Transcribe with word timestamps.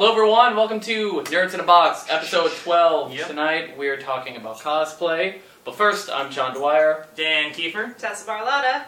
Hello, 0.00 0.12
everyone. 0.12 0.56
Welcome 0.56 0.80
to 0.80 1.20
Nerds 1.26 1.52
in 1.52 1.60
a 1.60 1.62
Box, 1.62 2.06
episode 2.08 2.50
12. 2.62 3.12
Yep. 3.12 3.26
Tonight, 3.26 3.76
we're 3.76 3.98
talking 3.98 4.34
about 4.34 4.58
cosplay. 4.60 5.40
But 5.62 5.74
first, 5.74 6.08
I'm 6.08 6.30
John 6.30 6.54
Dwyer. 6.56 7.06
Dan 7.16 7.52
Kiefer. 7.52 7.94
Tessa 7.98 8.26
Barlotta. 8.26 8.84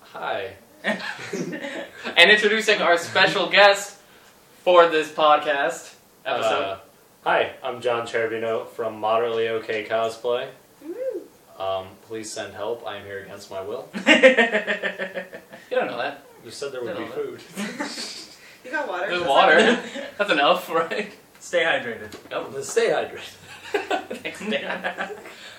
Hi. 0.00 0.54
And 0.82 2.30
introducing 2.30 2.80
our 2.80 2.96
special 2.96 3.50
guest 3.50 4.00
for 4.64 4.88
this 4.88 5.12
podcast 5.12 5.94
episode. 6.24 6.62
Uh, 6.62 6.78
hi, 7.24 7.52
I'm 7.62 7.82
John 7.82 8.06
Cerabino 8.06 8.66
from 8.68 8.98
Moderately 8.98 9.48
OK 9.48 9.84
Cosplay. 9.84 10.48
Um, 11.58 11.88
please 12.06 12.32
send 12.32 12.54
help. 12.54 12.86
I 12.86 12.96
am 12.96 13.04
here 13.04 13.22
against 13.24 13.50
my 13.50 13.60
will. 13.60 13.90
you 13.94 14.02
don't 15.70 15.86
know 15.86 15.98
that. 15.98 16.24
You 16.46 16.50
said 16.50 16.72
there 16.72 16.82
would 16.82 16.96
be 16.96 17.04
No. 17.04 17.08
food. 17.10 17.42
You 18.66 18.72
got 18.72 18.88
water. 18.88 19.08
There's 19.08 19.22
water. 19.22 19.82
That's 20.18 20.30
enough, 20.32 20.68
right? 20.68 21.12
Stay 21.38 21.62
hydrated. 21.62 22.10
Then 22.28 22.62
stay 22.64 22.88
hydrated. 22.88 23.36
Thanks, 24.16 24.40
Dan. 24.40 25.10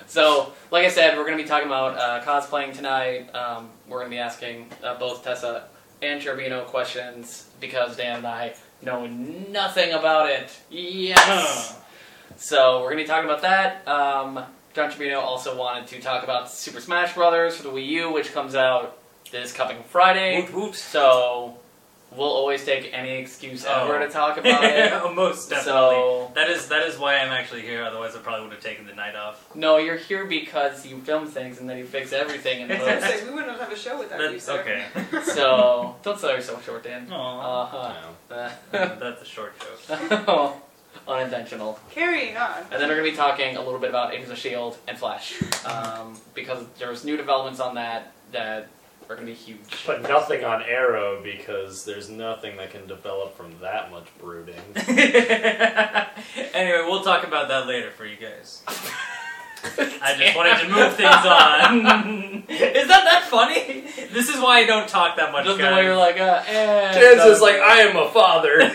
So, 0.06 0.52
like 0.70 0.84
I 0.84 0.90
said, 0.90 1.16
we're 1.16 1.24
going 1.24 1.38
to 1.38 1.42
be 1.42 1.48
talking 1.48 1.68
about 1.68 1.96
uh, 1.96 2.22
cosplaying 2.22 2.74
tonight. 2.74 3.34
Um, 3.34 3.70
we're 3.88 4.00
going 4.00 4.10
to 4.10 4.14
be 4.14 4.20
asking 4.20 4.70
uh, 4.84 4.98
both 4.98 5.24
Tessa 5.24 5.68
and 6.02 6.20
Cerabino 6.20 6.66
questions 6.66 7.48
because 7.62 7.96
Dan 7.96 8.18
and 8.18 8.26
I 8.26 8.54
know 8.82 9.06
nothing 9.06 9.94
about 9.94 10.28
it. 10.28 10.54
Yes! 10.68 11.80
So, 12.36 12.80
we're 12.82 12.90
going 12.90 12.98
to 12.98 13.04
be 13.04 13.08
talking 13.08 13.30
about 13.30 13.40
that. 13.40 13.88
Um, 13.88 14.44
John 14.74 14.90
Cerabino 14.90 15.22
also 15.22 15.56
wanted 15.56 15.86
to 15.86 16.00
talk 16.02 16.24
about 16.24 16.50
Super 16.50 16.80
Smash 16.80 17.14
Brothers 17.14 17.56
for 17.56 17.62
the 17.62 17.70
Wii 17.70 17.86
U, 17.86 18.12
which 18.12 18.34
comes 18.34 18.54
out 18.54 18.98
this 19.32 19.50
coming 19.50 19.82
Friday. 19.84 20.42
Whoop 20.42 20.52
whoops. 20.52 20.82
So, 20.82 21.58
we'll 22.16 22.26
always 22.28 22.64
take 22.64 22.90
any 22.92 23.16
excuse 23.18 23.64
Oh. 23.66 23.84
ever 23.84 24.04
to 24.06 24.10
talk 24.12 24.38
about 24.38 24.64
it. 24.64 24.92
Oh, 24.92 25.12
Most 25.12 25.50
definitely. 25.50 25.72
So, 25.72 26.32
that 26.34 26.50
is 26.50 26.68
that 26.68 26.86
is 26.86 26.98
why 26.98 27.16
I'm 27.18 27.30
actually 27.32 27.62
here. 27.62 27.82
Otherwise, 27.84 28.16
I 28.16 28.20
probably 28.20 28.42
would 28.46 28.52
have 28.54 28.62
taken 28.62 28.86
the 28.86 28.94
night 28.94 29.14
off. 29.14 29.54
no, 29.54 29.76
you're 29.78 29.96
here 29.96 30.24
because 30.26 30.86
you 30.86 30.98
film 31.00 31.26
things 31.26 31.60
and 31.60 31.68
then 31.68 31.78
you 31.78 31.84
fix 31.84 32.12
everything 32.12 32.62
in 32.62 32.70
I 32.72 32.74
was 32.78 32.86
gonna 32.86 33.00
post. 33.00 33.18
say, 33.20 33.24
we 33.28 33.34
wouldn't 33.34 33.58
have 33.60 33.72
a 33.72 33.76
show 33.76 33.98
without 33.98 34.32
you, 34.32 34.38
sir. 34.40 34.60
okay. 34.60 34.84
so 35.22 35.96
don't 36.02 36.18
sell 36.18 36.30
yourself 36.34 36.64
short, 36.64 36.84
Dan. 36.84 37.08
Aw. 37.10 37.62
Uh-huh. 37.62 38.50
That's 38.72 39.22
a 39.22 39.24
short 39.24 39.54
joke. 39.88 40.56
Unintentional. 41.06 41.78
Carrying 41.90 42.36
on. 42.36 42.58
And 42.70 42.80
then 42.80 42.88
we're 42.88 42.96
gonna 42.96 43.10
be 43.10 43.16
talking 43.16 43.56
a 43.56 43.62
little 43.62 43.78
bit 43.78 43.88
about 43.90 44.12
Agents 44.12 44.30
of 44.30 44.38
Shield 44.38 44.76
and 44.88 44.98
Flash, 44.98 45.40
um, 45.64 46.18
because 46.34 46.64
there's 46.78 47.04
new 47.04 47.16
developments 47.16 47.60
on 47.60 47.76
that 47.76 48.12
that 48.32 48.68
are 49.08 49.14
gonna 49.14 49.26
be 49.26 49.34
huge. 49.34 49.84
But 49.86 50.02
nothing 50.02 50.44
on 50.44 50.62
Arrow 50.62 51.22
because 51.22 51.84
there's 51.84 52.10
nothing 52.10 52.56
that 52.58 52.70
can 52.70 52.86
develop 52.86 53.36
from 53.36 53.54
that 53.60 53.90
much 53.90 54.06
brooding. 54.20 54.60
anyway, 54.76 56.06
we'll 56.86 57.02
talk 57.02 57.26
about 57.26 57.48
that 57.48 57.66
later 57.66 57.90
for 57.90 58.04
you 58.04 58.16
guys. 58.16 58.62
I 60.00 60.14
just 60.16 60.36
wanted 60.36 60.56
to 60.60 60.68
move 60.68 60.94
things 60.94 61.08
on. 61.08 62.44
is 62.48 62.86
that 62.88 63.04
that 63.04 63.26
funny? 63.28 63.86
This 64.12 64.28
is 64.28 64.40
why 64.40 64.58
I 64.58 64.66
don't 64.66 64.88
talk 64.88 65.16
that 65.16 65.32
much. 65.32 65.46
Just 65.46 65.56
the 65.56 65.64
guys. 65.64 65.74
way 65.74 65.84
you're 65.84 65.96
like, 65.96 66.20
uh, 66.20 66.44
eh, 66.46 66.92
Chance 66.92 67.24
is 67.24 67.40
like, 67.40 67.56
I 67.56 67.80
am 67.80 67.96
a 67.96 68.08
father. 68.10 68.70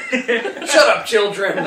Shut 0.67 0.89
up, 0.89 1.05
children. 1.05 1.65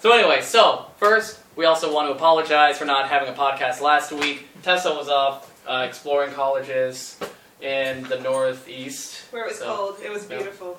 So 0.00 0.12
anyway, 0.12 0.42
so 0.42 0.86
first 0.98 1.40
we 1.56 1.64
also 1.64 1.92
want 1.92 2.08
to 2.08 2.14
apologize 2.14 2.78
for 2.78 2.84
not 2.84 3.08
having 3.08 3.28
a 3.28 3.32
podcast 3.36 3.80
last 3.80 4.12
week. 4.12 4.46
Tessa 4.62 4.90
was 4.94 5.08
off 5.08 5.50
uh, 5.66 5.84
exploring 5.88 6.32
colleges 6.34 7.18
in 7.60 8.02
the 8.04 8.20
Northeast, 8.20 9.22
Where 9.32 9.44
it 9.44 9.48
was 9.48 9.58
So, 9.58 9.74
cold. 9.76 9.96
It 10.04 10.10
was 10.12 10.28
yeah. 10.28 10.36
beautiful. 10.36 10.78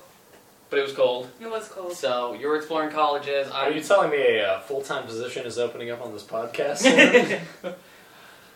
but 0.70 0.78
it 0.78 0.82
was 0.82 0.92
cold. 0.92 1.28
It 1.40 1.50
was 1.50 1.66
cold. 1.68 1.92
So 1.94 2.34
you 2.34 2.46
were 2.48 2.56
exploring 2.56 2.90
colleges. 2.90 3.48
Are 3.48 3.64
I 3.64 3.68
you 3.70 3.80
telling 3.82 4.10
me 4.10 4.18
a 4.38 4.52
uh, 4.54 4.60
full-time 4.60 5.04
position 5.04 5.44
is 5.46 5.58
opening 5.58 5.90
up 5.90 6.00
on 6.04 6.12
this 6.12 6.22
podcast? 6.22 6.82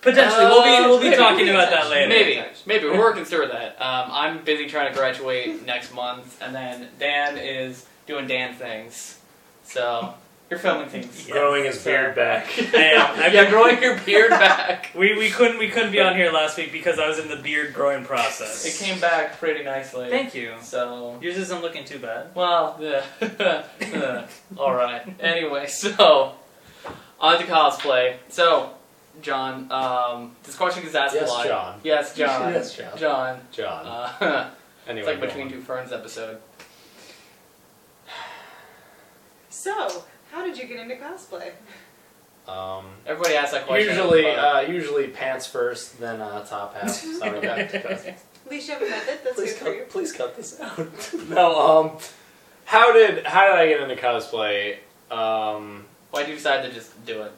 Potentially, 0.03 0.45
we'll 0.47 0.63
be 0.65 0.71
we'll 0.89 0.97
Uh, 0.97 1.01
be 1.01 1.05
maybe. 1.11 1.17
talking 1.17 1.49
about 1.49 1.71
that 1.71 1.89
later. 1.89 2.09
maybe 2.09 2.43
maybe 2.67 2.87
we're 2.87 2.99
working 2.99 3.25
through 3.25 3.47
that. 3.49 3.81
Um, 3.81 4.11
I'm 4.11 4.45
busy 4.45 4.67
trying 4.67 4.93
to 4.93 4.99
graduate 4.99 5.65
next 5.65 5.95
month, 5.95 6.41
and 6.43 6.53
then 6.53 6.89
Dan 6.99 7.39
is 7.39 7.87
doing 8.07 8.27
Dan 8.27 8.55
things. 8.55 9.19
So 9.63 10.13
you're 10.53 10.59
filming 10.59 10.91
things. 10.91 11.31
Growing 11.31 11.65
his 11.65 11.83
beard 11.83 12.15
back. 12.15 12.47
I 12.59 12.83
am. 12.93 13.19
I've 13.19 13.33
yeah, 13.33 13.45
been 13.45 13.53
growing 13.53 13.81
your 13.81 13.99
beard 14.01 14.29
back. 14.29 14.91
We, 14.95 15.17
we 15.17 15.31
couldn't 15.31 15.59
we 15.59 15.71
couldn't 15.71 15.93
be 15.93 16.01
on 16.01 16.15
here 16.15 16.31
last 16.31 16.59
week 16.59 16.73
because 16.73 16.99
I 16.99 17.09
was 17.09 17.19
in 17.19 17.29
the 17.29 17.37
beard 17.37 17.73
growing 17.73 18.05
process. 18.05 18.67
It 18.67 18.85
came 18.85 19.01
back 19.01 19.39
pretty 19.39 19.65
nicely. 19.65 20.11
Thank 20.11 20.35
you. 20.35 20.53
So 20.61 21.19
Yours 21.23 21.39
isn't 21.39 21.63
looking 21.63 21.87
too 21.87 21.99
bad. 21.99 22.35
Well, 22.35 22.77
yeah. 22.83 24.27
all 24.59 24.75
right. 24.75 25.03
Anyway, 25.21 25.69
so 25.69 26.35
on 27.19 27.39
to 27.39 27.47
cosplay. 27.47 28.17
So, 28.29 28.75
John, 29.23 29.73
um, 29.73 30.37
this 30.43 30.55
question 30.55 30.85
is 30.85 30.95
asked 30.95 31.15
Yes, 31.15 31.31
a 31.31 31.33
lot. 31.33 31.47
John. 31.47 31.81
Yes, 31.83 32.15
John. 32.15 32.53
Yes, 32.53 32.77
John. 32.77 32.99
John. 32.99 33.41
John. 33.53 33.87
Uh, 33.87 34.51
anyway, 34.87 35.01
it's 35.01 35.07
like 35.07 35.21
go 35.21 35.27
between 35.29 35.47
on. 35.47 35.53
two 35.53 35.63
ferns 35.63 35.93
episode. 35.93 36.43
So, 39.49 40.05
how 40.33 40.45
did 40.45 40.59
you 40.59 40.67
get 40.67 40.81
into 40.81 40.97
cosplay? 40.97 41.53
Um, 42.49 42.87
Everybody 43.07 43.37
asks 43.37 43.53
that 43.53 43.67
question. 43.67 43.89
usually, 43.89 44.27
uh, 44.27 44.61
usually 44.63 45.07
pants 45.09 45.47
first, 45.47 46.01
then 46.01 46.21
uh, 46.21 46.45
top 46.45 46.75
half. 46.75 46.91
Sorry, 46.91 47.41
got 47.41 47.71
to 47.71 47.81
cuss. 47.81 48.07
At 48.07 48.51
least 48.51 48.67
you 48.67 48.75
have 48.75 48.83
a 48.83 48.91
method. 48.91 49.19
That's 49.23 49.37
please 49.37 49.53
good 49.53 49.59
for 49.61 49.73
you. 49.73 49.81
cut, 49.83 49.91
please 49.91 50.13
cut 50.13 50.37
this 50.37 50.61
out. 50.61 51.15
no, 51.29 51.61
um, 51.61 51.99
how 52.65 52.93
did 52.93 53.25
how 53.25 53.47
did 53.47 53.55
I 53.55 53.69
get 53.69 53.81
into 53.81 53.95
cosplay? 53.95 54.79
Um, 55.11 55.85
why 56.11 56.23
did 56.23 56.31
you 56.31 56.35
decide 56.37 56.63
to 56.63 56.73
just 56.73 57.07
do 57.07 57.23
it? 57.23 57.33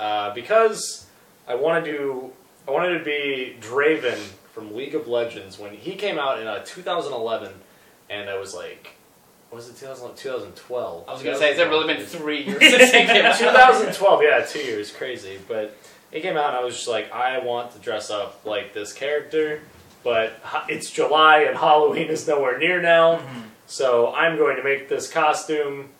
uh, 0.00 0.34
because 0.34 1.06
I 1.46 1.54
wanted 1.54 1.84
to 1.84 2.32
I 2.66 2.72
wanted 2.72 2.98
to 2.98 3.04
be 3.04 3.56
Draven 3.60 4.18
from 4.52 4.74
League 4.74 4.94
of 4.94 5.06
Legends 5.06 5.58
when 5.58 5.72
he 5.74 5.94
came 5.94 6.18
out 6.18 6.40
in 6.40 6.46
uh, 6.46 6.62
2011, 6.64 7.52
and 8.08 8.28
I 8.28 8.38
was 8.38 8.54
like, 8.54 8.84
what 8.84 8.94
was 9.50 9.68
it 9.68 9.76
2011? 9.76 10.16
2012? 10.16 11.08
I 11.08 11.12
was 11.12 11.22
gonna 11.22 11.36
say, 11.36 11.48
has 11.50 11.58
it 11.58 11.68
really 11.68 11.92
been 11.94 12.04
three 12.04 12.42
years 12.44 12.60
since 12.70 12.90
he 12.92 13.04
came 13.06 13.24
out? 13.26 13.38
2012, 13.38 14.22
yeah, 14.22 14.44
two 14.44 14.60
years, 14.60 14.90
crazy. 14.92 15.38
But 15.48 15.76
it 16.12 16.20
came 16.22 16.36
out, 16.36 16.48
and 16.48 16.56
I 16.56 16.64
was 16.64 16.76
just 16.76 16.88
like, 16.88 17.10
I 17.12 17.38
want 17.38 17.72
to 17.72 17.78
dress 17.78 18.10
up 18.10 18.40
like 18.44 18.72
this 18.74 18.92
character, 18.92 19.60
but 20.04 20.32
it's 20.68 20.90
July 20.90 21.42
and 21.42 21.56
Halloween 21.56 22.08
is 22.08 22.26
nowhere 22.26 22.58
near 22.58 22.80
now, 22.80 23.20
so 23.66 24.12
I'm 24.12 24.36
going 24.36 24.56
to 24.56 24.62
make 24.64 24.88
this 24.88 25.10
costume. 25.10 25.90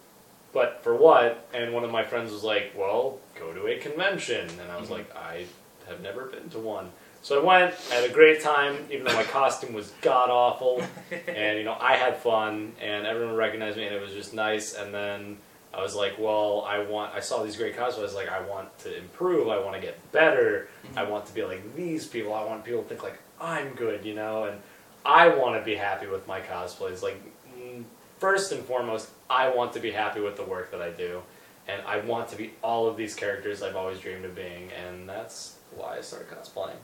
But 0.52 0.82
for 0.82 0.96
what? 0.96 1.46
And 1.54 1.72
one 1.72 1.84
of 1.84 1.92
my 1.92 2.02
friends 2.02 2.32
was 2.32 2.42
like, 2.42 2.72
"Well, 2.76 3.18
go 3.38 3.52
to 3.52 3.66
a 3.68 3.78
convention," 3.78 4.48
and 4.60 4.72
I 4.72 4.80
was 4.80 4.88
Mhm. 4.88 4.92
like, 4.92 5.16
"I 5.16 5.44
have 5.86 6.00
never 6.00 6.24
been 6.24 6.48
to 6.50 6.58
one." 6.58 6.90
So 7.22 7.40
I 7.40 7.44
went, 7.44 7.74
I 7.90 7.96
had 7.96 8.10
a 8.10 8.12
great 8.12 8.40
time, 8.40 8.76
even 8.90 9.04
though 9.04 9.14
my 9.14 9.24
costume 9.24 9.74
was 9.74 9.92
god 10.00 10.30
awful 10.30 10.82
and 11.28 11.58
you 11.58 11.64
know 11.64 11.76
I 11.78 11.94
had 11.94 12.16
fun 12.16 12.72
and 12.80 13.06
everyone 13.06 13.36
recognized 13.36 13.76
me 13.76 13.84
and 13.84 13.94
it 13.94 14.00
was 14.00 14.12
just 14.12 14.32
nice. 14.32 14.74
And 14.74 14.94
then 14.94 15.36
I 15.74 15.82
was 15.82 15.94
like 15.94 16.18
well 16.18 16.64
I 16.66 16.78
want 16.78 17.14
I 17.14 17.20
saw 17.20 17.42
these 17.42 17.56
great 17.56 17.76
cosplays 17.76 17.98
I 17.98 18.02
was 18.02 18.14
like 18.14 18.30
I 18.30 18.40
want 18.40 18.76
to 18.80 18.96
improve. 18.96 19.48
I 19.48 19.58
want 19.58 19.74
to 19.74 19.82
get 19.82 19.98
better. 20.12 20.68
I 20.96 21.02
want 21.02 21.26
to 21.26 21.34
be 21.34 21.44
like 21.44 21.76
these 21.76 22.06
people. 22.06 22.32
I 22.32 22.44
want 22.44 22.64
people 22.64 22.82
to 22.82 22.88
think 22.88 23.02
like 23.02 23.18
I'm 23.38 23.74
good 23.74 24.04
you 24.04 24.14
know? 24.14 24.44
And 24.44 24.58
I 25.04 25.28
want 25.28 25.60
to 25.60 25.64
be 25.64 25.74
happy 25.74 26.06
with 26.06 26.26
my 26.26 26.40
cosplays. 26.40 27.02
Like 27.02 27.20
mm, 27.54 27.84
first 28.18 28.50
and 28.52 28.64
foremost 28.64 29.10
I 29.28 29.54
want 29.54 29.74
to 29.74 29.80
be 29.80 29.90
happy 29.90 30.20
with 30.20 30.36
the 30.36 30.44
work 30.44 30.70
that 30.70 30.80
I 30.80 30.90
do. 30.90 31.20
And 31.68 31.82
I 31.82 31.98
want 31.98 32.28
to 32.30 32.36
be 32.36 32.52
all 32.62 32.88
of 32.88 32.96
these 32.96 33.14
characters 33.14 33.62
I've 33.62 33.76
always 33.76 34.00
dreamed 34.00 34.24
of 34.24 34.34
being. 34.34 34.70
And 34.72 35.06
that's 35.06 35.58
why 35.76 35.98
I 35.98 36.00
started 36.00 36.28
cosplaying 36.30 36.78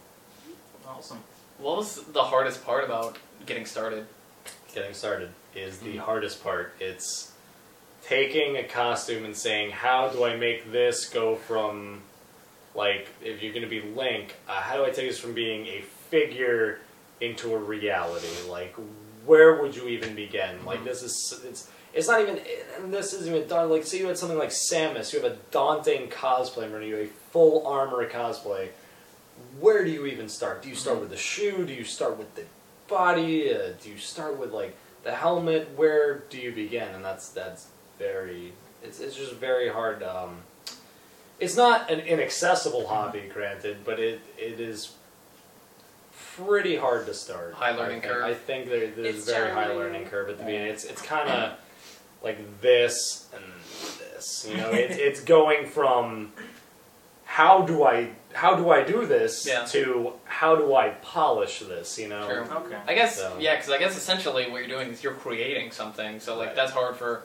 Awesome. 0.89 1.19
What 1.59 1.79
was 1.79 2.05
the 2.13 2.23
hardest 2.23 2.65
part 2.65 2.85
about 2.85 3.19
getting 3.45 3.67
started? 3.67 4.07
getting 4.77 4.95
started 4.95 5.31
is 5.55 5.79
the 5.79 5.97
hardest 5.97 6.45
part. 6.45 6.75
It's 6.79 7.33
taking 8.03 8.59
a 8.59 8.63
costume 8.63 9.25
and 9.25 9.35
saying, 9.35 9.71
how 9.71 10.09
do 10.11 10.23
I 10.23 10.37
make 10.37 10.71
this 10.71 11.09
go 11.09 11.35
from, 11.35 12.03
like, 12.75 13.09
if 13.25 13.43
you're 13.43 13.55
going 13.55 13.65
to 13.65 13.71
be 13.71 13.81
Link, 13.81 14.37
uh, 14.47 14.61
how 14.61 14.77
do 14.77 14.85
I 14.85 14.91
take 14.91 15.09
this 15.09 15.19
from 15.19 15.33
being 15.33 15.67
a 15.67 15.81
figure 16.11 16.81
into 17.23 17.55
a 17.55 17.59
reality? 17.59 18.29
Like, 18.49 18.77
where 19.25 19.63
would 19.63 19.75
you 19.75 19.89
even 19.89 20.15
begin? 20.15 20.63
Like, 20.67 20.85
this 20.85 21.03
is, 21.03 21.43
it's, 21.47 21.71
it's 21.95 22.07
not 22.07 22.21
even, 22.21 22.39
and 22.79 22.93
this 22.93 23.15
isn't 23.15 23.35
even 23.35 23.49
done. 23.49 23.71
Like, 23.71 23.85
say 23.85 23.99
you 23.99 24.07
had 24.07 24.19
something 24.19 24.39
like 24.39 24.51
Samus, 24.51 25.15
you 25.15 25.23
have 25.23 25.33
a 25.33 25.37
daunting 25.51 26.09
cosplay 26.09 26.65
in 26.65 26.69
front 26.69 26.85
of 26.85 26.91
you, 26.91 26.99
a 26.99 27.07
full 27.33 27.67
armor 27.67 28.07
cosplay. 28.09 28.69
Where 29.61 29.85
do 29.85 29.91
you 29.91 30.07
even 30.07 30.29
start? 30.29 30.63
Do 30.63 30.69
you 30.69 30.75
start 30.75 31.01
with 31.01 31.11
the 31.11 31.17
shoe? 31.17 31.65
Do 31.65 31.73
you 31.73 31.85
start 31.85 32.19
with 32.19 32.35
the 32.35 32.45
body? 32.89 33.53
Uh, 33.55 33.73
do 33.83 33.91
you 33.91 33.99
start 33.99 34.39
with 34.39 34.53
like 34.53 34.77
the 35.05 35.13
helmet? 35.13 35.71
Where 35.77 36.19
do 36.31 36.39
you 36.39 36.53
begin? 36.53 36.89
And 36.95 37.05
that's 37.05 37.29
that's 37.31 37.69
very 37.99 38.53
it's 38.83 39.01
it's 39.01 39.17
just 39.17 39.35
very 39.35 39.69
hard. 39.69 40.03
Um, 40.03 40.39
it's 41.39 41.57
not 41.57 41.91
an 41.91 42.01
inaccessible 42.01 42.87
hobby, 42.87 43.31
granted, 43.33 43.79
but 43.85 43.99
it 43.99 44.21
it 44.39 44.61
is 44.61 44.93
pretty 46.37 46.77
hard 46.77 47.07
to 47.07 47.15
start. 47.15 47.55
High 47.55 47.77
learning 47.77 47.99
I 47.99 48.01
think, 48.01 48.13
curve. 48.13 48.25
I 48.25 48.35
think 48.35 48.69
there, 48.69 48.91
there's 48.91 49.17
It's 49.17 49.29
a 49.29 49.33
very 49.33 49.51
high 49.53 49.73
learning 49.73 50.07
curve 50.07 50.29
at 50.29 50.39
the 50.39 50.45
beginning. 50.45 50.69
It's 50.69 50.85
it's 50.85 51.03
kind 51.03 51.29
of 51.29 51.59
like 52.23 52.61
this 52.61 53.29
and 53.35 53.45
this. 53.99 54.47
You 54.49 54.57
know, 54.57 54.71
it's 54.71 54.97
it's 54.97 55.21
going 55.21 55.67
from 55.67 56.33
how 57.37 57.61
do 57.71 57.85
I 57.85 58.09
how 58.33 58.55
do 58.55 58.71
I 58.71 58.83
do 58.83 59.05
this 59.07 59.47
Yeah. 59.47 59.65
to 59.75 60.13
how 60.25 60.57
do 60.57 60.75
I 60.75 60.89
polish 61.17 61.59
this? 61.61 61.99
You 61.99 62.09
know. 62.09 62.27
True. 62.27 62.45
Okay. 62.65 62.79
I 62.87 62.95
guess 62.95 63.17
So- 63.19 63.37
yeah, 63.39 63.55
because 63.57 63.71
I 63.71 63.79
guess 63.79 63.95
essentially 63.97 64.51
what 64.51 64.59
you're 64.61 64.69
doing 64.77 64.89
is 64.93 65.03
you're 65.05 65.13
creating 65.27 65.71
something. 65.71 66.19
So 66.21 66.37
like 66.37 66.49
Right. 66.49 66.57
that's 66.57 66.73
hard 66.73 66.97
for 66.97 67.25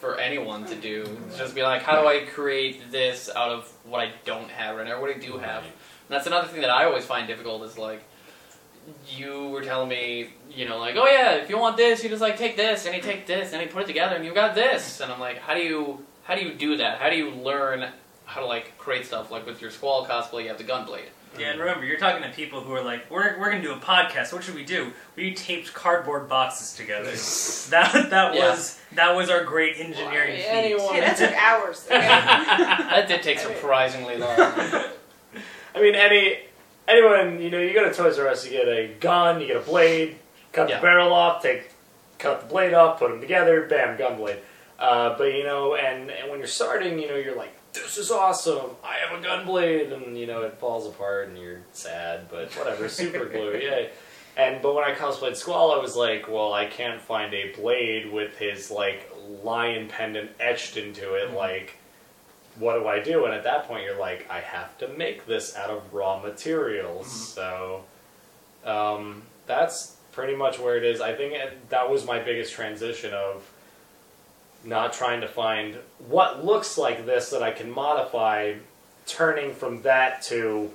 for 0.00 0.18
anyone 0.18 0.66
to 0.66 0.74
do. 0.74 0.98
It's 1.28 1.38
just 1.38 1.54
be 1.54 1.62
like, 1.62 1.82
how 1.82 1.94
do 2.00 2.06
I 2.08 2.24
create 2.24 2.90
this 2.90 3.30
out 3.34 3.50
of 3.56 3.60
what 3.84 4.00
I 4.06 4.10
don't 4.26 4.50
have 4.50 4.76
right 4.76 4.86
now, 4.86 4.94
or 4.96 5.00
what 5.00 5.10
I 5.10 5.18
do 5.30 5.38
have? 5.38 5.62
And 5.64 5.72
that's 6.10 6.26
another 6.26 6.48
thing 6.48 6.60
that 6.62 6.70
I 6.70 6.84
always 6.84 7.04
find 7.06 7.26
difficult 7.26 7.62
is 7.62 7.78
like 7.78 8.02
you 9.08 9.48
were 9.48 9.62
telling 9.62 9.88
me, 9.88 10.28
you 10.50 10.68
know, 10.68 10.78
like, 10.78 10.96
oh 10.96 11.06
yeah, 11.06 11.36
if 11.42 11.48
you 11.48 11.56
want 11.56 11.76
this, 11.78 12.02
you 12.02 12.08
just 12.10 12.20
like 12.20 12.36
take 12.36 12.56
this 12.56 12.84
and 12.84 12.94
you 12.94 13.00
take 13.00 13.26
this 13.26 13.52
and 13.52 13.62
you 13.62 13.68
put 13.68 13.82
it 13.84 13.86
together 13.86 14.16
and 14.16 14.24
you 14.26 14.34
got 14.34 14.54
this. 14.54 15.00
And 15.00 15.10
I'm 15.12 15.20
like, 15.20 15.38
how 15.38 15.54
do 15.54 15.60
you 15.62 16.04
how 16.24 16.34
do 16.34 16.42
you 16.42 16.52
do 16.52 16.76
that? 16.82 16.98
How 17.00 17.08
do 17.08 17.16
you 17.16 17.30
learn 17.30 17.88
how 18.24 18.40
to 18.40 18.46
like 18.46 18.76
create 18.78 19.06
stuff? 19.06 19.30
Like 19.30 19.46
with 19.46 19.60
your 19.60 19.70
Squall 19.70 20.06
cosplay, 20.06 20.42
you 20.44 20.48
have 20.48 20.58
the 20.58 20.64
gunblade. 20.64 21.06
Yeah, 21.38 21.52
and 21.52 21.60
remember, 21.60 21.86
you're 21.86 21.98
talking 21.98 22.22
to 22.22 22.28
people 22.36 22.60
who 22.60 22.74
are 22.74 22.84
like, 22.84 23.10
we're, 23.10 23.38
we're 23.40 23.50
going 23.50 23.62
to 23.62 23.66
do 23.68 23.72
a 23.72 23.78
podcast. 23.78 24.34
What 24.34 24.44
should 24.44 24.54
we 24.54 24.64
do? 24.66 24.92
We 25.16 25.32
taped 25.32 25.72
cardboard 25.72 26.28
boxes 26.28 26.74
together. 26.76 27.04
that 27.70 28.10
that 28.10 28.34
Yeah. 28.34 28.50
was 28.50 28.78
that 28.94 29.16
was 29.16 29.30
our 29.30 29.42
great 29.42 29.76
engineering 29.78 30.32
Why, 30.34 30.36
feat. 30.42 30.46
anyone- 30.50 30.96
that 31.00 31.16
took 31.16 31.32
hours. 31.32 31.86
Okay? 31.90 32.00
that 32.06 33.08
did 33.08 33.22
take 33.22 33.38
surprisingly 33.38 34.18
long. 34.18 34.28
I 35.74 35.80
mean, 35.80 35.94
any 35.94 36.38
anyone 36.86 37.40
you 37.40 37.50
know, 37.50 37.58
you 37.60 37.72
go 37.72 37.88
to 37.88 37.94
Toys 37.94 38.18
R 38.18 38.28
Us, 38.28 38.44
you 38.44 38.50
get 38.50 38.68
a 38.68 38.88
gun, 39.00 39.40
you 39.40 39.46
get 39.46 39.56
a 39.56 39.60
blade, 39.60 40.16
cut 40.52 40.68
Yeah. 40.68 40.76
the 40.76 40.82
barrel 40.82 41.12
off, 41.14 41.42
take 41.42 41.70
cut 42.18 42.42
the 42.42 42.46
blade 42.46 42.74
off, 42.74 42.98
put 42.98 43.10
them 43.10 43.20
together, 43.20 43.62
bam, 43.62 43.96
gun 43.96 44.16
blade. 44.18 44.38
Uh, 44.78 45.16
but 45.16 45.32
you 45.34 45.44
know, 45.44 45.76
and, 45.76 46.10
and 46.10 46.28
when 46.30 46.38
you're 46.40 46.46
starting, 46.48 46.98
you 46.98 47.08
know, 47.08 47.16
you're 47.16 47.36
like, 47.36 47.54
this 47.72 47.98
is 47.98 48.10
awesome. 48.10 48.70
I 48.84 48.96
have 49.06 49.18
a 49.18 49.22
gun 49.22 49.46
blade, 49.46 49.92
and 49.92 50.16
you 50.16 50.26
know, 50.26 50.42
it 50.42 50.58
falls 50.58 50.86
apart, 50.86 51.28
and 51.28 51.38
you're 51.38 51.60
sad, 51.72 52.28
but 52.30 52.52
whatever, 52.56 52.88
super 52.90 53.26
glue, 53.26 53.52
yay. 53.52 53.90
And 54.36 54.62
but 54.62 54.74
when 54.74 54.84
I 54.84 54.94
cosplayed 54.94 55.36
Squall, 55.36 55.72
I 55.72 55.78
was 55.78 55.96
like, 55.96 56.28
well, 56.28 56.52
I 56.52 56.66
can't 56.66 57.00
find 57.00 57.34
a 57.34 57.52
blade 57.52 58.10
with 58.10 58.38
his 58.38 58.70
like 58.70 59.10
lion 59.42 59.88
pendant 59.88 60.30
etched 60.40 60.76
into 60.76 61.14
it, 61.14 61.32
like 61.32 61.76
what 62.56 62.74
do 62.74 62.86
I 62.86 63.00
do? 63.00 63.24
And 63.24 63.34
at 63.34 63.44
that 63.44 63.66
point, 63.66 63.84
you're 63.84 63.98
like, 63.98 64.26
I 64.30 64.40
have 64.40 64.76
to 64.78 64.88
make 64.88 65.26
this 65.26 65.56
out 65.56 65.70
of 65.70 65.92
raw 65.92 66.20
materials. 66.20 67.10
So 67.10 67.84
um, 68.64 69.22
that's 69.46 69.96
pretty 70.12 70.36
much 70.36 70.58
where 70.58 70.76
it 70.76 70.84
is. 70.84 71.00
I 71.00 71.14
think 71.14 71.34
that 71.70 71.90
was 71.90 72.06
my 72.06 72.18
biggest 72.18 72.52
transition 72.52 73.14
of 73.14 73.50
not 74.64 74.92
trying 74.92 75.20
to 75.22 75.28
find 75.28 75.76
what 76.08 76.44
looks 76.44 76.78
like 76.78 77.04
this 77.06 77.30
that 77.30 77.42
I 77.42 77.50
can 77.50 77.70
modify, 77.70 78.54
turning 79.06 79.54
from 79.54 79.82
that 79.82 80.22
to 80.22 80.70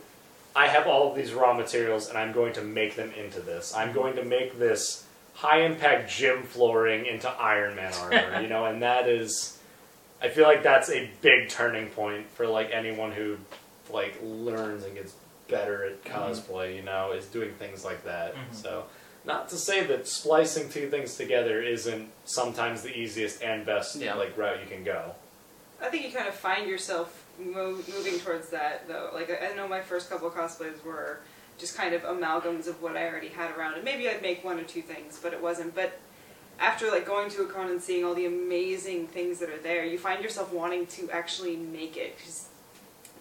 I 0.55 0.67
have 0.67 0.87
all 0.87 1.09
of 1.11 1.15
these 1.15 1.33
raw 1.33 1.53
materials 1.53 2.09
and 2.09 2.17
I'm 2.17 2.31
going 2.31 2.53
to 2.53 2.61
make 2.63 2.95
them 2.95 3.11
into 3.17 3.41
this. 3.41 3.75
I'm 3.75 3.93
going 3.93 4.15
to 4.15 4.23
make 4.25 4.57
this 4.57 5.05
high 5.35 5.61
impact 5.61 6.09
gym 6.09 6.41
flooring 6.43 7.05
into 7.05 7.29
Iron 7.29 7.75
Man 7.75 7.93
armor, 7.93 8.39
you 8.41 8.47
know, 8.47 8.65
and 8.65 8.81
that 8.81 9.07
is 9.07 9.57
I 10.21 10.29
feel 10.29 10.45
like 10.45 10.63
that's 10.63 10.89
a 10.89 11.09
big 11.21 11.49
turning 11.49 11.87
point 11.89 12.27
for 12.31 12.47
like 12.47 12.71
anyone 12.73 13.11
who 13.11 13.37
like 13.91 14.19
learns 14.23 14.83
and 14.83 14.95
gets 14.95 15.13
better 15.47 15.85
at 15.85 16.03
cosplay, 16.03 16.75
you 16.75 16.81
know, 16.81 17.11
is 17.11 17.25
doing 17.27 17.53
things 17.53 17.85
like 17.85 18.03
that. 18.03 18.33
Mhm. 18.33 18.39
So 18.51 18.85
not 19.27 19.49
to 19.49 19.57
say 19.57 19.83
that 19.85 20.07
splicing 20.07 20.69
two 20.69 20.89
things 20.89 21.15
together 21.17 21.61
isn't 21.61 22.09
sometimes 22.25 22.81
the 22.81 22.97
easiest 22.97 23.43
and 23.43 23.65
best 23.65 23.95
Yeah. 23.97 24.15
like 24.15 24.35
route 24.37 24.59
you 24.61 24.67
can 24.73 24.83
go. 24.83 25.13
I 25.81 25.89
think 25.89 26.05
you 26.05 26.11
kind 26.11 26.27
of 26.27 26.33
find 26.33 26.67
yourself 26.67 27.23
mo- 27.37 27.73
moving 27.93 28.17
towards 28.19 28.49
that, 28.49 28.87
though. 28.87 29.11
Like, 29.13 29.29
I 29.29 29.49
I 29.51 29.55
know 29.55 29.67
my 29.67 29.81
first 29.81 30.09
couple 30.09 30.29
cosplays 30.31 30.83
were 30.83 31.19
just 31.59 31.75
kind 31.75 31.93
of 31.93 32.01
amalgams 32.03 32.67
of 32.67 32.81
what 32.81 32.95
I 32.97 33.07
already 33.07 33.27
had 33.27 33.55
around, 33.55 33.73
and 33.75 33.83
maybe 33.83 34.09
I'd 34.09 34.21
make 34.21 34.43
one 34.43 34.59
or 34.59 34.63
two 34.63 34.81
things, 34.81 35.19
but 35.21 35.33
it 35.33 35.41
wasn't. 35.41 35.75
But 35.75 35.99
after 36.59 36.89
like 36.89 37.05
going 37.05 37.29
to 37.31 37.43
a 37.43 37.45
con 37.47 37.69
and 37.69 37.81
seeing 37.81 38.03
all 38.05 38.15
the 38.15 38.25
amazing 38.25 39.07
things 39.07 39.37
that 39.39 39.49
are 39.49 39.59
there, 39.59 39.85
you 39.85 39.99
find 39.99 40.23
yourself 40.23 40.51
wanting 40.53 40.87
to 40.87 41.11
actually 41.11 41.55
make 41.57 41.97
it, 41.97 42.17
just 42.25 42.45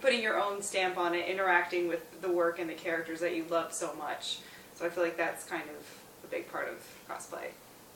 putting 0.01 0.21
your 0.23 0.39
own 0.41 0.61
stamp 0.61 0.97
on 0.97 1.13
it, 1.15 1.27
interacting 1.27 1.87
with 1.87 2.21
the 2.21 2.29
work 2.31 2.57
and 2.59 2.69
the 2.69 2.73
characters 2.75 3.19
that 3.19 3.35
you 3.35 3.43
love 3.49 3.73
so 3.73 3.93
much. 3.95 4.39
So 4.75 4.85
I 4.85 4.89
feel 4.89 5.03
like 5.03 5.17
that's 5.17 5.43
kind 5.43 5.63
of 5.63 5.96
a 6.27 6.31
big 6.31 6.51
part 6.51 6.67
of 6.69 6.75
cosplay, 7.09 7.47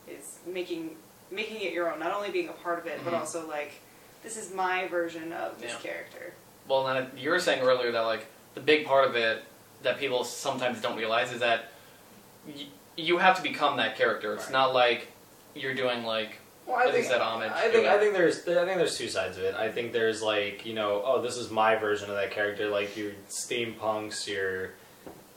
is 0.07 0.39
making 0.45 0.95
making 1.29 1.61
it 1.61 1.71
your 1.71 1.89
own, 1.91 1.97
not 1.99 2.13
only 2.13 2.29
being 2.29 2.49
a 2.49 2.53
part 2.53 2.77
of 2.77 2.85
it, 2.87 2.99
but 3.05 3.13
Mhm. 3.13 3.19
also 3.19 3.47
like 3.47 3.73
this 4.23 4.35
is 4.37 4.53
my 4.53 4.87
version 4.87 5.31
of 5.31 5.59
this 5.61 5.71
Yeah. 5.71 5.91
character. 5.91 6.33
Well, 6.67 6.83
then 6.83 7.09
you 7.15 7.29
were 7.29 7.39
saying 7.39 7.61
earlier 7.61 7.91
that 7.93 8.01
like 8.01 8.25
the 8.53 8.59
big 8.59 8.85
part 8.85 9.05
of 9.07 9.15
it 9.15 9.43
that 9.83 9.97
people 9.97 10.23
sometimes 10.25 10.81
don't 10.81 10.97
realize 10.97 11.31
is 11.31 11.39
that 11.39 11.71
y- 12.45 12.67
you 12.97 13.17
have 13.17 13.37
to 13.37 13.41
become 13.41 13.77
that 13.77 13.95
character. 13.97 14.33
It's 14.33 14.45
Right. 14.45 14.51
not 14.53 14.73
like 14.73 15.07
you're 15.55 15.73
doing 15.73 16.03
like 16.03 16.37
Well, 16.67 16.87
As 16.87 16.95
you 16.95 17.03
said, 17.03 17.19
homage 17.21 17.51
I 17.53 17.69
think. 17.71 17.87
I 17.87 17.97
think 17.97 18.13
there's 18.13 18.39
I 18.47 18.65
think 18.65 18.77
there's 18.77 18.97
two 18.97 19.09
sides 19.09 19.37
of 19.37 19.43
it. 19.43 19.55
I 19.55 19.71
think 19.71 19.93
there's 19.93 20.21
like 20.21 20.65
you 20.65 20.73
know 20.73 21.01
oh 21.05 21.21
this 21.21 21.37
is 21.37 21.49
my 21.49 21.75
version 21.75 22.09
of 22.09 22.15
that 22.17 22.31
character 22.31 22.67
like 22.69 22.95
your 22.97 23.11
steampunks 23.29 24.27
your 24.27 24.71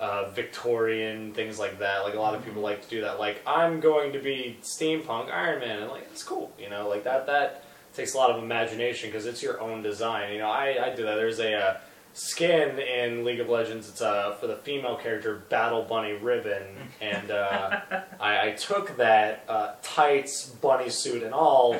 uh, 0.05 0.29
Victorian 0.31 1.33
things 1.33 1.59
like 1.59 1.79
that. 1.79 2.05
Like 2.05 2.15
a 2.15 2.21
lot 2.21 2.35
of 2.35 2.45
people 2.45 2.61
like 2.61 2.83
to 2.83 2.89
do 2.91 3.01
that. 3.01 3.19
Like 3.19 3.41
I'm 3.47 3.81
going 3.81 4.12
to 4.12 4.19
be 4.19 4.59
steampunk 4.62 5.33
Iron 5.33 5.61
Man 5.61 5.81
and 5.81 5.91
like 5.91 6.06
it's 6.12 6.23
cool. 6.23 6.53
You 6.59 6.69
know 6.69 6.89
like 6.89 7.05
that 7.05 7.27
that 7.27 7.65
takes 7.95 8.12
a 8.12 8.19
lot 8.19 8.31
of 8.31 8.43
imagination 8.43 9.09
because 9.09 9.25
it's 9.25 9.43
your 9.43 9.61
own 9.62 9.83
design. 9.83 10.33
You 10.33 10.41
know 10.41 10.51
I, 10.51 10.87
I 10.87 10.95
do 10.95 11.05
that. 11.05 11.15
There's 11.15 11.41
a 11.41 11.55
uh, 11.55 11.77
skin 12.12 12.79
in 12.79 13.25
League 13.25 13.41
of 13.41 13.49
Legends. 13.49 13.89
It's 13.89 14.03
uh, 14.03 14.37
for 14.39 14.47
the 14.47 14.56
female 14.56 14.97
character 14.97 15.43
Battle 15.49 15.83
Bunny 15.83 16.12
Riven 16.12 16.62
and. 17.01 17.31
Uh, 17.31 17.81
I, 18.21 18.49
I 18.49 18.51
took 18.53 18.97
that 18.97 19.45
uh, 19.49 19.73
tights, 19.83 20.47
bunny 20.47 20.89
suit, 20.89 21.23
and 21.23 21.35
all, 21.35 21.77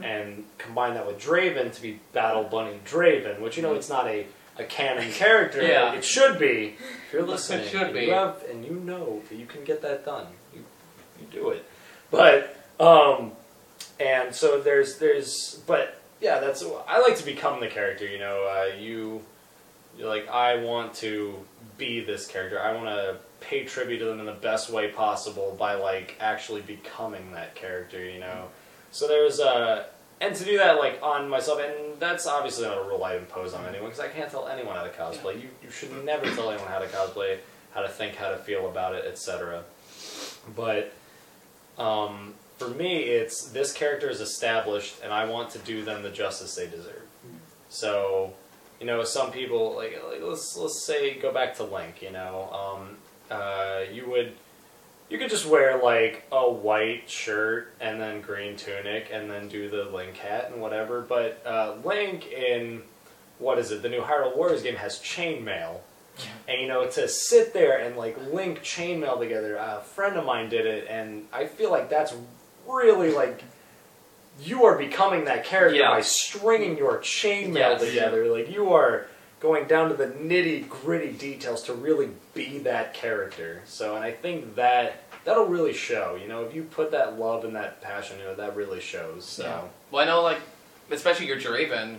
and 0.00 0.44
combined 0.56 0.96
that 0.96 1.06
with 1.06 1.18
Draven 1.18 1.72
to 1.74 1.82
be 1.82 2.00
Battle 2.12 2.44
Bunny 2.44 2.78
Draven, 2.86 3.40
which 3.40 3.56
you 3.56 3.62
know 3.62 3.74
it's 3.74 3.90
not 3.90 4.06
a, 4.06 4.26
a 4.58 4.64
canon 4.64 5.10
character. 5.12 5.62
Yeah. 5.62 5.94
It 5.94 6.04
should 6.04 6.38
be. 6.38 6.76
If 7.06 7.12
you're 7.12 7.22
listening, 7.22 7.60
It 7.60 7.62
listening, 7.62 7.80
should 7.80 7.82
and 7.88 7.94
be. 7.94 8.04
You 8.06 8.12
have, 8.12 8.42
and 8.50 8.64
you 8.64 8.72
know 8.72 9.22
that 9.28 9.36
you 9.36 9.46
can 9.46 9.64
get 9.64 9.82
that 9.82 10.04
done. 10.04 10.26
You, 10.54 10.64
you 11.20 11.26
do 11.30 11.50
it. 11.50 11.64
But 12.10 12.56
um, 12.78 13.32
and 13.98 14.34
so 14.34 14.60
there's 14.60 14.98
there's 14.98 15.62
but 15.66 16.00
yeah, 16.20 16.40
that's 16.40 16.64
I 16.86 17.00
like 17.00 17.16
to 17.16 17.24
become 17.24 17.60
the 17.60 17.68
character. 17.68 18.06
You 18.06 18.18
know, 18.18 18.44
uh, 18.46 18.76
you 18.76 19.22
you're 19.96 20.08
like 20.08 20.28
I 20.28 20.56
want 20.62 20.94
to 20.96 21.36
be 21.78 22.00
this 22.00 22.26
character. 22.26 22.60
I 22.60 22.72
want 22.74 22.86
to 22.86 23.16
pay 23.40 23.64
tribute 23.64 23.98
to 23.98 24.04
them 24.04 24.20
in 24.20 24.26
the 24.26 24.32
best 24.32 24.70
way 24.70 24.88
possible 24.88 25.56
by 25.58 25.74
like 25.74 26.16
actually 26.20 26.60
becoming 26.60 27.32
that 27.32 27.54
character. 27.54 28.04
You 28.04 28.20
know, 28.20 28.48
so 28.90 29.08
there's 29.08 29.40
uh 29.40 29.84
and 30.22 30.36
to 30.36 30.44
do 30.44 30.56
that 30.58 30.78
like 30.78 31.00
on 31.02 31.28
myself, 31.28 31.60
and 31.60 31.98
that's 31.98 32.26
obviously 32.26 32.64
not 32.64 32.78
a 32.78 32.82
rule 32.82 33.02
I 33.04 33.16
impose 33.16 33.52
on 33.52 33.66
anyone 33.66 33.90
because 33.90 34.00
I 34.00 34.08
can't 34.08 34.30
tell 34.30 34.46
anyone 34.48 34.76
how 34.76 34.84
to 34.84 34.90
cosplay. 34.90 35.34
You 35.34 35.48
you 35.62 35.70
should 35.70 35.92
never 36.04 36.24
tell 36.30 36.50
anyone 36.50 36.70
how 36.70 36.78
to 36.78 36.86
cosplay, 36.86 37.38
how 37.74 37.82
to 37.82 37.88
think, 37.88 38.14
how 38.14 38.30
to 38.30 38.36
feel 38.36 38.68
about 38.68 38.94
it, 38.94 39.04
etc. 39.04 39.64
But 40.56 40.92
um, 41.76 42.34
for 42.56 42.68
me, 42.68 42.98
it's 42.98 43.48
this 43.48 43.72
character 43.72 44.08
is 44.08 44.20
established, 44.20 44.96
and 45.02 45.12
I 45.12 45.24
want 45.24 45.50
to 45.50 45.58
do 45.58 45.84
them 45.84 46.02
the 46.02 46.10
justice 46.10 46.54
they 46.54 46.68
deserve. 46.68 47.02
So, 47.68 48.34
you 48.78 48.86
know, 48.86 49.02
some 49.02 49.32
people 49.32 49.74
like, 49.74 50.00
like 50.08 50.22
let's 50.22 50.56
let's 50.56 50.84
say 50.86 51.18
go 51.18 51.32
back 51.32 51.56
to 51.56 51.64
Link. 51.64 52.00
You 52.00 52.12
know, 52.12 52.48
um, 52.52 52.96
uh, 53.28 53.80
you 53.92 54.08
would 54.08 54.34
you 55.12 55.18
could 55.18 55.28
just 55.30 55.44
wear 55.46 55.78
like 55.82 56.24
a 56.32 56.50
white 56.50 57.08
shirt 57.08 57.74
and 57.80 58.00
then 58.00 58.22
green 58.22 58.56
tunic 58.56 59.10
and 59.12 59.30
then 59.30 59.46
do 59.46 59.68
the 59.68 59.84
Link 59.84 60.16
hat 60.16 60.50
and 60.50 60.60
whatever. 60.60 61.02
But 61.02 61.42
uh, 61.46 61.74
Link 61.84 62.26
in 62.32 62.82
what 63.38 63.58
is 63.58 63.70
it? 63.72 63.82
The 63.82 63.88
new 63.90 64.00
Hyrule 64.00 64.34
Warriors 64.36 64.62
game 64.62 64.76
has 64.76 64.98
chainmail. 65.00 65.80
And 66.48 66.60
you 66.60 66.68
know, 66.68 66.86
to 66.88 67.08
sit 67.08 67.52
there 67.52 67.78
and 67.78 67.96
like 67.96 68.16
link 68.32 68.62
chainmail 68.62 69.18
together, 69.18 69.56
a 69.56 69.80
friend 69.82 70.16
of 70.16 70.24
mine 70.24 70.48
did 70.48 70.66
it, 70.66 70.86
and 70.88 71.26
I 71.32 71.46
feel 71.46 71.70
like 71.70 71.88
that's 71.90 72.14
really 72.66 73.10
like 73.10 73.42
you 74.40 74.64
are 74.64 74.76
becoming 74.78 75.24
that 75.26 75.44
character 75.44 75.78
Yeah. 75.78 75.90
by 75.90 76.00
stringing 76.02 76.76
your 76.78 76.98
chainmail 76.98 77.54
Yes. 77.54 77.80
together. 77.84 78.26
Like 78.28 78.50
you 78.50 78.72
are 78.72 79.06
going 79.42 79.66
down 79.66 79.88
to 79.90 79.94
the 79.96 80.06
nitty 80.06 80.68
gritty 80.68 81.10
details 81.12 81.64
to 81.64 81.74
really 81.74 82.10
be 82.32 82.58
that 82.58 82.94
character. 82.94 83.60
So, 83.66 83.96
and 83.96 84.04
I 84.04 84.12
think 84.12 84.54
that 84.54 85.02
that'll 85.24 85.46
really 85.46 85.72
show. 85.74 86.16
You 86.20 86.28
know, 86.28 86.44
if 86.44 86.54
you 86.54 86.62
put 86.62 86.92
that 86.92 87.18
love 87.18 87.44
and 87.44 87.56
that 87.56 87.82
passion, 87.82 88.18
you 88.20 88.24
know, 88.24 88.36
that 88.36 88.54
really 88.54 88.80
shows. 88.80 89.24
So. 89.24 89.42
Yeah. 89.44 89.60
Well, 89.90 90.02
I 90.02 90.06
know, 90.06 90.22
like, 90.22 90.38
especially 90.92 91.26
your 91.26 91.38
Draven, 91.40 91.96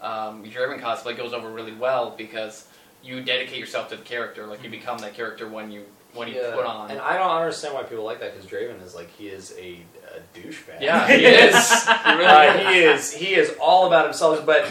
um, 0.00 0.42
your 0.44 0.68
Draven 0.68 0.80
cosplay 0.80 1.14
goes 1.14 1.34
over 1.34 1.50
really 1.50 1.74
well 1.74 2.14
because 2.16 2.66
you 3.04 3.22
dedicate 3.22 3.58
yourself 3.58 3.90
to 3.90 3.96
the 3.96 4.02
character. 4.02 4.46
Like, 4.46 4.64
you 4.64 4.70
become 4.70 4.96
that 4.98 5.12
character 5.14 5.46
when 5.46 5.70
you 5.70 5.84
when 6.14 6.28
you 6.28 6.36
Yeah, 6.36 6.54
put 6.54 6.64
on. 6.64 6.90
And 6.90 6.98
I 6.98 7.18
don't 7.18 7.30
understand 7.30 7.74
why 7.74 7.82
people 7.82 8.04
like 8.04 8.20
that 8.20 8.34
because 8.34 8.50
Draven 8.50 8.82
is 8.82 8.94
like 8.94 9.10
he 9.10 9.28
is 9.28 9.52
a, 9.58 9.80
a 10.16 10.38
douchebag. 10.38 10.80
yeah, 10.80 11.06
he 11.06 11.24
is. 11.26 11.84
He 11.86 12.12
really 12.14 12.24
Uh, 12.24 12.54
is. 12.54 12.62
he 12.64 12.78
is. 12.78 13.12
He 13.12 13.34
is 13.34 13.54
all 13.60 13.86
about 13.86 14.04
himself. 14.06 14.46
But 14.46 14.64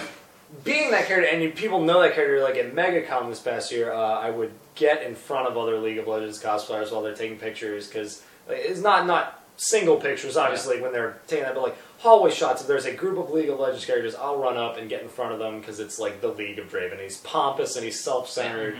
being 0.63 0.91
that 0.91 1.07
character, 1.07 1.29
and 1.29 1.43
you, 1.43 1.51
people 1.51 1.81
know 1.81 2.01
that 2.01 2.13
character. 2.15 2.41
Like 2.43 2.55
at 2.55 2.73
MegaCon 2.73 3.29
this 3.29 3.39
past 3.39 3.71
year, 3.71 3.91
uh, 3.91 4.19
I 4.19 4.29
would 4.29 4.51
get 4.75 5.03
in 5.03 5.15
front 5.15 5.47
of 5.47 5.57
other 5.57 5.79
League 5.79 5.97
of 5.97 6.07
Legends 6.07 6.41
cosplayers 6.41 6.91
while 6.91 7.01
they're 7.01 7.15
taking 7.15 7.37
pictures 7.37 7.87
because 7.87 8.23
it's 8.49 8.81
not 8.81 9.07
not 9.07 9.41
single 9.57 9.97
pictures, 9.97 10.37
obviously, 10.37 10.81
when 10.81 10.91
they're 10.91 11.17
taking 11.27 11.45
that, 11.45 11.55
but 11.55 11.63
like 11.63 11.77
hallway 11.99 12.31
shots. 12.31 12.61
If 12.61 12.67
there's 12.67 12.85
a 12.85 12.93
group 12.93 13.17
of 13.17 13.31
League 13.31 13.49
of 13.49 13.59
Legends 13.59 13.85
characters, 13.85 14.15
I'll 14.15 14.37
run 14.37 14.57
up 14.57 14.77
and 14.77 14.89
get 14.89 15.01
in 15.01 15.09
front 15.09 15.33
of 15.33 15.39
them 15.39 15.59
because 15.59 15.79
it's 15.79 15.97
like 15.99 16.21
the 16.21 16.27
League 16.27 16.59
of 16.59 16.69
Draven. 16.69 17.01
He's 17.01 17.17
pompous 17.17 17.75
and 17.75 17.85
he's 17.85 17.99
self-centered. 17.99 18.77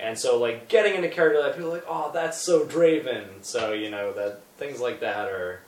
And 0.00 0.18
so, 0.18 0.38
like, 0.38 0.68
getting 0.68 0.94
into 0.94 1.08
character 1.08 1.40
that 1.42 1.54
people 1.54 1.70
are 1.70 1.74
like, 1.74 1.86
oh, 1.88 2.10
that's 2.12 2.38
so 2.38 2.64
Draven. 2.64 3.42
So, 3.42 3.72
you 3.72 3.90
know, 3.90 4.12
that 4.14 4.40
things 4.56 4.80
like 4.80 5.00
that 5.00 5.28
are 5.28 5.60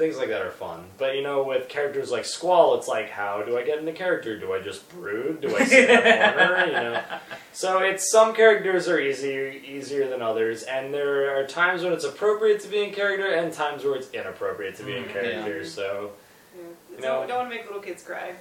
things 0.00 0.16
like 0.16 0.28
that 0.30 0.42
are 0.42 0.50
fun. 0.50 0.84
But 0.98 1.14
you 1.14 1.22
know, 1.22 1.44
with 1.44 1.68
characters 1.68 2.10
like 2.10 2.24
Squall, 2.24 2.74
it's 2.76 2.88
like, 2.88 3.10
how 3.10 3.42
do 3.42 3.56
I 3.56 3.62
get 3.62 3.78
into 3.78 3.92
character? 3.92 4.36
Do 4.38 4.52
I 4.52 4.60
just 4.60 4.88
brood? 4.90 5.40
Do 5.42 5.54
I 5.56 5.64
sit 5.64 5.88
in 5.88 5.96
a 5.96 6.32
corner? 6.32 6.66
You 6.66 6.72
know. 6.72 7.02
So 7.52 7.78
it's 7.78 8.10
some 8.10 8.32
characters 8.34 8.88
are 8.88 8.98
easier 9.00 9.48
easier 9.48 10.08
than 10.08 10.22
others, 10.22 10.62
and 10.62 10.94
there 10.94 11.36
are 11.38 11.46
times 11.46 11.82
when 11.82 11.92
it's 11.92 12.04
appropriate 12.04 12.60
to 12.60 12.68
be 12.68 12.82
in 12.84 12.92
character, 12.94 13.26
and 13.26 13.52
times 13.52 13.84
where 13.84 13.96
it's 13.96 14.08
inappropriate 14.12 14.76
to 14.76 14.84
be 14.84 14.96
in 14.96 15.04
Mm, 15.04 15.12
character. 15.12 15.64
So 15.66 16.12
Yeah. 16.56 16.62
You 16.96 17.02
don't, 17.02 17.22
know- 17.22 17.26
don't 17.26 17.38
want 17.38 17.50
to 17.50 17.56
make 17.56 17.66
little 17.66 17.82
kids 17.82 18.02
cry. 18.02 18.34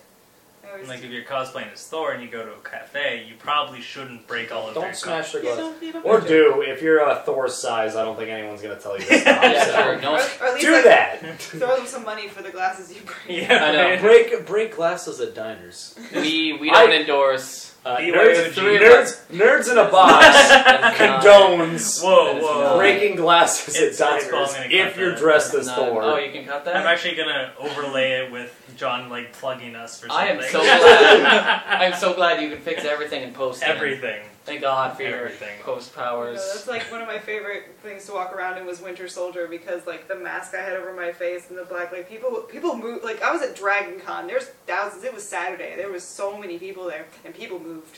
I 0.73 0.81
Like 0.87 1.03
if 1.03 1.09
you're 1.11 1.23
cosplaying 1.23 1.71
as 1.73 1.83
Thor 1.87 2.11
and 2.11 2.21
you 2.23 2.29
go 2.29 2.45
to 2.45 2.51
a 2.51 2.59
cafe, 2.59 3.25
you 3.27 3.35
probably 3.39 3.81
shouldn't 3.81 4.27
break 4.27 4.51
all 4.51 4.67
of 4.67 4.75
their 4.75 4.83
don't 4.83 4.95
smash 4.95 5.31
their 5.31 5.41
You 5.41 5.47
glass. 5.47 5.57
don't- 5.59 5.83
you 5.83 5.91
don't 5.93 6.05
Or 6.05 6.13
have 6.19 6.23
to. 6.23 6.29
do 6.29 6.61
if 6.61 6.81
you're 6.81 7.01
uh, 7.03 7.19
a 7.19 7.23
Thor's 7.23 7.55
size. 7.55 7.95
I 7.95 8.03
don't 8.05 8.17
think 8.17 8.29
anyone's 8.29 8.61
gonna 8.61 8.79
tell 8.79 8.97
you 8.99 9.05
this. 9.05 9.23
Yeah, 9.25 9.65
so 9.65 9.71
sure. 9.73 9.95
Or, 9.95 10.15
or 10.15 10.19
at 10.19 10.53
least 10.53 10.65
Do 10.65 10.73
like, 10.73 10.83
that. 10.85 11.39
throw 11.39 11.75
them 11.77 11.85
some 11.85 12.03
money 12.03 12.27
for 12.27 12.41
the 12.43 12.51
glasses 12.51 12.93
you 12.93 13.01
bring. 13.01 13.39
Yeah, 13.41 13.63
I 13.63 13.71
know. 13.71 13.83
right. 13.89 14.01
break 14.01 14.45
break 14.45 14.75
glasses 14.75 15.19
at 15.19 15.33
diners. 15.35 15.95
we 16.13 16.53
we 16.53 16.69
don't 16.69 16.89
I- 16.91 16.95
endorse. 17.01 17.68
Uh, 17.85 17.97
nerds, 17.97 18.51
three 18.51 18.77
nerds, 18.77 19.25
nerds 19.31 19.71
in 19.71 19.77
a 19.77 19.89
box 19.89 20.25
condones 20.97 22.03
Whoa, 22.03 22.39
whoa. 22.41 22.77
breaking 22.77 23.15
glasses 23.15 23.75
It's- 23.75 24.01
at 24.01 24.17
it's 24.17 24.27
diners 24.27 24.53
gonna 24.53 24.65
if 24.69 24.97
you're 24.97 25.11
that. 25.11 25.19
dressed 25.19 25.53
as 25.53 25.67
not- 25.67 25.77
Thor. 25.77 26.03
Oh, 26.03 26.17
you 26.17 26.31
can 26.31 26.45
cut 26.45 26.65
that. 26.65 26.75
I'm 26.75 26.85
actually 26.85 27.15
gonna 27.15 27.53
overlay 27.57 28.11
it 28.23 28.31
with 28.31 28.53
John 28.75 29.09
like 29.09 29.31
plugging 29.33 29.75
us 29.75 29.99
for 29.99 30.07
something. 30.09 30.27
I 30.27 30.31
am 30.31 30.41
so 30.43 30.61
glad. 30.61 31.63
I'm 31.67 31.93
so 31.99 32.13
glad 32.13 32.41
you 32.41 32.49
can 32.49 32.59
fix 32.59 32.83
everything 32.85 33.23
and 33.23 33.33
post. 33.33 33.61
Dan. 33.61 33.75
Everything. 33.75 34.23
Thank 34.45 34.61
God 34.61 34.95
for 34.97 35.03
your 35.03 35.25
Everything. 35.25 35.59
post 35.61 35.91
You 35.95 36.01
know, 36.01 36.07
powers. 36.07 36.37
that's 36.37 36.67
like 36.67 36.91
one 36.91 37.01
of 37.01 37.07
my 37.07 37.19
favorite 37.19 37.75
things 37.83 38.05
to 38.05 38.13
walk 38.13 38.33
around 38.35 38.57
in 38.57 38.65
was 38.65 38.81
Winter 38.81 39.07
Soldier 39.07 39.47
because 39.47 39.85
like 39.85 40.07
the 40.07 40.15
mask 40.15 40.55
I 40.55 40.61
had 40.61 40.73
over 40.73 40.91
my 40.93 41.11
face 41.11 41.49
and 41.49 41.57
the 41.57 41.65
black 41.65 41.91
like 41.91 42.09
people 42.09 42.31
people 42.49 42.75
moved 42.75 43.03
like 43.03 43.21
I 43.21 43.31
was 43.31 43.41
at 43.43 43.55
Dragon 43.55 43.99
Con. 43.99 44.25
There's 44.27 44.45
thousands. 44.65 45.03
It 45.03 45.13
was 45.13 45.27
Saturday. 45.27 45.75
There 45.75 45.91
was 45.91 46.03
so 46.03 46.37
many 46.37 46.57
people 46.57 46.85
there 46.85 47.05
and 47.25 47.33
people 47.35 47.59
moved. 47.59 47.97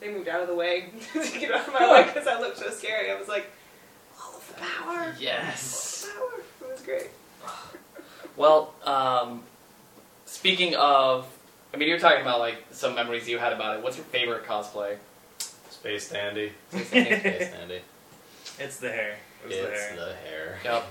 They 0.00 0.12
moved 0.12 0.28
out 0.28 0.40
of 0.40 0.46
the 0.46 0.54
way 0.54 0.90
to 1.14 1.18
get 1.38 1.50
out 1.52 1.66
of 1.66 1.74
my 1.74 1.90
way 1.92 2.04
because 2.06 2.28
I 2.28 2.38
looked 2.38 2.58
so 2.58 2.70
scary. 2.70 3.10
I 3.10 3.18
was 3.18 3.26
like, 3.26 3.50
all 4.22 4.36
of 4.36 4.46
the 4.46 4.54
power, 4.62 5.14
Yes. 5.18 6.06
all 6.20 6.28
the 6.28 6.36
power. 6.36 6.44
It 6.68 6.72
was 6.74 6.82
great. 6.82 7.10
Well, 8.36 8.72
um, 8.84 9.42
speaking 10.26 10.76
of, 10.76 11.26
I 11.74 11.76
mean, 11.76 11.88
you're 11.88 11.98
talking 11.98 12.20
about 12.22 12.38
like 12.38 12.58
some 12.70 12.94
memories 12.94 13.28
you 13.28 13.38
had 13.38 13.52
about 13.52 13.76
it. 13.76 13.82
What's 13.82 13.96
your 13.96 14.06
favorite 14.06 14.44
cosplay? 14.46 14.96
Space 15.80 16.10
dandy. 16.10 16.52
Space 16.70 16.86
Space 16.88 17.50
dandy. 17.50 17.80
It's 18.58 18.78
the 18.78 18.90
hair. 18.90 19.16
It 19.44 19.48
was 19.48 19.56
the 19.56 19.62
It's 19.72 19.80
hair. 19.80 19.96
the 19.96 20.14
hair. 20.28 20.58
Yep. 20.64 20.86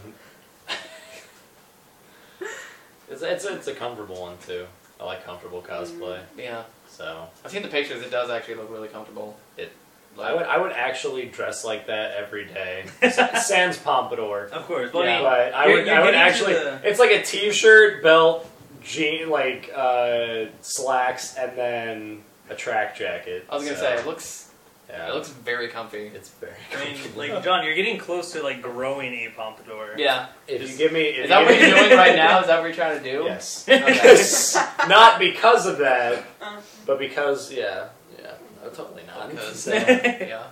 It's, 3.10 3.22
it's, 3.22 3.46
it's 3.46 3.68
a 3.68 3.74
comfortable 3.74 4.22
one 4.22 4.38
too. 4.46 4.66
I 5.00 5.06
like 5.06 5.26
comfortable 5.26 5.62
cosplay. 5.62 6.20
Yeah, 6.38 6.64
So 6.90 7.28
I've 7.46 7.52
seen 7.52 7.62
the 7.62 7.68
pictures. 7.70 8.02
It 8.04 8.12
does 8.12 8.30
actually 8.30 8.56
look 8.56 8.70
really 8.72 8.88
comfortable. 8.90 9.38
It- 9.58 9.72
Like, 10.18 10.30
I 10.32 10.34
would 10.36 10.46
I 10.46 10.58
would 10.58 10.72
actually 10.72 11.26
dress 11.28 11.64
like 11.64 11.88
that 11.88 12.16
every 12.18 12.46
day. 12.46 12.86
Sans 13.12 13.78
pompadour. 13.78 14.50
Of 14.52 14.66
course. 14.66 14.92
Well, 14.92 15.06
Yeah. 15.06 15.20
I 15.20 15.22
But 15.22 15.54
I 15.54 15.66
You're- 15.66 15.76
would 15.76 15.86
you're 15.88 15.96
I 15.96 16.04
would 16.06 16.16
actually 16.16 16.54
the- 16.54 16.80
it's 16.84 17.00
like 17.00 17.12
a 17.12 17.22
t-shirt, 17.22 18.02
belt, 18.04 18.50
jean 18.82 19.30
like 19.30 19.72
uh, 19.76 20.46
slacks, 20.62 21.36
and 21.38 21.56
then 21.58 22.24
a 22.50 22.56
track 22.56 22.98
jacket. 22.98 23.46
I 23.50 23.56
was 23.56 23.64
gonna 23.66 23.78
So, 23.78 23.84
say 23.84 23.94
it 24.00 24.06
looks 24.08 24.47
yeah, 24.90 25.10
it 25.10 25.14
looks 25.14 25.30
very 25.30 25.68
comfy. 25.68 26.08
it's 26.14 26.30
very. 26.30 26.54
I 26.72 26.84
mean, 26.84 26.94
comfortable. 26.96 27.18
like 27.36 27.44
John, 27.44 27.66
you're 27.66 27.76
getting 27.76 27.98
close 27.98 28.32
to 28.34 28.44
like 28.44 28.62
growing 28.62 29.14
a 29.14 29.30
pompadour. 29.36 29.96
Yeah, 29.98 30.28
if 30.48 30.70
you 30.72 30.78
give 30.78 30.92
me, 30.94 31.02
if 31.02 31.26
is 31.26 31.30
that 31.30 31.40
you 31.42 31.46
what 31.46 31.60
give 31.60 31.68
you're 31.70 31.78
doing 31.88 31.98
right 31.98 32.16
now? 32.26 32.40
Is 32.42 32.48
that 32.48 32.60
what 32.62 32.66
you're 32.68 32.76
trying 32.76 32.98
to 33.02 33.04
do? 33.12 33.24
Yes. 33.26 33.68
Okay. 33.70 34.88
not 34.88 35.20
because 35.20 35.66
of 35.66 35.78
that, 35.80 36.24
Uh, 36.42 36.60
but 36.86 37.00
because 37.00 37.52
yeah, 37.52 37.90
yeah, 38.22 38.32
no, 38.64 38.70
totally 38.70 39.04
not. 39.08 39.30
Because 39.30 39.60
So, 39.64 39.74
yeah. 39.74 40.20
yeah. 40.28 40.44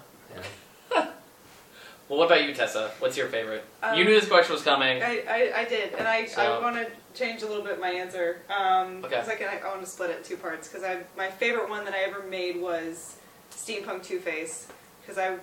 Well, 2.07 2.19
what 2.19 2.25
about 2.27 2.43
you, 2.45 2.53
Tessa? 2.53 2.91
What's 2.99 3.17
your 3.17 3.27
favorite? 3.29 3.63
Um, 3.81 3.97
you 3.97 4.05
knew 4.05 4.13
this 4.19 4.29
question 4.29 4.53
was 4.53 4.61
coming. 4.61 5.01
I, 5.01 5.23
I, 5.27 5.51
I 5.61 5.65
did, 5.65 5.93
and 5.95 6.07
I, 6.07 6.25
So- 6.27 6.41
I 6.41 6.61
want 6.61 6.75
to 6.75 6.87
change 7.19 7.41
a 7.41 7.47
little 7.47 7.63
bit 7.63 7.79
my 7.79 7.89
answer. 7.89 8.41
Um, 8.55 9.03
Okay. 9.03 9.15
'cause 9.15 9.27
I, 9.29 9.35
can, 9.35 9.47
I 9.49 9.67
want 9.69 9.81
to 9.81 9.87
split 9.87 10.11
it 10.11 10.17
in 10.17 10.23
two 10.23 10.37
parts 10.37 10.67
because 10.67 10.83
I 10.83 10.99
my 11.17 11.29
favorite 11.31 11.67
one 11.69 11.83
that 11.85 11.95
I 11.95 11.99
ever 12.03 12.21
made 12.23 12.61
was 12.61 13.15
Steampunk 13.55 14.03
Two 14.03 14.19
Face 14.19 14.67
because 15.01 15.17
I 15.17 15.37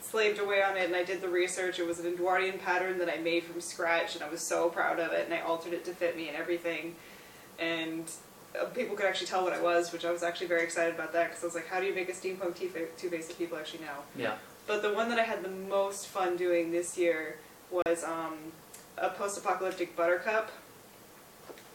slaved 0.00 0.38
away 0.38 0.62
on 0.62 0.76
it 0.76 0.86
and 0.86 0.94
I 0.96 1.04
did 1.04 1.20
the 1.20 1.28
research. 1.28 1.78
It 1.78 1.86
was 1.86 1.98
an 1.98 2.06
Edwardian 2.06 2.58
pattern 2.58 2.98
that 2.98 3.08
I 3.08 3.18
made 3.18 3.44
from 3.44 3.60
scratch, 3.60 4.14
and 4.14 4.24
I 4.24 4.28
was 4.28 4.40
so 4.40 4.68
proud 4.68 4.98
of 5.00 5.12
it. 5.12 5.24
And 5.24 5.34
I 5.34 5.40
altered 5.40 5.72
it 5.72 5.84
to 5.86 5.92
fit 5.92 6.16
me 6.16 6.28
and 6.28 6.36
everything, 6.36 6.94
and 7.58 8.10
uh, 8.60 8.64
people 8.66 8.96
could 8.96 9.06
actually 9.06 9.26
tell 9.26 9.44
what 9.44 9.52
I 9.52 9.60
was, 9.60 9.92
which 9.92 10.04
I 10.04 10.10
was 10.10 10.22
actually 10.22 10.46
very 10.46 10.62
excited 10.62 10.94
about 10.94 11.12
that 11.12 11.28
because 11.28 11.42
I 11.42 11.46
was 11.46 11.54
like, 11.54 11.68
how 11.68 11.80
do 11.80 11.86
you 11.86 11.94
make 11.94 12.08
a 12.08 12.12
Steampunk 12.12 12.56
Two 12.56 12.68
Face 13.10 13.26
that 13.26 13.38
people 13.38 13.58
actually 13.58 13.80
know? 13.80 13.98
Yeah. 14.16 14.34
But 14.66 14.82
the 14.82 14.92
one 14.92 15.08
that 15.08 15.18
I 15.18 15.22
had 15.22 15.42
the 15.42 15.50
most 15.50 16.06
fun 16.06 16.36
doing 16.36 16.70
this 16.70 16.96
year 16.98 17.36
was 17.70 18.04
um, 18.04 18.36
a 18.96 19.10
post-apocalyptic 19.10 19.96
Buttercup. 19.96 20.50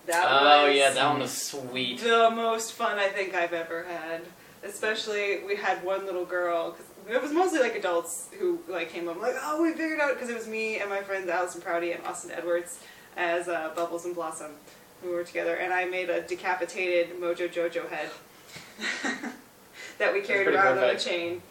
That 0.06 0.26
Oh 0.30 0.68
yeah, 0.68 0.92
that 0.92 1.10
one 1.10 1.22
was 1.22 1.32
sweet. 1.32 2.02
the 2.02 2.30
most 2.30 2.74
fun 2.74 3.00
I 3.00 3.08
think 3.08 3.34
I've 3.34 3.54
ever 3.54 3.84
had. 3.84 4.22
Especially, 4.64 5.44
we 5.46 5.56
had 5.56 5.84
one 5.84 6.06
little 6.06 6.26
girl. 6.26 6.72
Cause 6.72 6.86
it 7.10 7.22
was 7.22 7.32
mostly 7.32 7.60
like 7.60 7.76
adults 7.76 8.30
who 8.40 8.60
like 8.68 8.90
came 8.90 9.10
up 9.10 9.22
like, 9.22 9.36
oh, 9.42 9.62
we 9.62 9.72
figured 9.74 10.00
out 10.00 10.14
because 10.14 10.30
it 10.30 10.38
was 10.38 10.48
me 10.48 10.80
and 10.80 10.90
my 10.90 11.02
friends 11.02 11.30
Allison 11.30 11.62
Prouty 11.62 11.92
and 11.92 12.06
Austin 12.06 12.32
Edwards 12.32 12.80
as 13.18 13.48
uh, 13.48 13.72
Bubbles 13.76 14.06
and 14.06 14.16
Blossom 14.16 14.52
who 15.02 15.12
were 15.12 15.24
together, 15.24 15.56
and 15.56 15.74
I 15.74 15.86
made 15.86 16.10
a 16.10 16.22
decapitated 16.22 17.20
Mojo 17.20 17.50
Jojo 17.50 17.90
head 17.90 18.10
that 20.00 20.14
we 20.14 20.22
carried 20.22 20.46
pretty 20.46 20.58
around 20.58 20.78
on 20.78 20.90
a 20.90 20.98
chain. 20.98 21.42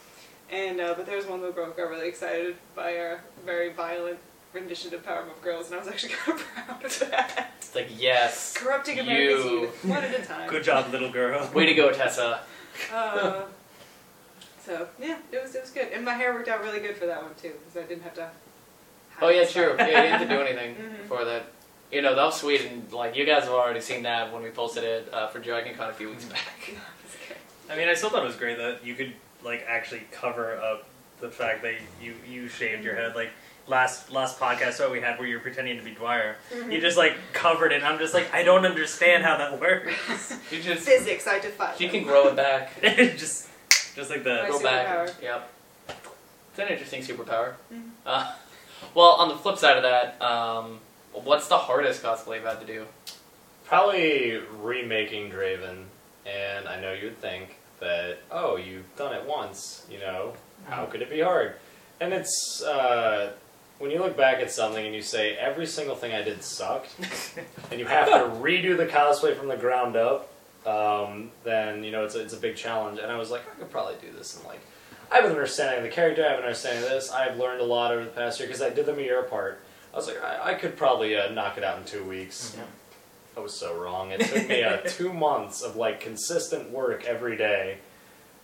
And 0.51 0.81
uh, 0.81 0.95
but 0.97 1.07
there 1.07 1.17
was 1.17 1.27
one 1.27 1.41
little 1.41 1.55
girl 1.55 1.67
who 1.67 1.73
got 1.73 1.89
really 1.89 2.09
excited 2.09 2.57
by 2.75 2.97
our 2.97 3.21
very 3.45 3.73
violent 3.73 4.19
rendition 4.53 4.93
of 4.95 5.05
Powerpuff 5.05 5.41
Girls, 5.43 5.67
and 5.67 5.77
I 5.77 5.79
was 5.79 5.89
actually 5.89 6.13
kind 6.25 6.39
of 6.41 6.47
proud 6.47 6.85
of 6.85 6.99
that. 7.11 7.53
It's 7.59 7.75
like 7.75 7.89
yes, 7.97 8.55
Corrupting 8.57 8.99
America's 8.99 9.45
You. 9.45 9.61
youth, 9.61 9.85
one 9.85 10.03
at 10.05 10.19
a 10.19 10.25
time. 10.25 10.49
Good 10.49 10.65
job, 10.65 10.91
little 10.91 11.11
girl. 11.11 11.49
way 11.55 11.67
to 11.67 11.75
go, 11.75 11.93
Tessa. 11.93 12.41
Uh, 12.93 13.43
so 14.65 14.89
yeah, 15.01 15.19
it 15.31 15.43
was 15.43 15.55
it 15.55 15.63
was 15.63 15.71
good, 15.71 15.89
and 15.93 16.05
my 16.05 16.15
hair 16.15 16.33
worked 16.35 16.49
out 16.49 16.63
really 16.63 16.81
good 16.81 16.97
for 16.97 17.07
that 17.07 17.23
one 17.23 17.33
too, 17.41 17.53
because 17.53 17.85
I 17.85 17.87
didn't 17.89 18.03
have 18.03 18.15
to. 18.15 18.31
Oh 19.21 19.29
yeah, 19.29 19.45
true. 19.45 19.75
Yeah, 19.79 19.87
you 19.87 19.93
didn't 19.93 20.11
have 20.11 20.23
to 20.23 20.29
do 20.29 20.41
anything 20.41 20.75
Mhm. 21.05 21.07
for 21.09 21.25
that. 21.25 21.47
You 21.91 22.01
know, 22.01 22.15
that 22.15 22.25
was 22.25 22.37
sweet, 22.41 22.63
and 22.63 22.91
like 22.93 23.15
you 23.17 23.25
guys 23.27 23.45
have 23.45 23.53
already 23.53 23.81
seen 23.81 24.03
that 24.05 24.33
when 24.33 24.43
we 24.43 24.49
posted 24.51 24.85
it 24.85 25.13
uh, 25.13 25.29
for 25.29 25.39
Dragon 25.41 25.75
Con 25.75 25.91
a 25.91 25.93
few 25.93 26.09
weeks 26.09 26.25
back. 26.25 26.75
I 27.71 27.77
mean, 27.77 27.89
I 27.89 27.95
still 27.95 28.09
thought 28.11 28.23
it 28.23 28.27
was 28.27 28.37
great 28.37 28.57
that 28.59 28.85
you 28.85 28.95
could 28.95 29.13
like 29.45 29.65
actually 29.69 30.03
cover 30.11 30.57
up 30.57 30.87
the 31.21 31.31
fact 31.31 31.63
that 31.63 31.75
you 32.01 32.15
you 32.29 32.49
shaved 32.49 32.83
your 32.85 32.95
head. 32.95 33.15
Like 33.15 33.31
last 33.67 34.11
last 34.11 34.39
podcast 34.41 34.79
that 34.79 34.91
we 34.91 35.01
had 35.01 35.19
where 35.19 35.29
you 35.29 35.37
were 35.37 35.41
pretending 35.43 35.77
to 35.79 35.85
be 35.85 35.93
Dwyer, 35.93 36.37
you 36.69 36.81
just 36.81 36.97
like 36.97 37.17
covered 37.33 37.73
it. 37.73 37.77
And 37.77 37.85
I'm 37.85 37.99
just 37.99 38.15
like, 38.15 38.33
I 38.35 38.43
don't 38.43 38.67
understand 38.67 39.23
how 39.25 39.37
that 39.39 39.61
works. 39.61 40.37
You 40.51 40.61
just 40.63 40.83
Physics, 40.87 41.27
I 41.27 41.39
defy. 41.39 41.75
you 41.79 41.89
can 41.89 42.03
grow 42.05 42.29
it 42.29 42.37
back, 42.37 42.81
just 42.83 43.49
just 43.95 44.11
like 44.11 44.25
My 44.25 44.31
the 44.31 44.47
go 44.49 44.63
back. 44.63 45.11
Yep, 45.23 45.51
it's 46.51 46.59
an 46.59 46.69
interesting 46.69 47.03
superpower. 47.03 47.55
Mhm. 47.73 47.91
Uh, 48.05 48.33
well, 48.95 49.11
on 49.19 49.29
the 49.29 49.37
flip 49.37 49.59
side 49.59 49.77
of 49.77 49.83
that, 49.85 50.21
um, 50.23 50.81
what's 51.13 51.49
the 51.49 51.59
hardest 51.59 52.03
cosplay 52.03 52.37
you've 52.37 52.45
had 52.47 52.61
to 52.61 52.67
do? 52.67 52.87
Probably 53.67 54.39
remaking 54.61 55.31
Draven, 55.31 55.85
and 56.27 56.69
I 56.69 56.81
know 56.81 56.93
you'd 56.93 57.19
think 57.19 57.57
that 57.81 58.19
oh, 58.31 58.57
you've 58.57 58.95
done 58.97 59.15
it 59.15 59.27
once. 59.27 59.87
You 59.91 59.99
know, 60.01 60.35
how 60.69 60.85
could 60.87 61.01
it 61.03 61.09
be 61.11 61.21
hard? 61.21 61.55
And 62.01 62.13
it's 62.13 62.63
uh, 62.63 63.33
when 63.79 63.91
you 63.91 63.99
look 63.99 64.17
back 64.17 64.41
at 64.41 64.51
something 64.51 64.85
and 64.85 64.95
you 64.95 65.03
say 65.03 65.37
every 65.37 65.67
single 65.67 65.97
thing 65.97 66.13
I 66.13 66.23
did 66.23 66.43
sucked, 66.43 66.95
and 67.71 67.81
you 67.81 67.87
have 67.87 68.09
to 68.09 68.41
redo 68.41 68.77
the 68.77 68.87
cosplay 68.87 69.37
from 69.37 69.49
the 69.49 69.57
ground 69.57 69.97
up. 69.97 70.29
Um, 70.65 71.33
then 71.43 71.83
you 71.83 71.91
know 71.91 72.05
it's 72.05 72.15
a, 72.15 72.21
it's 72.21 72.35
a 72.35 72.39
big 72.39 72.57
challenge. 72.57 73.01
And 73.01 73.11
I 73.11 73.17
was 73.17 73.31
like, 73.31 73.43
I 73.51 73.59
could 73.59 73.71
probably 73.71 73.97
do 74.01 74.13
this 74.17 74.39
in 74.39 74.47
like 74.47 74.61
I 75.11 75.17
have 75.17 75.25
an 75.25 75.33
understanding 75.33 75.79
of 75.79 75.85
the 75.85 75.91
character. 75.91 76.25
I 76.25 76.31
have 76.31 76.39
an 76.39 76.45
understanding 76.45 76.85
of 76.85 76.91
this. 76.91 77.11
I've 77.11 77.37
learned 77.37 77.61
a 77.61 77.65
lot 77.65 77.93
over 77.93 78.05
the 78.05 78.11
past 78.11 78.39
year 78.39 78.49
because 78.49 78.63
I 78.63 78.71
did 78.71 78.87
them 78.87 78.99
a 78.99 79.03
year 79.03 79.21
apart. 79.21 79.61
I 79.93 79.97
was 79.97 80.07
like, 80.07 80.23
I, 80.23 80.53
I 80.53 80.55
could 80.55 80.77
probably 80.77 81.17
uh, 81.17 81.31
knock 81.33 81.59
it 81.59 81.65
out 81.65 81.79
in 81.79 81.85
two 81.85 82.03
weeks. 82.03 82.57
I 83.37 83.41
was 83.41 83.53
so 83.53 83.79
wrong. 83.79 84.11
It 84.11 84.21
took 84.21 84.49
me 84.49 84.63
uh, 84.63 84.77
two 84.87 85.13
months 85.13 85.63
of 85.63 85.77
like 85.77 86.01
consistent 86.01 86.71
work 86.71 87.05
every 87.05 87.37
day 87.37 87.79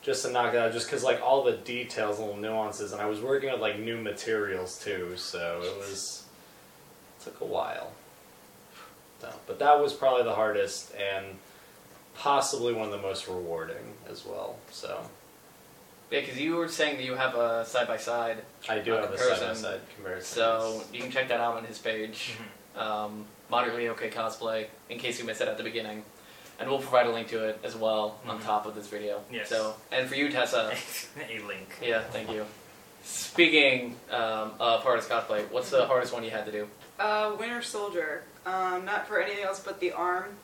just 0.02 0.24
to 0.24 0.30
knock 0.30 0.54
it 0.54 0.58
out. 0.58 0.72
Just 0.72 0.86
because 0.86 1.02
like 1.04 1.20
all 1.22 1.42
the 1.44 1.52
details, 1.52 2.18
little 2.18 2.36
nuances, 2.36 2.92
and 2.92 3.00
I 3.00 3.06
was 3.06 3.20
working 3.20 3.50
with 3.50 3.60
like 3.60 3.78
new 3.78 4.00
materials 4.00 4.78
too, 4.82 5.12
so 5.16 5.60
it 5.64 5.76
was 5.78 6.24
took 7.22 7.40
a 7.40 7.44
while. 7.44 7.92
So, 9.20 9.28
but 9.46 9.58
that 9.58 9.80
was 9.80 9.92
probably 9.92 10.22
the 10.22 10.34
hardest 10.34 10.92
and 10.94 11.24
possibly 12.14 12.72
one 12.72 12.86
of 12.86 12.92
the 12.92 12.98
most 13.02 13.26
rewarding 13.28 13.94
as 14.10 14.24
well. 14.24 14.56
So 14.70 15.00
Yeah, 16.10 16.20
because 16.20 16.38
you 16.38 16.54
were 16.56 16.68
saying 16.68 16.96
that 16.98 17.04
you 17.04 17.14
have 17.16 17.34
a 17.34 17.64
side 17.66 17.88
by 17.88 17.96
side, 17.96 18.38
I 18.68 18.78
do 18.78 18.94
A 18.94 19.00
have 19.00 19.04
a 19.04 19.08
comparison. 19.08 19.54
side 19.56 19.62
by 19.64 19.70
side 19.70 19.80
comparison. 19.96 20.36
so 20.36 20.82
you 20.92 21.00
can 21.02 21.10
check 21.10 21.28
that 21.28 21.40
out 21.40 21.56
on 21.56 21.64
his 21.64 21.78
page, 21.78 22.34
um, 22.76 23.24
moderately 23.50 23.88
okay 23.88 24.08
cosplay, 24.10 24.66
in 24.88 24.98
case 24.98 25.18
you 25.18 25.24
missed 25.26 25.40
it 25.40 25.48
at 25.48 25.56
the 25.58 25.64
beginning, 25.64 26.04
and 26.58 26.68
we'll 26.68 26.78
provide 26.80 27.06
a 27.06 27.10
link 27.10 27.28
to 27.28 27.44
it 27.48 27.60
as 27.62 27.76
well 27.76 28.18
on 28.26 28.38
Mhm. 28.40 28.44
top 28.44 28.66
of 28.66 28.74
this 28.74 28.86
video. 28.88 29.22
Yes. 29.30 29.48
So, 29.48 29.74
and 29.92 30.08
for 30.08 30.14
you, 30.16 30.30
Tessa, 30.30 30.72
a 31.30 31.38
link. 31.40 31.68
yeah, 31.82 32.02
thank 32.02 32.30
you. 32.30 32.44
Speaking 33.04 33.96
um, 34.10 34.52
of 34.60 34.82
hardest 34.82 35.08
cosplay, 35.08 35.48
what's 35.50 35.70
the 35.70 35.86
hardest 35.86 36.12
one 36.12 36.24
you 36.24 36.30
had 36.30 36.44
to 36.46 36.52
do? 36.52 36.68
Uh, 36.98 37.34
Winter 37.38 37.62
Soldier. 37.62 38.24
Um, 38.44 38.84
not 38.84 39.06
for 39.06 39.20
anything 39.20 39.44
else 39.44 39.60
but 39.60 39.78
the 39.80 39.92
arm, 39.92 40.36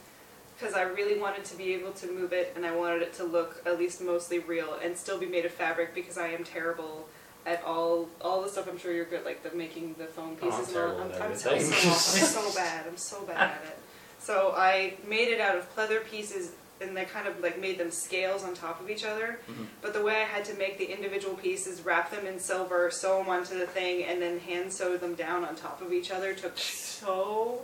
because 0.59 0.75
I 0.75 0.83
really 0.83 1.19
wanted 1.19 1.45
to 1.47 1.57
be 1.57 1.73
able 1.75 1.93
to 1.93 2.07
move 2.07 2.33
it, 2.33 2.53
and 2.55 2.65
I 2.67 2.75
wanted 2.75 3.03
it 3.03 3.15
to 3.15 3.25
look 3.25 3.63
at 3.67 3.79
least 3.79 4.01
mostly 4.03 4.39
real 4.39 4.75
and 4.83 4.97
still 4.97 5.19
be 5.19 5.27
made 5.27 5.45
of 5.47 5.53
fabric 5.53 5.95
because 5.95 6.17
I 6.19 6.29
am 6.29 6.45
terrible 6.45 7.09
at 7.47 7.63
all 7.65 8.09
all 8.21 8.41
the 8.43 8.49
stuff. 8.49 8.69
I'm 8.69 8.79
sure 8.79 8.93
you're 8.93 9.05
good, 9.07 9.25
like 9.25 9.43
the 9.43 9.55
making 9.57 9.95
the 9.99 10.07
foam 10.07 10.37
Oh, 10.43 10.47
I'm 10.47 10.51
pieces. 10.51 10.69
and 10.69 10.77
all. 10.77 10.83
terrible 10.85 11.03
I'm, 11.03 11.13
at 11.13 11.23
I'm, 11.23 11.37
so, 11.37 11.51
everything. 11.51 11.73
so, 11.73 11.89
I'm 11.91 12.27
so 12.51 12.55
bad. 12.57 12.87
I'm 12.87 12.97
so 12.97 13.23
bad 13.25 13.37
at 13.41 13.65
it. 13.67 13.79
So 14.25 14.55
I 14.57 14.95
made 15.07 15.29
it 15.29 15.41
out 15.41 15.57
of 15.57 15.75
pleather 15.77 16.05
pieces. 16.05 16.53
And 16.81 16.97
they 16.97 17.05
kind 17.05 17.29
of 17.29 17.41
like 17.41 17.59
made 17.61 17.79
them 17.79 17.91
scales 17.93 18.43
on 18.43 18.53
top 18.53 18.81
of 18.81 18.91
each 18.91 19.05
other, 19.05 19.39
Mhm. 19.49 19.67
but 19.81 19.95
the 19.95 20.03
way 20.03 20.17
I 20.17 20.25
had 20.25 20.45
to 20.47 20.55
make 20.55 20.77
the 20.77 20.87
individual 20.87 21.35
pieces, 21.35 21.81
wrap 21.83 22.11
them 22.11 22.27
in 22.27 22.39
silver, 22.41 22.91
sew 22.91 23.19
them 23.19 23.29
onto 23.31 23.57
the 23.57 23.67
thing, 23.67 24.05
and 24.05 24.21
then 24.21 24.41
hand 24.41 24.73
sew 24.73 24.97
them 24.97 25.15
down 25.15 25.45
on 25.45 25.55
top 25.55 25.81
of 25.81 25.93
each 25.93 26.11
other 26.11 26.35
took 26.35 26.59
so 26.59 27.63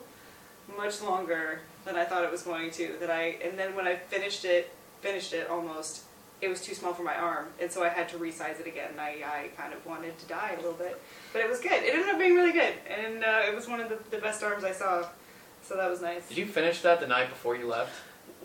much 0.78 1.02
longer 1.02 1.60
than 1.84 1.96
I 1.96 2.04
thought 2.04 2.22
it 2.24 2.30
was 2.30 2.42
going 2.44 2.70
to. 2.72 2.96
That 3.00 3.10
I 3.10 3.36
and 3.44 3.58
then 3.58 3.74
when 3.74 3.86
I 3.88 3.96
finished 3.96 4.44
it, 4.44 4.70
finished 5.02 5.32
it 5.34 5.50
almost, 5.50 6.04
it 6.40 6.48
was 6.48 6.60
too 6.62 6.74
small 6.76 6.94
for 6.94 7.02
my 7.02 7.16
arm, 7.16 7.46
and 7.60 7.70
so 7.70 7.82
I 7.82 7.88
had 7.88 8.08
to 8.10 8.16
resize 8.16 8.60
it 8.60 8.66
again. 8.68 8.92
I, 8.98 9.22
I 9.26 9.48
kind 9.60 9.74
of 9.74 9.84
wanted 9.84 10.18
to 10.20 10.26
die 10.26 10.52
a 10.52 10.56
little 10.56 10.72
bit, 10.84 10.98
but 11.32 11.42
it 11.42 11.48
was 11.50 11.58
good. 11.60 11.72
It 11.82 11.92
ended 11.92 12.08
up 12.08 12.18
being 12.18 12.36
really 12.36 12.52
good, 12.52 12.74
and 12.88 13.24
uh, 13.24 13.42
it 13.44 13.54
was 13.54 13.66
one 13.68 13.80
of 13.80 13.88
the, 13.88 13.98
the 14.10 14.18
best 14.22 14.42
arms 14.44 14.62
I 14.62 14.72
saw. 14.72 15.04
So 15.70 15.76
that 15.76 15.88
was 15.88 16.02
nice. 16.02 16.28
Did 16.28 16.36
you 16.36 16.46
finish 16.46 16.80
that 16.80 16.98
the 16.98 17.06
night 17.06 17.28
before 17.28 17.54
you 17.54 17.68
left? 17.68 17.92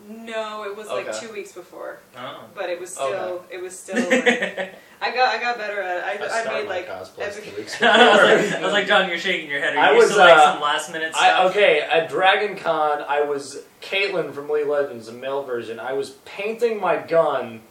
No, 0.08 0.62
it 0.62 0.76
was 0.76 0.86
like 0.86 1.08
Okay. 1.08 1.26
two 1.26 1.32
weeks 1.32 1.50
before, 1.50 1.98
Oh. 2.16 2.44
but 2.54 2.70
it 2.70 2.78
was 2.78 2.90
still 2.90 3.04
Okay. 3.06 3.56
it 3.56 3.60
was 3.60 3.76
still. 3.76 3.96
Like, 3.96 4.76
I 5.00 5.10
got 5.12 5.34
I 5.34 5.40
got 5.40 5.58
better 5.58 5.82
at 5.82 5.96
it. 5.96 6.04
I, 6.04 6.24
I, 6.24 6.28
I, 6.28 6.40
started 6.42 6.52
made 6.52 6.68
my 6.68 6.74
like 6.76 6.88
cosplays 6.88 7.36
epic- 7.36 7.50
two 7.50 7.56
weeks 7.56 7.76
I, 7.82 8.10
was 8.12 8.52
like. 8.52 8.60
I 8.60 8.62
was 8.62 8.72
like, 8.72 8.86
John, 8.86 9.08
you're 9.08 9.18
shaking 9.18 9.50
your 9.50 9.58
head. 9.58 9.74
Are 9.74 9.80
I 9.80 9.90
you 9.90 9.96
was, 9.96 10.04
used 10.04 10.14
to 10.14 10.20
like 10.20 10.36
uh, 10.36 10.52
some 10.52 10.62
last 10.62 10.92
minute 10.92 11.14
I, 11.16 11.30
stuff? 11.30 11.50
okay, 11.50 11.80
at 11.80 12.08
Dragon 12.08 12.56
Con, 12.56 13.02
I 13.08 13.22
was 13.22 13.64
Caitlyn 13.82 14.32
from 14.32 14.48
League 14.48 14.62
of 14.62 14.68
Legends, 14.68 15.06
the 15.06 15.12
male 15.12 15.42
version. 15.42 15.80
I 15.80 15.94
was 15.94 16.10
painting 16.26 16.80
my 16.80 16.96
gun 16.96 17.62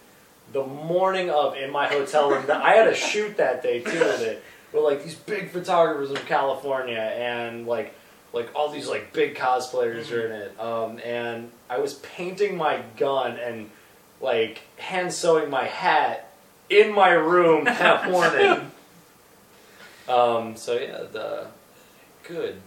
the 0.51 0.65
morning 0.65 1.29
of 1.29 1.55
in 1.55 1.71
my 1.71 1.87
hotel 1.87 2.29
room. 2.29 2.43
I 2.51 2.71
had 2.71 2.89
a 2.89 2.95
shoot 2.95 3.37
that 3.37 3.63
day 3.63 3.79
too 3.79 3.99
with 3.99 4.21
it, 4.21 4.43
with 4.73 4.83
like 4.83 5.01
these 5.01 5.15
big 5.15 5.49
photographers 5.49 6.09
from 6.09 6.27
California 6.27 6.99
and 6.99 7.65
like 7.65 7.93
like 8.35 8.53
all 8.53 8.69
these 8.69 8.87
like 8.87 9.13
big 9.13 9.35
cosplayers 9.35 10.11
are 10.11 10.25
in 10.25 10.31
it. 10.33 10.59
Um, 10.59 10.99
and 10.99 11.49
I 11.69 11.79
was 11.79 11.95
painting 11.95 12.57
my 12.57 12.81
gun 12.97 13.37
and 13.37 13.69
like 14.21 14.61
hand 14.77 15.13
sewing 15.13 15.49
my 15.49 15.63
hat 15.63 16.33
in 16.69 16.93
my 16.93 17.11
room 17.11 17.63
that 17.63 18.11
morning. 18.11 18.71
Um, 20.07 20.57
so 20.57 20.73
yeah, 20.73 21.03
the 21.11 21.47
good, 22.27 22.61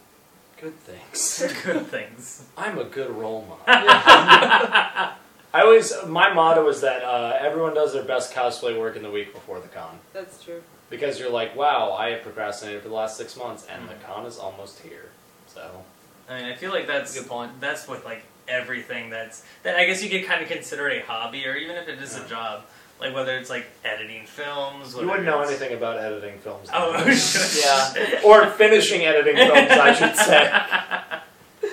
good 0.61 0.77
things. 0.81 1.45
Good 1.65 1.87
things. 1.87 2.45
I'm 2.57 2.79
a 2.79 2.85
good 2.85 3.11
role 3.11 3.43
model. 3.43 3.63
I 3.69 5.63
always, 5.63 5.93
my 6.07 6.33
motto 6.33 6.69
is 6.69 6.81
that 6.81 7.05
uh, 7.05 7.37
everyone 7.39 7.75
does 7.75 7.93
their 7.93 8.03
best 8.03 8.35
cosplay 8.35 8.79
work 8.79 8.97
in 8.97 9.03
the 9.03 9.11
week 9.11 9.33
before 9.33 9.61
the 9.61 9.69
con. 9.69 9.99
That's 10.13 10.43
true. 10.43 10.63
Because 10.91 11.21
you're 11.21 11.31
like, 11.31 11.55
wow, 11.55 11.93
I 11.93 12.11
have 12.11 12.23
procrastinated 12.23 12.83
for 12.83 12.89
the 12.89 12.95
last 12.95 13.17
six 13.17 13.37
months, 13.37 13.67
and 13.71 13.89
the 13.89 13.95
con 14.05 14.27
is 14.27 14.39
almost 14.39 14.81
here. 14.81 15.11
So, 15.59 15.85
I 16.29 16.41
mean, 16.41 16.45
I 16.53 16.55
feel 16.55 16.71
like 16.71 16.87
that's 16.87 17.17
a 17.17 17.21
Good 17.21 17.29
point. 17.29 17.61
That's 17.61 17.89
with 17.89 18.05
like 18.05 18.23
everything 18.47 19.11
that's 19.11 19.45
that 19.65 19.77
I 19.77 19.85
guess 19.87 20.03
you 20.03 20.09
could 20.09 20.25
kind 20.25 20.41
of 20.43 20.49
consider 20.49 20.89
a 20.89 21.01
hobby, 21.01 21.45
or 21.47 21.57
even 21.57 21.77
if 21.77 21.89
it 21.89 21.99
is 22.01 22.17
Yeah. 22.17 22.25
a 22.25 22.29
job, 22.29 22.63
like 23.01 23.13
whether 23.15 23.37
it's 23.37 23.51
like 23.51 23.67
editing 23.85 24.25
films. 24.27 24.95
you 24.95 25.07
wouldn't 25.07 25.25
know 25.27 25.41
anything 25.43 25.73
about 25.77 25.99
editing 25.99 26.39
films. 26.39 26.69
Oh, 26.73 26.93
Yeah. 27.65 28.21
or 28.25 28.47
finishing 28.47 29.03
editing 29.05 29.37
films, 29.47 29.71
I 29.71 29.93
should 29.95 30.17
say. 30.17 31.71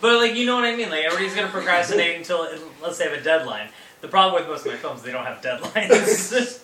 But 0.00 0.18
like 0.18 0.34
you 0.36 0.44
know 0.46 0.56
what 0.56 0.64
I 0.64 0.76
mean? 0.76 0.90
Like 0.90 1.04
everybody's 1.04 1.34
gonna 1.34 1.48
procrastinate 1.48 2.16
until 2.16 2.46
let's 2.82 2.98
say 2.98 3.08
have 3.08 3.18
a 3.18 3.22
deadline. 3.22 3.68
The 4.00 4.08
problem 4.08 4.40
with 4.40 4.48
most 4.48 4.64
of 4.66 4.72
my 4.72 4.78
films, 4.78 5.02
they 5.02 5.10
don't 5.12 5.24
have 5.24 5.40
deadlines. 5.40 6.62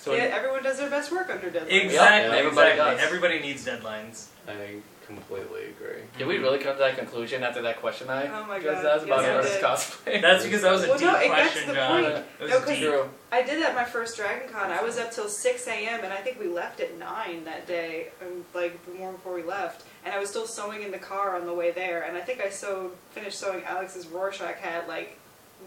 So 0.00 0.14
yeah, 0.14 0.22
everyone 0.24 0.62
does 0.62 0.78
their 0.78 0.88
best 0.90 1.10
work 1.10 1.28
under 1.30 1.50
deadline. 1.50 1.72
exactly. 1.80 2.30
Yeah, 2.30 2.38
everybody 2.44 2.70
exactly. 2.70 2.96
does. 2.96 3.04
Everybody 3.06 3.40
needs 3.40 3.66
deadlines. 3.66 4.26
I 4.46 4.76
completely 5.14 5.64
agree. 5.70 6.02
did 6.18 6.26
we 6.26 6.38
really 6.38 6.58
come 6.58 6.74
to 6.74 6.78
that 6.78 6.96
conclusion 6.96 7.42
after 7.42 7.62
that 7.62 7.80
question 7.80 8.08
I 8.08 8.26
Oh 8.28 8.46
my 8.46 8.58
just 8.60 8.82
God, 8.82 8.86
asked 8.96 9.04
about 9.06 9.22
yes, 9.22 9.36
artist 9.36 9.60
cosplay? 10.04 10.20
That's 10.22 10.44
because 10.44 10.62
that 10.62 10.72
was 10.72 10.84
a 10.84 10.88
Well, 10.88 10.98
deep 10.98 11.06
no, 11.08 11.16
it 11.18 11.28
gets 11.28 11.50
question, 11.52 11.68
the 11.68 11.74
John. 11.74 12.02
point. 12.04 12.16
It 12.16 12.42
was 12.42 12.50
No, 12.50 12.58
'cause 12.60 12.68
deep. 12.68 12.78
True. 12.78 13.10
I 13.32 13.42
did 13.42 13.62
that 13.62 13.74
my 13.74 13.84
first 13.84 14.16
Dragon 14.16 14.48
Con. 14.48 14.70
I 14.70 14.82
was 14.82 14.98
up 14.98 15.10
till 15.12 15.28
6 15.28 15.66
a.m. 15.66 16.00
and 16.04 16.12
I 16.12 16.16
think 16.18 16.38
we 16.38 16.46
left 16.46 16.80
at 16.80 16.96
9 16.98 17.44
that 17.44 17.66
day, 17.66 18.08
um, 18.22 18.44
like 18.54 18.84
the 18.86 18.92
morning 18.92 19.16
before 19.16 19.34
we 19.34 19.42
left. 19.42 19.84
And 20.04 20.14
I 20.14 20.18
was 20.18 20.30
still 20.30 20.46
sewing 20.46 20.82
in 20.82 20.90
the 20.92 20.98
car 20.98 21.36
on 21.36 21.46
the 21.46 21.54
way 21.54 21.70
there. 21.72 22.02
And 22.02 22.16
I 22.16 22.20
think 22.20 22.40
I 22.40 22.48
sewed, 22.50 22.92
finished 23.12 23.38
sewing 23.38 23.64
Alex's 23.64 24.06
Rorschach 24.06 24.56
hat 24.58 24.88
like 24.88 25.16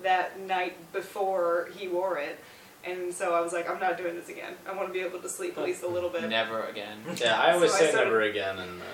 that 0.04 0.40
night 0.40 0.76
before 0.94 1.70
he 1.78 1.88
wore 1.88 2.18
it. 2.18 2.40
And 2.86 3.14
so 3.14 3.34
I 3.34 3.40
was 3.40 3.54
like, 3.54 3.70
I'm 3.70 3.80
not 3.80 3.98
doing 3.98 4.16
this 4.16 4.28
again. 4.28 4.56
I 4.68 4.74
want 4.74 4.90
to 4.90 4.94
be 4.94 5.00
able 5.00 5.20
to 5.20 5.30
sleep 5.30 5.58
at 5.58 5.64
least 5.64 5.84
a 5.84 5.88
little 5.88 6.10
bit. 6.10 6.28
Never 6.28 6.64
again. 6.64 6.98
Yeah, 7.16 7.40
I 7.40 7.54
always 7.54 7.72
So 7.72 7.78
I 7.78 7.80
say 7.80 7.90
started- 7.92 8.08
never 8.10 8.22
again, 8.24 8.60
and 8.60 8.82
uh, 8.82 8.86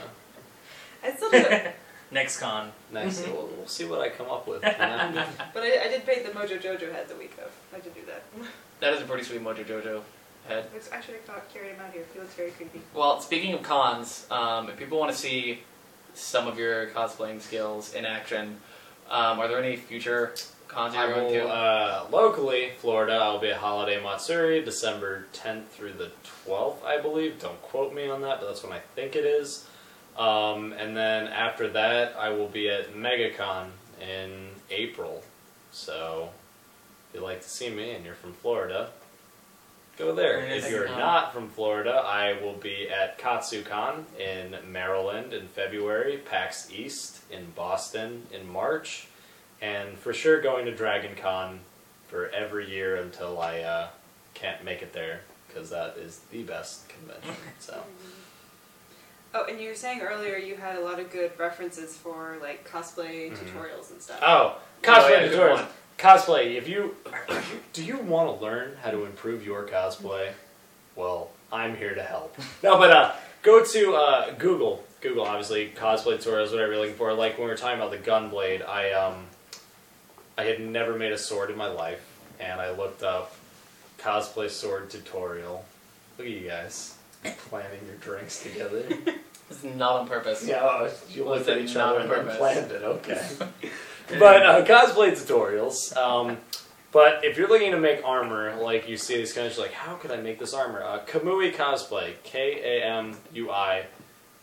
I 1.03 1.12
still 1.15 1.29
did 1.31 1.45
it. 1.51 1.75
Next 2.12 2.39
con. 2.39 2.71
next, 2.91 3.21
we'll, 3.27 3.47
we'll 3.55 3.67
see 3.67 3.85
what 3.85 4.01
I 4.01 4.09
come 4.09 4.31
up 4.31 4.47
with. 4.47 4.63
you 4.65 4.69
know? 4.71 5.25
But 5.53 5.62
I, 5.62 5.83
I 5.85 5.88
did 5.89 6.07
paint 6.07 6.25
the 6.25 6.31
Mojo 6.31 6.59
Jojo 6.59 6.91
head 6.91 7.07
the 7.07 7.15
week 7.15 7.33
of. 7.38 7.51
I 7.71 7.79
did 7.79 7.93
do 7.93 8.01
that. 8.07 8.23
That 8.79 8.93
is 8.93 9.01
a 9.03 9.05
pretty 9.05 9.23
sweet 9.23 9.43
Mojo 9.43 9.63
Jojo 9.63 10.01
head. 10.47 10.65
It's, 10.75 10.91
I 10.91 11.01
should 11.01 11.13
have 11.15 11.23
thought- 11.25 11.53
carried 11.53 11.73
him 11.75 11.81
out 11.85 11.93
here. 11.93 12.03
He 12.12 12.19
looks 12.19 12.33
very 12.33 12.49
creepy. 12.49 12.81
Well, 12.95 13.21
speaking 13.21 13.53
of 13.53 13.62
cons, 13.62 14.25
um, 14.31 14.69
if 14.69 14.77
people 14.77 14.97
want 14.99 15.12
to 15.12 15.17
see 15.17 15.59
some 16.15 16.47
of 16.47 16.57
your 16.57 16.88
cosplaying 16.88 17.41
skills 17.41 17.93
in 17.93 18.05
action, 18.07 18.57
um, 19.12 19.39
are 19.39 19.47
there 19.47 19.62
any 19.62 19.75
future 19.75 20.33
cons 20.67 20.95
I 20.95 21.05
you're 21.05 21.13
going 21.13 21.25
will, 21.25 21.47
to? 21.47 21.47
uh, 21.47 22.07
locally, 22.12 22.71
Florida, 22.79 23.13
I'll 23.13 23.39
be 23.39 23.49
at 23.49 23.57
Holiday 23.57 24.01
Matsuri, 24.01 24.63
December 24.65 25.27
10th 25.33 25.67
through 25.67 25.93
the 25.93 26.09
12th, 26.47 26.83
I 26.83 26.99
believe. 26.99 27.39
Don't 27.39 27.62
quote 27.62 27.93
me 27.93 28.09
on 28.09 28.21
that, 28.21 28.39
but 28.39 28.47
that's 28.47 28.63
when 28.63 28.73
I 28.73 28.79
think 28.95 29.15
it 29.15 29.25
is. 29.25 29.67
Um, 30.17 30.73
and 30.73 30.95
then 30.95 31.27
after 31.27 31.69
that, 31.69 32.15
I 32.17 32.29
will 32.29 32.47
be 32.47 32.69
at 32.69 32.93
MegaCon 32.93 33.67
in 34.01 34.49
April. 34.69 35.23
So, 35.71 36.29
if 37.09 37.15
you'd 37.15 37.23
like 37.23 37.41
to 37.41 37.49
see 37.49 37.69
me 37.69 37.91
and 37.91 38.03
you're 38.05 38.15
from 38.15 38.33
Florida, 38.33 38.89
go 39.97 40.13
there. 40.13 40.39
It 40.39 40.51
is 40.51 40.65
If 40.65 40.71
you're 40.71 40.87
MegaCon. 40.87 40.97
not 40.97 41.33
from 41.33 41.49
Florida, 41.49 41.91
I 42.05 42.41
will 42.41 42.53
be 42.53 42.89
at 42.89 43.17
KatsuCon 43.19 44.03
in 44.19 44.55
Maryland 44.71 45.33
in 45.33 45.47
February, 45.47 46.17
PAX 46.17 46.71
East 46.71 47.19
in 47.31 47.51
Boston 47.51 48.27
in 48.31 48.49
March, 48.49 49.07
and 49.61 49.97
for 49.97 50.13
sure 50.13 50.41
going 50.41 50.65
to 50.65 50.71
DragonCon 50.71 51.59
for 52.07 52.29
every 52.29 52.69
year 52.69 52.95
until 52.95 53.39
I 53.39 53.59
uh, 53.59 53.87
can't 54.33 54.63
make 54.63 54.81
it 54.81 54.93
there 54.93 55.21
because 55.47 55.69
that 55.69 55.97
is 55.97 56.19
the 56.31 56.43
best 56.43 56.89
convention. 56.89 57.35
So 57.59 57.83
Oh, 59.33 59.45
and 59.45 59.59
you 59.59 59.69
were 59.69 59.75
saying 59.75 60.01
earlier 60.01 60.37
you 60.37 60.55
had 60.55 60.75
a 60.75 60.79
lot 60.81 60.99
of 60.99 61.11
good 61.11 61.31
references 61.37 61.95
for 61.95 62.37
like 62.41 62.67
cosplay 62.69 63.31
Mhm. 63.31 63.37
tutorials 63.37 63.91
and 63.91 64.01
stuff. 64.01 64.19
oh, 64.21 64.57
Oh, 64.57 64.57
cosplay 64.81 65.11
yeah, 65.11 65.27
tutorials. 65.27 65.65
Cosplay. 65.97 66.55
If 66.55 66.67
you 66.67 66.95
do 67.73 67.83
you 67.83 67.97
want 67.97 68.35
to 68.39 68.43
learn 68.43 68.77
how 68.81 68.91
to 68.91 69.05
improve 69.05 69.45
your 69.45 69.67
cosplay, 69.67 70.31
well, 70.95 71.29
I'm 71.51 71.75
here 71.75 71.93
to 71.95 72.03
help. 72.03 72.35
No, 72.63 72.77
but 72.77 72.91
uh, 72.91 73.11
go 73.43 73.63
to 73.63 73.95
uh, 73.95 74.31
Google. 74.33 74.83
Google, 75.01 75.23
obviously, 75.25 75.69
cosplay 75.75 76.17
tutorials. 76.17 76.51
Whatever 76.51 76.73
you're 76.73 76.81
looking 76.81 76.95
for. 76.95 77.13
Like 77.13 77.37
when 77.37 77.45
we 77.47 77.51
were 77.51 77.57
talking 77.57 77.77
about 77.77 77.91
the 77.91 77.97
gun 77.97 78.29
blade, 78.29 78.61
I 78.61 78.91
um, 78.91 79.27
I 80.37 80.43
had 80.43 80.59
never 80.59 80.95
made 80.97 81.11
a 81.11 81.17
sword 81.17 81.49
in 81.51 81.57
my 81.57 81.67
life, 81.67 82.01
and 82.39 82.59
I 82.59 82.71
looked 82.71 83.03
up 83.03 83.33
cosplay 83.99 84.49
sword 84.49 84.89
tutorial. 84.89 85.63
Look 86.17 86.27
at 86.27 86.33
you 86.33 86.47
guys 86.47 86.95
planning 87.23 87.86
your 87.86 87.95
drinks 87.95 88.43
together. 88.43 88.84
It's 89.51 89.63
not 89.63 90.01
on 90.01 90.08
purpose. 90.08 90.45
yeah, 90.47 90.88
you 91.10 91.25
looked 91.25 91.49
at 91.49 91.58
each 91.58 91.75
other 91.75 92.01
and 92.01 92.12
then 92.12 92.38
planned 92.38 92.71
it. 92.71 92.84
Okay. 92.84 93.27
but 94.19 94.45
uh, 94.45 94.63
cosplay 94.63 95.10
tutorials. 95.10 95.97
Um, 95.97 96.38
but 96.91 97.25
if 97.25 97.36
you're 97.36 97.47
looking 97.47 97.71
to 97.71 97.79
make 97.79 98.05
armor, 98.05 98.55
like 98.62 98.88
you 98.88 98.95
see 98.95 99.17
these 99.17 99.34
guys, 99.34 99.58
you're 99.58 99.65
like, 99.65 99.73
how 99.73 99.95
could 99.95 100.12
I 100.12 100.17
make 100.17 100.38
this 100.38 100.53
armor? 100.53 100.84
Uh, 100.84 100.99
Kamui 101.05 101.51
Cosplay, 101.51 102.13
K 102.21 102.62
A 102.63 102.86
M 102.86 103.17
U 103.34 103.49
I 103.49 103.88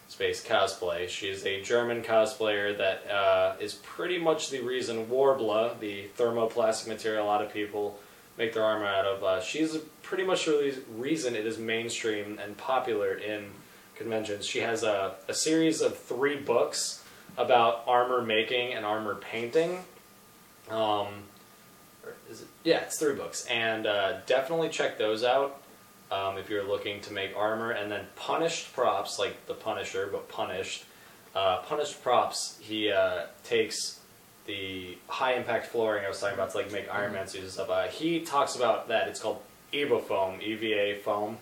space 0.08 0.44
cosplay. 0.44 1.08
She 1.08 1.28
is 1.28 1.44
a 1.44 1.60
German 1.62 2.02
cosplayer 2.02 2.76
that 2.78 3.10
uh, 3.10 3.56
is 3.60 3.74
pretty 3.74 4.18
much 4.18 4.50
the 4.50 4.60
reason 4.60 5.06
Worbla, 5.06 5.78
the 5.80 6.08
thermoplastic 6.16 6.86
material 6.88 7.24
a 7.24 7.28
lot 7.28 7.42
of 7.42 7.52
people 7.52 7.98
make 8.38 8.52
their 8.52 8.64
armor 8.64 8.86
out 8.86 9.06
of, 9.06 9.24
uh, 9.24 9.40
she's 9.40 9.78
pretty 10.06 10.24
much 10.24 10.46
the 10.46 10.52
re- 10.52 10.78
reason 10.96 11.34
it 11.34 11.44
is 11.44 11.58
mainstream 11.58 12.38
and 12.42 12.56
popular 12.56 13.14
in 13.14 13.46
conventions. 13.96 14.46
She 14.46 14.60
has 14.60 14.84
a, 14.84 15.16
a 15.28 15.34
series 15.34 15.80
of 15.80 15.98
three 15.98 16.36
books 16.36 17.04
about 17.36 17.82
armor 17.86 18.22
making 18.22 18.72
and 18.72 18.86
armor 18.86 19.16
painting. 19.16 19.80
Um, 20.70 21.08
is 22.30 22.42
it? 22.42 22.48
Yeah, 22.62 22.78
it's 22.78 22.98
three 22.98 23.14
books, 23.14 23.46
and 23.46 23.86
uh, 23.86 24.20
definitely 24.26 24.68
check 24.68 24.96
those 24.96 25.24
out 25.24 25.60
um, 26.10 26.38
if 26.38 26.48
you're 26.48 26.66
looking 26.66 27.00
to 27.02 27.12
make 27.12 27.36
armor. 27.36 27.72
And 27.72 27.90
then 27.90 28.06
punished 28.14 28.72
props, 28.72 29.18
like 29.18 29.46
the 29.46 29.54
Punisher, 29.54 30.08
but 30.10 30.28
punished. 30.28 30.84
Uh, 31.34 31.58
punished 31.62 32.02
props. 32.02 32.58
He 32.62 32.90
uh, 32.90 33.26
takes 33.44 34.00
the 34.46 34.96
high 35.08 35.34
impact 35.34 35.66
flooring 35.66 36.04
I 36.04 36.08
was 36.08 36.20
talking 36.20 36.34
about 36.34 36.50
to 36.52 36.56
like 36.56 36.72
make 36.72 36.92
Iron 36.92 37.12
Man 37.12 37.26
suits 37.26 37.44
and 37.44 37.52
stuff. 37.52 37.70
Uh, 37.70 37.88
he 37.88 38.20
talks 38.20 38.54
about 38.56 38.88
that. 38.88 39.08
It's 39.08 39.20
called 39.20 39.42
Evo 39.72 40.02
foam, 40.02 40.40
EVA 40.40 41.00
foam, 41.02 41.38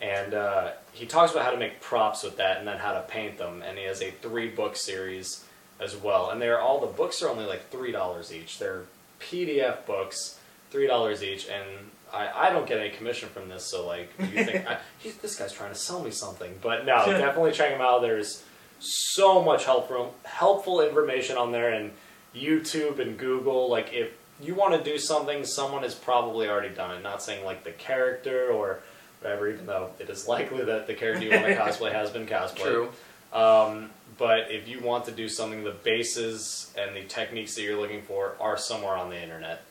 and 0.00 0.34
uh, 0.34 0.72
he 0.92 1.06
talks 1.06 1.32
about 1.32 1.44
how 1.44 1.50
to 1.50 1.56
make 1.56 1.80
props 1.80 2.22
with 2.22 2.36
that 2.36 2.58
and 2.58 2.66
then 2.66 2.78
how 2.78 2.92
to 2.92 3.00
paint 3.02 3.38
them. 3.38 3.62
And 3.62 3.78
he 3.78 3.84
has 3.84 4.02
a 4.02 4.10
three 4.10 4.48
book 4.48 4.76
series 4.76 5.44
as 5.80 5.96
well. 5.96 6.30
And 6.30 6.40
they're 6.40 6.60
all 6.60 6.80
the 6.80 6.86
books 6.86 7.22
are 7.22 7.28
only 7.28 7.44
like 7.44 7.70
three 7.70 7.92
dollars 7.92 8.32
each. 8.32 8.58
They're 8.58 8.82
PDF 9.20 9.86
books, 9.86 10.38
three 10.70 10.86
dollars 10.86 11.22
each, 11.22 11.48
and 11.48 11.64
I, 12.12 12.48
I 12.48 12.50
don't 12.50 12.66
get 12.66 12.78
any 12.78 12.90
commission 12.90 13.28
from 13.28 13.48
this. 13.48 13.64
So 13.64 13.86
like, 13.86 14.10
you 14.18 14.44
think 14.44 14.66
I, 14.68 14.78
this 15.20 15.36
guy's 15.36 15.52
trying 15.52 15.72
to 15.72 15.78
sell 15.78 16.02
me 16.02 16.10
something? 16.10 16.54
But 16.60 16.84
no, 16.84 17.04
definitely 17.06 17.52
check 17.52 17.70
him 17.70 17.80
out. 17.80 18.02
There's 18.02 18.42
so 18.80 19.42
much 19.42 19.64
helpful 19.64 20.14
helpful 20.24 20.80
information 20.80 21.36
on 21.36 21.52
there, 21.52 21.72
and 21.72 21.92
YouTube 22.34 22.98
and 22.98 23.18
Google. 23.18 23.70
Like 23.70 23.92
if 23.92 24.10
you 24.42 24.54
want 24.54 24.74
to 24.74 24.90
do 24.90 24.98
something, 24.98 25.44
someone 25.44 25.82
has 25.82 25.94
probably 25.94 26.48
already 26.48 26.74
done 26.74 26.96
it. 26.96 27.02
Not 27.02 27.22
saying 27.22 27.44
like 27.44 27.64
the 27.64 27.70
character 27.70 28.48
or 28.50 28.80
whatever, 29.20 29.48
even 29.48 29.66
though 29.66 29.90
it 29.98 30.10
is 30.10 30.26
likely 30.26 30.64
that 30.64 30.86
the 30.86 30.94
character 30.94 31.24
you 31.24 31.30
want 31.30 31.46
to 31.46 31.54
cosplay 31.56 31.92
has 31.92 32.10
been 32.10 32.26
cosplayed. 32.26 32.56
True. 32.56 32.88
Um, 33.32 33.90
but 34.18 34.50
if 34.50 34.68
you 34.68 34.80
want 34.80 35.06
to 35.06 35.12
do 35.12 35.28
something, 35.28 35.64
the 35.64 35.70
bases 35.70 36.72
and 36.76 36.94
the 36.94 37.04
techniques 37.04 37.54
that 37.54 37.62
you're 37.62 37.80
looking 37.80 38.02
for 38.02 38.36
are 38.40 38.58
somewhere 38.58 38.96
on 38.96 39.10
the 39.10 39.20
internet. 39.20 39.62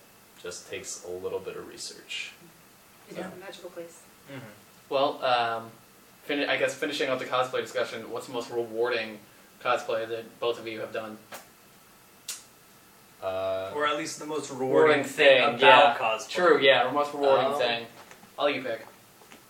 Just 0.42 0.70
takes 0.72 1.06
a 1.06 1.12
little 1.12 1.40
bit 1.40 1.56
of 1.56 1.68
research. 1.68 2.32
It 3.10 3.18
is 3.18 3.26
a 3.26 3.32
magical 3.40 3.70
place. 3.70 4.02
Well, 4.90 5.24
um, 5.24 5.70
fin- 6.24 6.50
I 6.50 6.58
guess 6.58 6.74
finishing 6.74 7.10
up 7.10 7.20
the 7.20 7.26
cosplay 7.26 7.62
discussion, 7.62 8.10
what's 8.10 8.28
the 8.28 8.34
most 8.34 8.50
rewarding 8.50 9.20
cosplay 9.64 10.08
that 10.10 10.40
both 10.40 10.60
of 10.60 10.68
you 10.68 10.80
have 10.80 10.92
done? 10.92 11.18
Uh, 13.22 13.72
Or 13.76 13.86
at 13.86 13.98
least 13.98 14.20
the 14.20 14.26
most 14.26 14.50
rewarding 14.50 14.70
Rewarding 14.72 15.04
thing 15.04 15.42
thing, 15.42 15.44
about 15.56 15.60
yeah. 15.60 15.96
cosplay. 15.98 16.30
True, 16.30 16.60
yeah, 16.60 16.88
or 16.88 16.92
most 16.92 17.14
rewarding 17.14 17.46
Um, 17.54 17.58
thing. 17.60 17.86
I'll 18.40 18.46
let 18.46 18.56
you 18.56 18.64
pick. 18.64 18.86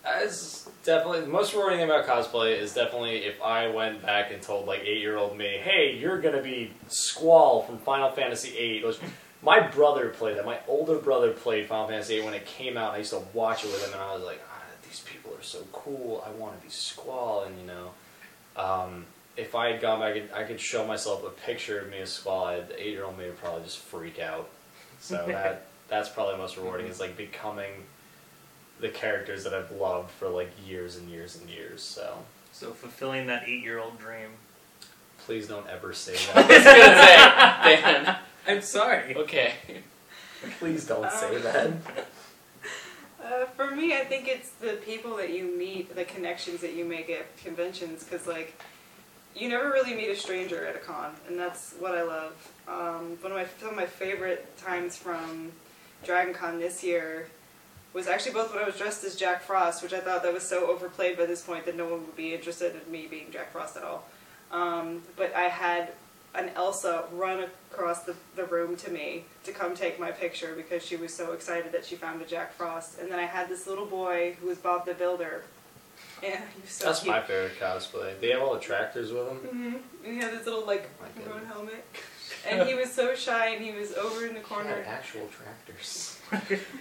As 0.04 0.68
definitely 0.84 1.20
the 1.20 1.26
most 1.28 1.52
rewarding 1.54 1.78
thing 1.78 1.88
about 1.88 2.06
cosplay 2.06 2.58
is 2.58 2.74
definitely 2.74 3.18
if 3.24 3.40
I 3.40 3.68
went 3.68 4.02
back 4.02 4.32
and 4.32 4.42
told 4.42 4.66
like 4.66 4.80
eight 4.80 4.98
year 4.98 5.16
old 5.16 5.38
me, 5.38 5.58
hey, 5.62 5.96
you're 5.98 6.20
gonna 6.20 6.42
be 6.42 6.72
Squall 6.88 7.62
from 7.62 7.78
Final 7.78 8.10
Fantasy 8.10 8.50
VIII. 8.50 8.84
Which 8.84 8.98
my 9.42 9.60
brother 9.60 10.08
played 10.10 10.36
that. 10.38 10.44
My 10.44 10.58
older 10.68 10.98
brother 10.98 11.30
played 11.30 11.66
Final 11.66 11.88
Fantasy 11.88 12.16
VIII 12.16 12.24
when 12.24 12.34
it 12.34 12.44
came 12.46 12.76
out. 12.76 12.88
And 12.88 12.96
I 12.96 12.98
used 12.98 13.10
to 13.12 13.22
watch 13.32 13.64
it 13.64 13.68
with 13.68 13.86
him, 13.86 13.92
and 13.94 14.02
I 14.02 14.12
was 14.12 14.22
like, 14.24 14.40
ah, 14.48 14.62
these 14.82 15.00
people 15.00 15.32
are 15.38 15.42
so 15.42 15.64
cool. 15.72 16.22
I 16.26 16.30
want 16.32 16.58
to 16.58 16.62
be 16.64 16.70
Squall, 16.70 17.44
and 17.44 17.58
you 17.60 17.66
know. 17.66 17.90
Um, 18.56 19.06
if 19.36 19.54
I 19.54 19.68
had 19.72 19.80
gone 19.80 20.00
back, 20.00 20.16
and 20.16 20.28
I 20.32 20.44
could 20.44 20.60
show 20.60 20.86
myself 20.86 21.24
a 21.24 21.30
picture 21.30 21.80
of 21.80 21.88
me 21.90 21.98
as 22.00 22.12
Squall. 22.12 22.44
I- 22.46 22.60
The 22.60 22.80
eight 22.80 22.90
year 22.92 23.04
old 23.04 23.18
me 23.18 23.26
would 23.26 23.38
probably 23.40 23.62
just 23.64 23.78
freak 23.78 24.18
out. 24.18 24.48
So 25.00 25.24
that 25.28 25.66
that's 25.88 26.08
probably 26.08 26.32
the 26.32 26.38
most 26.38 26.56
rewarding. 26.56 26.86
Is 26.86 27.00
like 27.00 27.16
becoming 27.16 27.84
the 28.80 28.88
characters 28.88 29.44
that 29.44 29.54
I've 29.54 29.70
loved 29.72 30.10
for 30.10 30.28
like 30.28 30.50
years 30.66 30.96
and 30.96 31.08
years 31.10 31.36
and 31.36 31.48
years. 31.48 31.82
So 31.82 32.18
So 32.52 32.72
fulfilling 32.72 33.26
that 33.28 33.44
eight-year-old 33.48 33.98
dream. 33.98 34.30
please 35.26 35.46
don't 35.46 35.66
ever 35.68 35.92
say 35.92 36.14
I 36.34 36.42
that. 36.42 36.48
was 36.48 36.64
gonna 36.64 37.76
say, 37.76 38.04
Dan. 38.04 38.16
I'm 38.48 38.60
sorry. 38.62 39.14
Okay. 39.16 39.52
please 40.58 40.84
don't 40.86 41.10
say 41.12 41.36
Um, 41.36 41.42
that. 41.42 41.70
Uh, 43.24 43.44
for 43.56 43.70
me, 43.70 43.96
I 43.96 44.00
think 44.04 44.26
it's 44.26 44.50
the 44.60 44.72
people 44.84 45.16
that 45.18 45.30
you 45.30 45.44
meet, 45.44 45.94
the 45.94 46.04
connections 46.04 46.60
that 46.60 46.72
you 46.74 46.84
make 46.84 47.08
at 47.08 47.34
conventions, 47.36 48.02
because 48.02 48.26
like 48.26 48.60
you 49.34 49.48
never 49.48 49.70
really 49.70 49.94
meet 49.94 50.08
a 50.08 50.16
stranger 50.16 50.66
at 50.66 50.76
a 50.76 50.78
con, 50.78 51.12
and 51.28 51.38
that's 51.38 51.74
what 51.78 51.94
I 51.94 52.02
love. 52.02 52.52
Um, 52.68 53.16
one 53.20 53.32
of 53.32 53.38
my 53.38 53.46
some 53.58 53.70
of 53.70 53.76
my 53.76 53.86
favorite 53.86 54.56
times 54.58 54.96
from 54.96 55.52
Dragon 56.04 56.34
Con 56.34 56.58
this 56.58 56.82
year 56.82 57.28
was 57.92 58.06
actually 58.06 58.32
both 58.32 58.52
when 58.52 58.62
I 58.62 58.66
was 58.66 58.76
dressed 58.76 59.04
as 59.04 59.16
Jack 59.16 59.42
Frost, 59.42 59.82
which 59.82 59.92
I 59.92 60.00
thought 60.00 60.22
that 60.22 60.32
was 60.32 60.42
so 60.42 60.70
overplayed 60.70 61.16
by 61.16 61.26
this 61.26 61.42
point 61.42 61.66
that 61.66 61.76
no 61.76 61.84
one 61.84 62.06
would 62.06 62.16
be 62.16 62.34
interested 62.34 62.74
in 62.74 62.90
me 62.90 63.06
being 63.06 63.30
Jack 63.30 63.52
Frost 63.52 63.76
at 63.76 63.82
all. 63.82 64.04
Um, 64.50 65.02
but 65.16 65.34
I 65.34 65.44
had 65.44 65.92
an 66.34 66.50
Elsa 66.56 67.04
run 67.12 67.44
across 67.70 68.04
the, 68.04 68.14
the 68.36 68.44
room 68.44 68.76
to 68.76 68.90
me 68.90 69.24
to 69.44 69.52
come 69.52 69.74
take 69.74 70.00
my 70.00 70.10
picture 70.10 70.54
because 70.56 70.82
she 70.82 70.96
was 70.96 71.12
so 71.12 71.32
excited 71.32 71.72
that 71.72 71.84
she 71.84 71.94
found 71.94 72.22
a 72.22 72.24
Jack 72.24 72.54
Frost. 72.54 72.98
And 72.98 73.10
then 73.10 73.18
I 73.18 73.26
had 73.26 73.48
this 73.48 73.66
little 73.66 73.84
boy 73.84 74.36
who 74.40 74.46
was 74.46 74.58
Bob 74.58 74.86
the 74.86 74.94
Builder. 74.94 75.44
And 76.24 76.34
he 76.54 76.60
was 76.62 76.70
so 76.70 76.84
That's 76.86 77.00
cute. 77.00 77.14
my 77.14 77.20
favorite 77.22 77.58
cosplay. 77.58 78.18
They 78.20 78.30
have 78.30 78.42
all 78.42 78.54
the 78.54 78.60
tractors 78.60 79.12
with 79.12 79.26
them. 79.26 79.36
hmm 79.38 79.74
And 80.04 80.14
he 80.14 80.18
had 80.18 80.32
this 80.32 80.44
little 80.46 80.66
like 80.66 80.88
Oh 81.00 81.38
my 81.38 81.44
helmet. 81.46 81.84
And 82.48 82.68
he 82.68 82.74
was 82.74 82.90
so 82.92 83.14
shy 83.14 83.48
and 83.50 83.64
he 83.64 83.72
was 83.72 83.92
over 83.94 84.22
in 84.26 84.34
the 84.34 84.40
They 84.40 84.44
corner. 84.46 84.68
had 84.68 84.84
actual 84.86 85.28
tractors. 85.28 86.18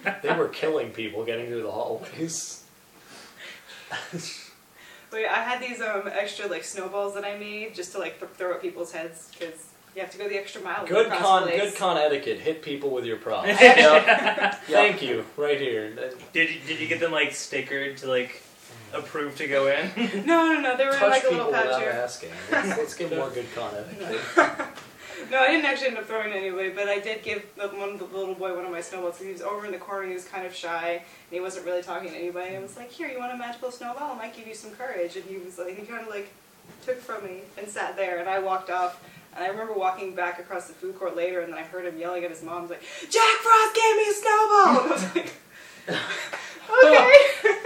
they 0.24 0.34
were 0.34 0.48
killing 0.48 0.92
people 0.92 1.24
getting 1.26 1.48
through 1.48 1.64
the 1.64 1.72
hallways. 1.72 2.64
Wait, 5.12 5.28
I 5.28 5.44
had 5.44 5.62
these 5.62 5.82
um 5.82 6.04
extra 6.12 6.48
like 6.48 6.64
snowballs 6.64 7.14
that 7.16 7.26
I 7.26 7.38
made 7.38 7.76
just 7.76 7.92
to 7.94 8.00
like 8.00 8.20
th- 8.20 8.32
throw 8.36 8.54
at 8.54 8.62
people's 8.62 8.92
heads 8.94 9.30
because 9.32 9.68
you 9.94 10.02
have 10.02 10.10
to 10.12 10.18
go 10.18 10.30
the 10.30 10.38
extra 10.38 10.62
mile. 10.62 10.86
Good 10.88 11.10
with 11.12 11.20
con, 11.20 11.44
cosplays. 11.50 11.60
good 11.60 11.76
con 11.76 11.98
etiquette. 11.98 12.40
Hit 12.40 12.62
people 12.62 12.92
with 12.92 13.04
your 13.06 13.18
props. 13.18 13.50
Yep. 13.62 14.56
Thank 14.68 15.02
you, 15.02 15.26
right 15.36 15.60
here. 15.60 15.94
Did 16.32 16.50
you, 16.50 16.60
did 16.66 16.80
you 16.80 16.88
get 16.88 17.02
them 17.02 17.12
like 17.12 17.32
stickered 17.32 17.98
to 17.98 18.08
like 18.08 18.42
approve 18.94 19.36
to 19.38 19.48
go 19.48 19.68
in? 19.68 19.90
No, 20.26 20.52
no, 20.54 20.60
no. 20.62 20.78
They 20.78 20.86
were 20.86 20.92
in 20.94 20.98
Touch 21.00 21.10
like 21.10 21.24
a 21.24 21.30
people 21.30 21.38
little 21.48 21.52
pouch 21.54 21.66
without 21.66 21.82
here. 21.82 21.92
asking. 21.92 22.30
Let's, 22.52 22.68
let's 22.78 22.94
give 22.96 23.12
more 23.16 23.30
good 23.30 23.48
con 23.56 23.74
etiquette. 23.76 24.22
No, 25.30 25.40
I 25.40 25.48
didn't 25.48 25.66
actually 25.66 25.90
end 25.90 25.98
up 26.00 26.06
throwing 26.08 26.34
anyway, 26.34 26.72
but 26.72 26.90
I 26.90 27.00
did 27.00 27.24
give 27.24 27.46
the, 27.56 27.68
one 27.70 27.98
the 27.98 28.04
little 28.06 28.34
boy 28.34 28.54
one 28.54 28.66
of 28.66 28.72
my 28.72 28.82
snowballs. 28.82 29.16
'cause 29.18 29.26
He 29.26 29.32
was 29.32 29.42
over 29.42 29.66
in 29.66 29.72
the 29.72 29.78
corner. 29.78 30.08
He 30.08 30.14
was 30.14 30.26
kind 30.26 30.46
of 30.46 30.54
shy, 30.54 30.94
and 30.96 31.02
he 31.30 31.40
wasn't 31.40 31.66
really 31.66 31.82
talking 31.84 32.10
to 32.10 32.16
anybody. 32.18 32.58
I 32.58 32.60
was 32.60 32.76
like, 32.76 32.92
"Here, 32.92 33.08
you 33.08 33.18
want 33.20 33.32
a 33.32 33.38
magical 33.38 33.72
snowball? 33.72 34.12
It 34.14 34.18
might 34.18 34.36
give 34.36 34.46
you 34.46 34.56
some 34.56 34.72
courage." 34.72 35.16
And 35.16 35.24
he 35.26 35.38
was 35.38 35.58
like, 35.58 35.80
he 35.80 35.86
kind 35.86 36.02
of 36.02 36.10
like 36.10 36.34
took 36.86 37.00
from 37.00 37.24
me 37.24 37.42
and 37.58 37.66
sat 37.70 37.96
there, 37.96 38.18
and 38.20 38.28
I 38.28 38.40
walked 38.40 38.70
off. 38.72 39.02
And 39.34 39.42
I 39.46 39.48
remember 39.48 39.72
walking 39.74 40.16
back 40.16 40.40
across 40.40 40.68
the 40.68 40.74
food 40.74 40.98
court 41.00 41.16
later, 41.16 41.40
and 41.40 41.54
then 41.54 41.60
I 41.60 41.64
heard 41.64 41.86
him 41.86 41.98
yelling 41.98 42.26
at 42.26 42.32
his 42.32 42.44
mom, 42.44 42.68
like, 42.68 42.82
"Jack 42.82 43.36
Frost 43.42 43.76
gave 43.76 43.96
me 43.96 44.10
a 44.10 44.14
snowball!" 44.14 44.80
And 44.82 44.90
I 44.90 44.94
was 44.94 45.16
like, 45.16 45.34
"Okay." 46.84 47.58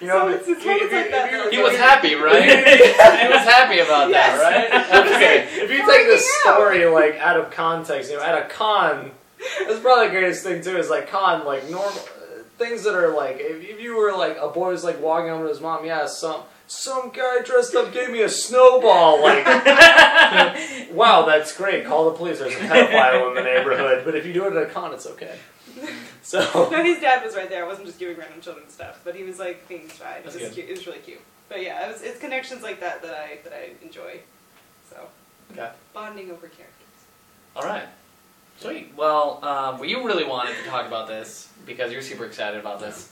You 0.00 0.08
So 0.10 0.18
know, 0.18 0.28
it's- 0.28 0.48
it's 0.48 0.64
if- 0.64 0.82
if- 0.82 0.92
like 0.92 1.10
that 1.12 1.30
you- 1.32 1.50
He 1.50 1.62
was 1.62 1.76
happy, 1.76 2.14
right? 2.16 2.42
he 2.42 3.28
was 3.28 3.38
happy 3.46 3.78
about 3.78 4.10
Yes. 4.10 4.40
that, 4.40 4.90
right? 4.92 5.06
Okay. 5.14 5.48
If 5.62 5.70
you 5.70 5.86
take 5.86 6.06
this 6.06 6.28
story 6.40 6.84
like 6.86 7.16
out 7.20 7.38
of 7.38 7.50
context, 7.52 8.10
you 8.10 8.16
know, 8.18 8.22
at 8.22 8.36
a 8.36 8.42
con, 8.48 9.12
that's 9.66 9.78
probably 9.80 10.06
the 10.08 10.12
greatest 10.12 10.42
thing 10.42 10.62
too. 10.62 10.76
Is 10.76 10.90
like 10.90 11.08
con, 11.10 11.44
like 11.46 11.68
normal 11.70 11.90
uh, 11.90 12.42
things 12.58 12.82
that 12.84 12.94
are 12.94 13.14
like 13.14 13.36
if, 13.38 13.62
if 13.62 13.80
you 13.80 13.96
were 13.96 14.12
like 14.12 14.36
a 14.38 14.48
boy 14.48 14.70
was 14.72 14.82
like 14.84 15.00
walking 15.00 15.28
home 15.30 15.42
to 15.42 15.48
his 15.48 15.60
mom, 15.60 15.84
yeah, 15.86 16.06
some 16.06 16.42
some 16.66 17.10
guy 17.10 17.40
dressed 17.44 17.74
up 17.76 17.92
gave 17.92 18.10
me 18.10 18.22
a 18.22 18.28
snowball. 18.28 19.22
Like, 19.22 19.46
wow, 20.92 21.24
that's 21.26 21.56
great. 21.56 21.86
Call 21.86 22.06
the 22.10 22.16
police. 22.16 22.40
There's 22.40 22.54
a 22.54 22.58
pedophile 22.58 23.28
in 23.28 23.34
the 23.36 23.42
neighborhood. 23.42 24.02
But 24.04 24.16
if 24.16 24.26
you 24.26 24.32
do 24.32 24.46
it 24.46 24.54
at 24.56 24.62
a 24.62 24.66
con, 24.66 24.92
it's 24.92 25.06
okay. 25.06 25.36
So 26.24 26.40
No, 26.72 26.82
his 26.82 27.00
dad 27.00 27.22
was 27.24 27.36
right 27.36 27.48
there. 27.48 27.64
I 27.64 27.68
wasn't 27.68 27.86
just 27.86 27.98
giving 28.00 28.16
random 28.16 28.40
children 28.40 28.68
stuff, 28.70 29.00
but 29.04 29.14
he 29.14 29.22
was 29.22 29.38
like 29.38 29.68
being 29.68 29.88
shy. 29.88 30.16
It 30.18 30.24
was 30.24 30.34
That's 30.34 30.46
good. 30.46 30.54
cute. 30.54 30.68
It 30.70 30.76
was 30.78 30.86
really 30.86 30.98
cute. 31.00 31.20
But 31.48 31.62
yeah, 31.62 31.86
it 31.86 31.92
was, 31.92 32.02
it's 32.02 32.18
connections 32.18 32.62
like 32.62 32.80
that 32.80 33.02
that 33.02 33.14
I 33.14 33.38
that 33.44 33.52
I 33.52 33.70
enjoy. 33.84 34.20
So 34.90 34.96
Okay. 35.52 35.68
bonding 35.92 36.30
over 36.30 36.48
characters. 36.48 36.70
All 37.54 37.62
right. 37.64 37.86
Sweet. 38.60 38.92
Well, 38.96 39.44
um, 39.44 39.78
well, 39.78 39.84
you 39.88 40.04
really 40.06 40.24
wanted 40.24 40.56
to 40.56 40.64
talk 40.64 40.86
about 40.86 41.08
this 41.08 41.48
because 41.66 41.92
you're 41.92 42.02
super 42.02 42.24
excited 42.24 42.58
about 42.58 42.80
this. 42.80 43.10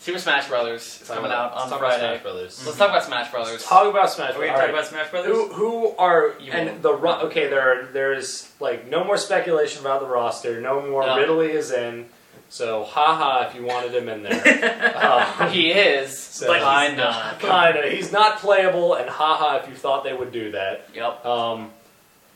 Super 0.00 0.18
Smash 0.18 0.46
Brothers 0.48 1.00
is 1.02 1.08
coming 1.08 1.24
about- 1.26 1.52
out 1.52 1.52
on 1.52 1.58
let's 1.58 1.68
about 1.72 1.80
Friday. 1.80 1.98
Smash 2.14 2.22
Brothers. 2.22 2.66
Let's 2.66 2.78
talk 2.78 2.88
about 2.90 3.04
Smash 3.04 3.30
Brothers. 3.30 3.52
Let's 3.52 3.66
talk 3.68 3.86
about 3.88 4.10
Smash 4.10 4.34
Are 4.34 4.38
we 4.40 4.46
Brothers. 4.46 4.48
gonna 4.48 4.52
talk 4.52 4.60
Alright. 4.60 4.70
about 4.74 4.86
Smash 4.86 5.10
Brothers? 5.10 5.36
Who 5.36 5.52
who 5.52 5.96
are 5.96 6.34
You 6.40 6.52
and 6.52 6.68
won't. 6.70 6.82
the 6.82 6.94
ro- 6.94 7.20
okay? 7.26 7.48
There 7.48 7.86
there's 7.92 8.50
like 8.60 8.86
no 8.88 9.04
more 9.04 9.16
speculation 9.16 9.80
about 9.80 10.00
the 10.00 10.06
roster. 10.06 10.60
No 10.60 10.80
more 10.82 11.04
No. 11.06 11.16
Ridley 11.16 11.50
is 11.52 11.70
in. 11.72 12.08
So 12.50 12.84
haha, 12.84 13.46
if 13.48 13.54
you 13.54 13.62
wanted 13.64 13.94
him 13.94 14.08
in 14.08 14.22
there, 14.22 14.94
um, 15.40 15.50
He 15.50 15.70
is, 15.70 16.16
So- 16.18 16.46
but 16.46 16.62
I 16.62 16.88
he's 16.88 16.96
know. 16.96 17.04
not. 17.10 17.40
kinda. 17.40 17.90
He's 17.90 18.10
not 18.12 18.38
playable, 18.38 18.94
and 18.94 19.08
haha, 19.08 19.56
if 19.62 19.68
you 19.68 19.74
thought 19.74 20.02
they 20.04 20.14
would 20.14 20.32
do 20.32 20.52
that. 20.52 20.88
Yep. 20.94 21.26
Um, 21.26 21.70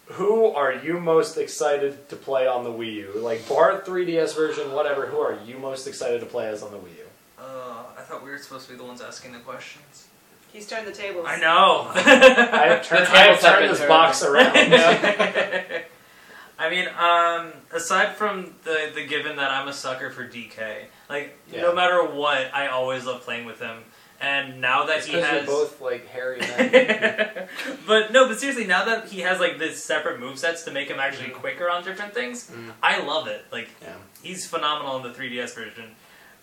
who 0.06 0.46
are 0.48 0.74
you 0.74 1.00
most 1.00 1.38
excited 1.38 2.08
to 2.10 2.16
play 2.16 2.46
on 2.46 2.64
the 2.64 2.70
Wii 2.70 2.92
U? 2.94 3.12
Like 3.16 3.48
bar 3.48 3.80
3DS 3.80 4.34
version, 4.36 4.72
whatever. 4.72 5.06
Who 5.06 5.18
are 5.18 5.38
you 5.46 5.56
most 5.58 5.86
excited 5.86 6.20
to 6.20 6.26
play 6.26 6.48
as 6.48 6.62
on 6.62 6.70
the 6.72 6.76
Wii 6.78 6.98
U? 6.98 7.04
Uh, 7.38 7.82
I 7.98 8.02
thought 8.02 8.22
we 8.22 8.30
were 8.30 8.36
supposed 8.38 8.66
to 8.66 8.72
be 8.72 8.78
the 8.78 8.84
ones 8.84 9.00
asking 9.00 9.32
the 9.32 9.38
questions. 9.38 10.08
He's 10.52 10.66
turned 10.68 10.86
the 10.86 10.92
tables. 10.92 11.24
I 11.26 11.38
know. 11.40 11.90
I 11.94 12.00
have 12.66 12.86
turned, 12.86 13.06
The 13.06 13.12
I 13.12 13.18
have 13.28 13.40
turned 13.40 13.70
this 13.70 13.78
turned. 13.78 13.88
box 13.88 14.22
around. 14.22 14.54
I 16.62 16.70
mean, 16.70 16.88
um, 16.96 17.52
aside 17.72 18.14
from 18.16 18.54
the 18.62 18.90
the 18.94 19.04
given 19.06 19.36
that 19.36 19.50
I'm 19.50 19.66
a 19.68 19.72
sucker 19.72 20.10
for 20.10 20.24
DK, 20.26 20.84
like 21.10 21.36
Yeah. 21.50 21.62
no 21.62 21.74
matter 21.74 22.04
what, 22.04 22.54
I 22.54 22.68
always 22.68 23.04
love 23.04 23.22
playing 23.22 23.46
with 23.46 23.58
him. 23.60 23.78
And 24.20 24.60
now 24.60 24.84
that 24.84 24.98
It's 24.98 25.06
he 25.06 25.14
has, 25.14 25.44
you're 25.48 25.56
both 25.56 25.80
like 25.80 26.06
hairy 26.06 26.38
men. 26.40 27.48
but 27.88 28.12
no, 28.12 28.28
but 28.28 28.38
seriously, 28.38 28.66
now 28.66 28.84
that 28.84 29.08
he 29.08 29.20
has 29.22 29.40
like 29.40 29.58
this 29.58 29.82
separate 29.82 30.20
move 30.20 30.38
sets 30.38 30.62
to 30.64 30.70
make 30.70 30.88
him 30.88 31.00
actually 31.00 31.30
Mhm. 31.30 31.34
quicker 31.40 31.68
on 31.68 31.82
different 31.82 32.14
things, 32.14 32.48
Mm. 32.48 32.72
I 32.80 32.98
love 33.00 33.26
it. 33.26 33.44
Like 33.50 33.70
Yeah. 33.82 33.94
he's 34.22 34.46
phenomenal 34.48 34.96
in 34.98 35.02
the 35.02 35.10
3DS 35.12 35.54
version. 35.54 35.96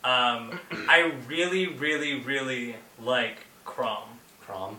Um, 0.04 0.60
I 0.90 1.14
really, 1.28 1.68
really, 1.68 2.20
really 2.20 2.76
like 3.02 3.38
Chrom. 3.66 4.04
Chrom. 4.46 4.76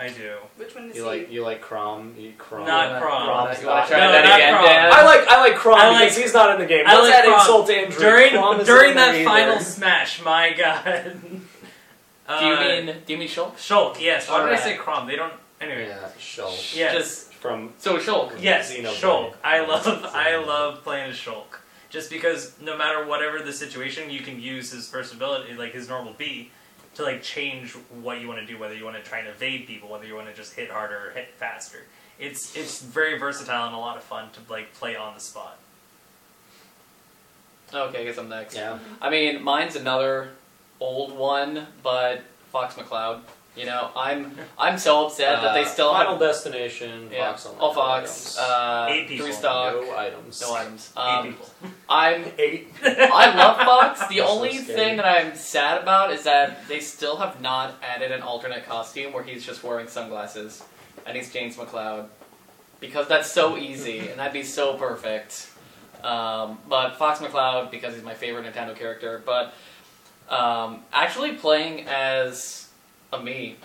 I 0.00 0.08
do. 0.08 0.36
Which 0.56 0.74
one 0.74 0.88
is 0.90 0.96
You 0.96 1.02
he? 1.02 1.08
like 1.08 1.30
you 1.30 1.42
like 1.44 1.62
Chrom? 1.62 2.18
You 2.18 2.32
Chrom. 2.38 2.66
Not 2.66 3.02
Chrom. 3.02 3.26
Chrom's 3.28 3.60
You 3.60 3.66
want 3.68 3.78
not- 3.80 3.88
try 3.88 4.00
No, 4.00 4.12
that 4.12 4.24
not 4.24 4.38
again, 4.38 4.54
Chrom. 4.54 4.64
Dan? 4.66 4.92
I 4.92 5.02
like 5.04 5.28
I 5.28 5.40
like 5.40 5.54
Chrom 5.56 5.74
I 5.74 5.88
like- 5.90 6.00
because 6.00 6.16
he's 6.16 6.32
not 6.34 6.54
in 6.54 6.60
the 6.60 6.66
game. 6.66 6.84
I 6.86 6.94
What's 6.94 7.04
like 7.10 7.12
that 7.12 7.24
Chrom. 7.26 7.38
insult 7.40 7.66
to 7.66 7.78
injury? 7.78 8.00
During 8.00 8.32
Chrom 8.32 8.54
isn't 8.54 8.66
during 8.66 8.90
in 8.90 8.96
there 8.96 9.06
that 9.06 9.14
either. 9.16 9.24
final 9.28 9.60
smash, 9.60 10.22
my 10.24 10.52
god. 10.52 11.20
Do 12.40 12.44
you 12.46 12.52
Uh, 12.54 12.60
mean 12.60 12.86
do 13.06 13.12
you 13.12 13.18
mean 13.18 13.28
Shulk? 13.28 13.56
Shulk? 13.56 14.00
Yes. 14.00 14.28
Why 14.28 14.36
did 14.38 14.42
I 14.42 14.44
Alright. 14.50 14.60
say 14.62 14.76
Chrom? 14.76 15.06
They 15.08 15.16
don't. 15.16 15.32
Anyway. 15.60 15.88
Yeah, 15.88 16.08
Shulk. 16.18 16.76
Yes. 16.76 16.94
Just 16.94 17.34
From 17.34 17.72
so 17.78 17.98
Shulk. 17.98 18.32
Yes, 18.40 18.72
Xenoblade. 18.72 18.94
Shulk. 19.00 19.34
I 19.42 19.60
love 19.60 19.86
I 20.14 20.36
love 20.36 20.82
playing 20.84 21.10
as 21.10 21.16
Shulk. 21.16 21.58
Just 21.90 22.08
because 22.08 22.52
no 22.60 22.76
matter 22.78 23.04
whatever 23.04 23.40
the 23.40 23.52
situation, 23.52 24.10
you 24.10 24.20
can 24.20 24.40
use 24.40 24.70
his 24.70 24.88
first 24.88 25.12
ability, 25.12 25.54
like 25.54 25.72
his 25.72 25.88
normal 25.88 26.12
B, 26.16 26.52
to 26.94 27.02
like 27.02 27.22
change 27.22 27.72
what 28.02 28.20
you 28.20 28.28
want 28.28 28.40
to 28.40 28.46
do. 28.46 28.58
Whether 28.58 28.74
you 28.74 28.84
want 28.84 28.96
to 28.96 29.02
try 29.02 29.18
and 29.20 29.28
evade 29.28 29.66
people, 29.66 29.88
whether 29.88 30.06
you 30.06 30.14
want 30.14 30.28
to 30.28 30.34
just 30.34 30.54
hit 30.54 30.70
harder 30.70 31.08
or 31.08 31.10
hit 31.10 31.28
faster. 31.36 31.84
It's 32.18 32.56
it's 32.56 32.82
very 32.82 33.18
versatile 33.18 33.66
and 33.66 33.74
a 33.74 33.78
lot 33.78 33.96
of 33.96 34.02
fun 34.02 34.28
to 34.32 34.52
like 34.52 34.74
play 34.74 34.96
on 34.96 35.14
the 35.14 35.20
spot. 35.20 35.58
Okay, 37.72 38.02
I 38.02 38.04
guess 38.04 38.18
I'm 38.18 38.28
next. 38.28 38.54
Yeah. 38.54 38.78
I 39.00 39.10
mean, 39.10 39.42
mine's 39.42 39.76
another 39.76 40.30
old 40.80 41.16
one, 41.16 41.68
but 41.82 42.22
Fox 42.50 42.74
McCloud. 42.74 43.20
You 43.56 43.66
know, 43.66 43.90
I'm 43.96 44.32
I'm 44.56 44.78
so 44.78 45.06
upset 45.06 45.42
that 45.42 45.54
they 45.54 45.62
Uh, 45.64 45.66
still 45.66 45.92
Final 45.92 46.12
have 46.12 46.20
Destination. 46.20 47.10
yeah, 47.12 47.30
Fox 47.32 47.46
Online 47.46 47.60
all 47.60 47.74
Fox, 47.74 48.38
items. 48.38 48.38
uh, 48.38 48.86
Eight 48.90 49.08
people. 49.08 49.26
three 49.26 49.34
stock, 49.34 49.74
no 49.74 49.96
items. 49.96 50.40
no 50.40 50.54
items. 50.54 50.92
Eight 50.96 51.00
Um, 51.00 51.26
people. 51.26 51.46
I'm 51.88 52.24
Eight. 52.38 52.72
I 52.84 53.34
love 53.36 53.56
Fox. 53.58 54.00
The 54.08 54.18
That's 54.18 54.30
so 54.30 54.36
only 54.36 54.56
scary. 54.58 54.78
thing 54.78 54.96
that 54.98 55.04
I'm 55.06 55.34
sad 55.34 55.82
about 55.82 56.12
is 56.12 56.22
that 56.22 56.68
they 56.68 56.78
still 56.80 57.16
have 57.16 57.40
not 57.40 57.74
added 57.82 58.12
an 58.12 58.22
alternate 58.22 58.64
costume 58.66 59.12
where 59.12 59.24
he's 59.24 59.44
just 59.44 59.64
wearing 59.64 59.88
sunglasses 59.88 60.62
and 61.04 61.16
he's 61.16 61.32
James 61.32 61.56
McCloud. 61.56 62.06
Because 62.78 63.08
that's 63.08 63.30
so 63.30 63.58
easy 63.58 63.98
and 64.10 64.18
that'd 64.20 64.32
be 64.32 64.44
so 64.44 64.74
perfect. 64.74 65.48
Um, 66.04 66.58
but 66.68 66.96
Fox 66.96 67.18
McCloud, 67.18 67.70
because 67.72 67.94
he's 67.94 68.04
my 68.04 68.14
favorite 68.14 68.46
Nintendo 68.46 68.74
character, 68.78 69.22
but 69.26 69.52
um, 70.30 70.84
actually 70.92 71.32
playing 71.32 71.86
as 71.88 72.68
a 73.12 73.22
me 73.22 73.56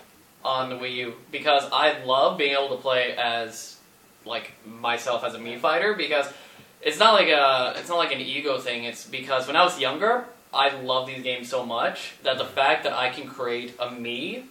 on 0.43 0.69
the 0.69 0.75
Wii 0.75 0.95
U 0.95 1.13
because 1.31 1.63
I 1.71 2.03
love 2.03 2.37
being 2.37 2.53
able 2.53 2.75
to 2.75 2.81
play 2.81 3.15
as 3.17 3.77
like 4.25 4.51
myself 4.65 5.23
as 5.23 5.33
a 5.33 5.39
me 5.39 5.57
fighter 5.57 5.93
because 5.93 6.27
it's 6.81 6.99
not 6.99 7.13
like 7.13 7.27
a 7.27 7.73
it's 7.77 7.89
not 7.89 7.97
like 7.97 8.13
an 8.13 8.21
ego 8.21 8.59
thing. 8.59 8.83
It's 8.83 9.05
because 9.05 9.47
when 9.47 9.55
I 9.55 9.63
was 9.63 9.79
younger, 9.79 10.25
I 10.53 10.69
love 10.81 11.07
these 11.07 11.23
games 11.23 11.49
so 11.49 11.65
much 11.65 12.13
that 12.23 12.37
the 12.37 12.45
fact 12.45 12.83
that 12.83 12.93
I 12.93 13.09
can 13.09 13.27
create 13.27 13.75
a 13.79 13.91
me 13.91 14.45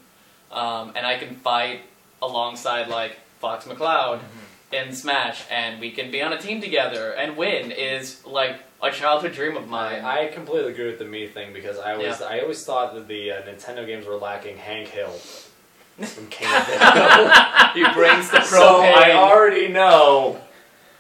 um, 0.51 0.93
and 0.95 1.07
I 1.07 1.17
can 1.19 1.37
fight 1.37 1.83
alongside 2.21 2.89
like 2.89 3.19
Fox 3.41 3.67
McCloud 3.67 4.21
in 4.73 4.93
Smash 4.93 5.45
and 5.51 5.81
we 5.81 5.91
can 5.93 6.11
be 6.11 6.23
on 6.23 6.33
a 6.33 6.39
team 6.39 6.61
together 6.61 7.13
and 7.13 7.37
win 7.37 7.71
is 7.71 8.25
like 8.27 8.61
a 8.85 8.93
childhood 8.93 9.33
dream 9.33 9.57
of 9.57 9.69
mine. 9.69 10.05
I, 10.05 10.29
completely 10.29 10.73
agree 10.73 10.87
with 10.87 10.99
the 10.99 11.05
me 11.05 11.27
thing 11.27 11.53
because 11.53 11.79
I 11.79 11.95
always 11.95 12.21
I 12.21 12.41
always 12.41 12.65
thought 12.65 12.95
that 12.95 13.09
the 13.09 13.33
uh, 13.33 13.43
Nintendo 13.43 13.87
games 13.87 14.07
were 14.07 14.17
lacking 14.17 14.57
Hank 14.59 14.89
Hill 14.89 15.11
from 15.11 16.27
King 16.29 16.49
of 16.55 16.67
Disco. 16.67 17.31
he 17.75 17.95
brings 17.95 18.31
the 18.31 18.39
propane. 18.39 18.45
so 18.45 18.83
I 18.83 19.13
already 19.13 19.69
know 19.69 20.41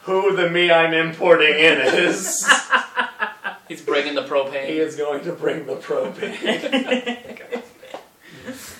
who 0.02 0.34
the 0.34 0.48
me 0.48 0.70
I'm 0.70 0.94
importing 0.94 1.54
in 1.58 1.80
is. 1.80 2.48
He's 3.68 3.80
bringing 3.80 4.14
the 4.14 4.24
propane. 4.24 4.66
he 4.66 4.78
is 4.78 4.94
going 4.94 5.24
to 5.24 5.32
bring 5.32 5.66
the 5.66 5.76
propane. 5.76 7.40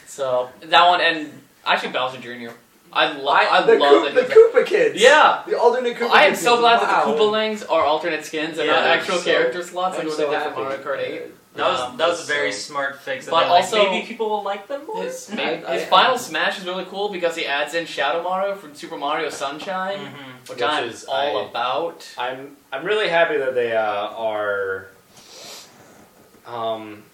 So 0.07 0.51
that 0.61 0.87
one 0.87 1.01
and 1.01 1.33
actually 1.67 1.90
Bowser 1.90 2.21
Jr. 2.21 2.55
I, 2.95 3.13
lo- 3.19 3.33
I, 3.33 3.63
the, 3.67 3.75
love 3.75 4.03
Koop- 4.05 4.15
the 4.15 4.21
that. 4.23 4.31
Koopa 4.31 4.67
Kids. 4.67 5.01
Yeah. 5.01 5.43
the 5.47 5.59
alternate 5.59 5.97
Koopa 5.97 6.11
I 6.11 6.25
am 6.27 6.35
so 6.35 6.59
glad 6.59 6.81
that 6.81 7.05
the 7.05 7.11
Wow. 7.13 7.19
Koopalings 7.19 7.69
are 7.71 7.83
alternate 7.85 8.25
skins 8.25 8.59
and 8.59 8.67
Yeah, 8.67 8.73
not 8.75 8.85
actual 8.85 9.19
so- 9.19 9.25
character 9.25 9.63
slots 9.63 9.95
like 9.97 10.03
I'm 10.03 10.09
what 10.09 10.17
so 10.17 10.27
they 10.27 10.31
did 10.33 10.43
happy. 10.43 10.61
Mario 10.63 10.79
Kart 10.79 10.99
8. 10.99 11.23
That 11.57 11.71
was 11.71 11.81
Um, 11.83 11.97
that 11.99 12.09
was 12.09 12.21
a 12.29 12.33
very 12.33 12.51
so- 12.53 12.73
smart 12.73 13.01
fix. 13.01 13.27
But 13.29 13.41
then, 13.41 13.49
like, 13.51 13.63
also- 13.63 13.91
maybe 13.91 14.07
people 14.07 14.29
will 14.29 14.43
like 14.43 14.67
them 14.67 14.87
more. 14.87 15.03
His, 15.05 15.31
I- 15.31 15.35
his 15.57 15.83
I- 15.83 15.85
final 15.87 16.19
smash 16.19 16.59
is 16.59 16.65
really 16.67 16.85
cool 16.87 17.09
because 17.11 17.37
he 17.37 17.47
adds 17.47 17.75
in 17.75 17.87
Shadow 17.87 18.23
Mario 18.23 18.55
from 18.57 18.75
Super 18.75 18.97
Mario 18.97 19.29
Sunshine, 19.31 19.99
Mhm. 19.99 20.49
which, 20.49 20.51
Which 20.59 20.63
I'm 20.63 20.89
is- 20.89 21.05
all 21.05 21.39
I- 21.39 21.45
about. 21.45 22.09
I'm 22.19 22.57
I'm 22.73 22.85
really 22.85 23.09
happy 23.09 23.37
that 23.37 23.55
they 23.55 23.77
uh, 23.77 24.09
are. 24.31 24.89
Um, 26.47 27.05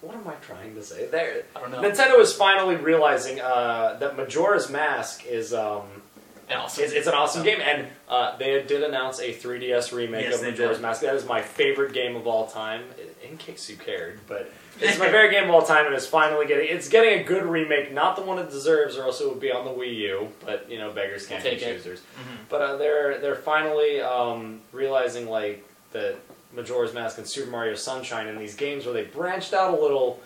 what 0.00 0.14
am 0.14 0.26
I 0.28 0.34
trying 0.34 0.74
to 0.74 0.82
say? 0.82 1.06
There, 1.06 1.42
I 1.54 1.60
don't 1.60 1.70
know. 1.70 1.82
Nintendo 1.82 2.18
is 2.20 2.32
finally 2.32 2.76
realizing 2.76 3.40
uh, 3.40 3.96
that 4.00 4.16
Majora's 4.16 4.70
Mask 4.70 5.24
is 5.26 5.52
um, 5.54 5.84
And 6.48 6.60
also, 6.60 6.82
it's, 6.82 6.92
it's 6.92 7.06
an 7.08 7.14
awesome 7.14 7.42
game, 7.42 7.60
and 7.60 7.88
uh, 8.08 8.36
they 8.38 8.62
did 8.62 8.82
announce 8.84 9.18
a 9.20 9.32
3DS 9.34 9.92
remake 9.92 10.24
Yes, 10.26 10.34
of 10.36 10.40
they 10.42 10.50
Majora's 10.50 10.76
did. 10.78 10.82
Mask. 10.82 11.00
That 11.02 11.14
is 11.16 11.26
my 11.26 11.42
favorite 11.42 11.92
game 11.92 12.14
of 12.14 12.26
all 12.26 12.46
time. 12.46 12.84
In 13.28 13.36
case 13.38 13.68
you 13.68 13.76
cared, 13.76 14.20
but 14.28 14.52
it's 14.80 14.98
my 15.00 15.06
favorite 15.06 15.32
game 15.32 15.44
of 15.44 15.50
all 15.50 15.62
time, 15.62 15.86
and 15.86 15.94
it's 15.96 16.06
finally 16.06 16.46
getting 16.46 16.68
it's 16.68 16.88
getting 16.88 17.18
a 17.18 17.24
good 17.24 17.44
remake, 17.44 17.92
not 17.92 18.14
the 18.14 18.22
one 18.22 18.38
it 18.38 18.50
deserves, 18.50 18.96
or 18.96 19.02
else 19.02 19.20
it 19.20 19.28
would 19.28 19.40
be 19.40 19.50
on 19.50 19.64
the 19.64 19.72
Wii 19.72 19.94
U. 19.96 20.28
But 20.44 20.70
you 20.70 20.78
know, 20.78 20.92
beggars 20.92 21.26
can't 21.26 21.42
be 21.42 21.50
it. 21.50 21.58
choosers. 21.60 21.98
Mhm. 22.00 22.36
But 22.48 22.62
uh, 22.62 22.76
they're 22.76 23.18
they're 23.18 23.34
finally 23.34 24.00
um, 24.00 24.60
realizing 24.70 25.28
like 25.28 25.64
that 25.90 26.14
Majora's 26.52 26.94
Mask 26.94 27.18
and 27.18 27.26
Super 27.26 27.50
Mario 27.50 27.74
Sunshine 27.74 28.26
and 28.28 28.40
these 28.40 28.54
games 28.54 28.84
where 28.84 28.94
they 28.94 29.04
branched 29.04 29.52
out 29.52 29.74
a 29.76 29.80
little 29.80 30.20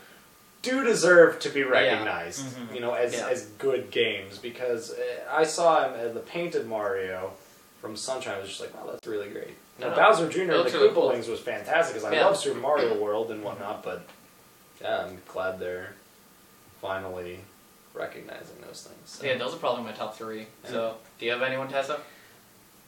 do 0.62 0.84
deserve 0.84 1.38
to 1.40 1.48
be 1.48 1.62
recognized, 1.62 2.44
Mhm. 2.44 2.74
you 2.74 2.80
know, 2.80 2.92
as 2.92 3.14
Yeah. 3.14 3.28
as 3.28 3.46
good 3.58 3.90
games 3.90 4.36
because 4.38 4.92
uh, 4.92 5.02
I 5.30 5.44
saw 5.44 5.90
him 5.92 6.12
the 6.14 6.20
painted 6.20 6.66
Mario 6.66 7.32
from 7.80 7.96
Sunshine. 7.96 8.34
I 8.34 8.40
was 8.40 8.48
just 8.50 8.60
like, 8.60 8.74
wow, 8.74 8.90
that's 8.92 9.06
really 9.06 9.28
great. 9.30 9.56
Now 9.78 9.88
Yeah. 9.88 9.94
Bowser 9.94 10.28
Jr. 10.28 10.40
And 10.42 10.50
the 10.50 10.54
really 10.64 10.70
cool. 10.70 11.10
Koopalings 11.10 11.28
was 11.28 11.40
fantastic 11.40 11.94
because 11.96 12.10
I 12.12 12.14
Yeah. 12.14 12.26
love 12.26 12.36
Super 12.36 12.58
Mario 12.60 12.94
World 12.94 13.30
and 13.30 13.42
whatnot, 13.42 13.82
but 13.82 14.02
yeah, 14.82 15.06
I'm 15.06 15.22
glad 15.26 15.58
they're 15.58 15.94
finally 16.82 17.40
recognizing 17.94 18.60
those 18.60 18.82
things. 18.82 18.98
So. 19.10 19.26
yeah, 19.26 19.36
those 19.38 19.54
are 19.54 19.58
probably 19.58 19.84
my 19.84 19.92
top 19.92 20.16
three. 20.16 20.46
So, 20.64 20.96
do 21.18 21.24
you 21.26 21.32
have 21.32 21.42
anyone, 21.42 21.68
Tessa? 21.68 22.00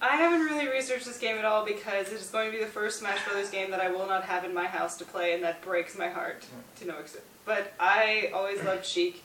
I 0.03 0.17
haven't 0.17 0.45
really 0.45 0.67
researched 0.67 1.07
this 1.07 1.19
game 1.19 1.37
at 1.39 1.45
all 1.45 1.65
because 1.65 2.09
it 2.09 2.15
is 2.15 2.29
going 2.29 2.51
to 2.51 2.59
be 2.59 2.63
the 2.63 2.69
first 2.69 2.99
Smash 2.99 3.25
Brothers 3.25 3.51
game 3.51 3.71
that 3.71 3.81
I 3.81 3.89
will 3.89 4.07
not 4.09 4.25
have 4.25 4.45
in 4.45 4.53
my 4.53 4.67
house 4.67 4.97
to 4.97 5.05
play, 5.05 5.33
and 5.33 5.45
that 5.45 5.63
breaks 5.63 5.97
my 5.97 6.09
heart 6.09 6.45
to 6.81 6.89
no 6.89 6.99
extent. 6.99 7.25
But 7.45 7.73
I 7.79 8.33
always 8.35 8.61
loved 8.65 8.85
Sheik. 8.85 9.23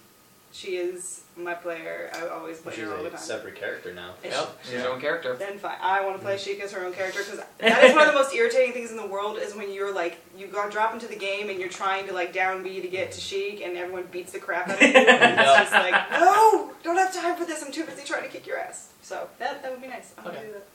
She 0.57 0.77
is 0.77 1.21
my 1.35 1.53
player. 1.53 2.09
I 2.15 2.29
always 2.29 2.57
play 2.57 2.73
She's 2.73 2.85
her 2.85 2.95
all 2.97 3.03
the 3.03 3.09
a 3.09 3.11
time. 3.11 3.19
separate 3.19 3.53
character 3.55 3.93
now. 3.93 4.13
And 4.23 4.33
Yep, 4.33 4.57
she's 4.63 4.81
her 4.81 4.89
own 4.89 4.99
character. 4.99 5.35
Then 5.35 5.59
fine, 5.59 5.77
I 5.79 6.03
want 6.03 6.17
to 6.17 6.23
play 6.23 6.35
Sheik 6.35 6.59
as 6.61 6.71
her 6.71 6.83
own 6.83 6.93
character 6.93 7.19
because 7.23 7.39
that 7.59 7.83
is 7.83 7.93
one 7.93 8.07
of 8.07 8.13
the 8.13 8.19
most 8.19 8.33
irritating 8.33 8.73
things 8.73 8.89
in 8.89 8.97
the 8.97 9.05
world. 9.05 9.37
Is 9.37 9.53
when 9.55 9.71
you're 9.71 9.93
like 9.93 10.17
you 10.35 10.47
got 10.47 10.71
drop 10.71 10.93
into 10.95 11.05
the 11.05 11.15
game 11.15 11.51
and 11.51 11.59
you're 11.59 11.69
trying 11.69 12.07
to 12.07 12.13
like 12.13 12.33
down 12.33 12.63
B 12.63 12.81
to 12.81 12.87
get 12.87 13.11
to 13.11 13.21
Sheik 13.21 13.61
and 13.63 13.77
everyone 13.77 14.05
beats 14.11 14.31
the 14.31 14.39
crap 14.39 14.67
out 14.67 14.81
of 14.81 14.81
you. 14.81 14.87
And 14.95 15.39
it's 15.39 15.53
just 15.59 15.71
like 15.73 16.11
no, 16.11 16.71
don't 16.83 16.97
have 16.97 17.13
time 17.13 17.35
for 17.35 17.45
this. 17.45 17.61
I'm 17.63 17.71
too 17.71 17.83
busy 17.85 18.03
trying 18.03 18.23
to 18.23 18.29
kick 18.29 18.47
your 18.47 18.57
ass. 18.57 18.91
So 19.03 19.27
that 19.37 19.61
that 19.61 19.71
would 19.71 19.81
be 19.81 19.87
nice. 19.89 20.15
I 20.17 20.21
want 20.23 20.33
to 20.33 20.39
Okay. 20.39 20.47
do 20.47 20.53
that. 20.53 20.65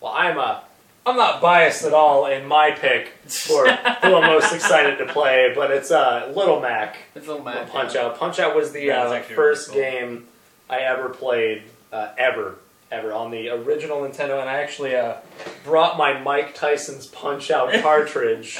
Well, 0.00 0.12
I'm 0.12 0.38
uh, 0.38 0.60
I'm 1.06 1.16
not 1.16 1.40
biased 1.40 1.84
at 1.84 1.94
all 1.94 2.26
in 2.26 2.46
my 2.46 2.72
pick 2.72 3.12
for 3.28 3.64
who 3.68 4.16
I'm 4.16 4.26
most 4.26 4.52
excited 4.52 4.98
to 4.98 5.06
play, 5.12 5.52
but 5.54 5.70
it's 5.70 5.92
uh, 5.92 6.32
Little 6.34 6.60
Mac. 6.60 6.96
It's 7.14 7.26
a 7.26 7.30
little 7.30 7.44
mad. 7.44 7.70
Punch 7.70 7.94
Out. 7.94 8.18
Punch 8.18 8.40
Out 8.40 8.56
was 8.56 8.72
the 8.72 8.88
That's 8.88 9.12
uh, 9.12 9.14
actually 9.14 9.36
first 9.36 9.68
really 9.68 9.82
cool. 9.82 9.90
game 10.00 10.26
I 10.68 10.78
ever 10.80 11.08
played 11.08 11.62
uh, 11.92 12.08
ever 12.18 12.56
ever 12.90 13.12
on 13.12 13.30
the 13.30 13.48
original 13.50 13.98
Nintendo, 13.98 14.40
and 14.40 14.48
I 14.50 14.62
actually 14.62 14.94
uh, 14.96 15.16
brought 15.64 15.96
my 15.96 16.20
Mike 16.20 16.54
Tyson's 16.54 17.06
Punch 17.06 17.50
Out 17.52 17.72
cartridge. 17.82 18.58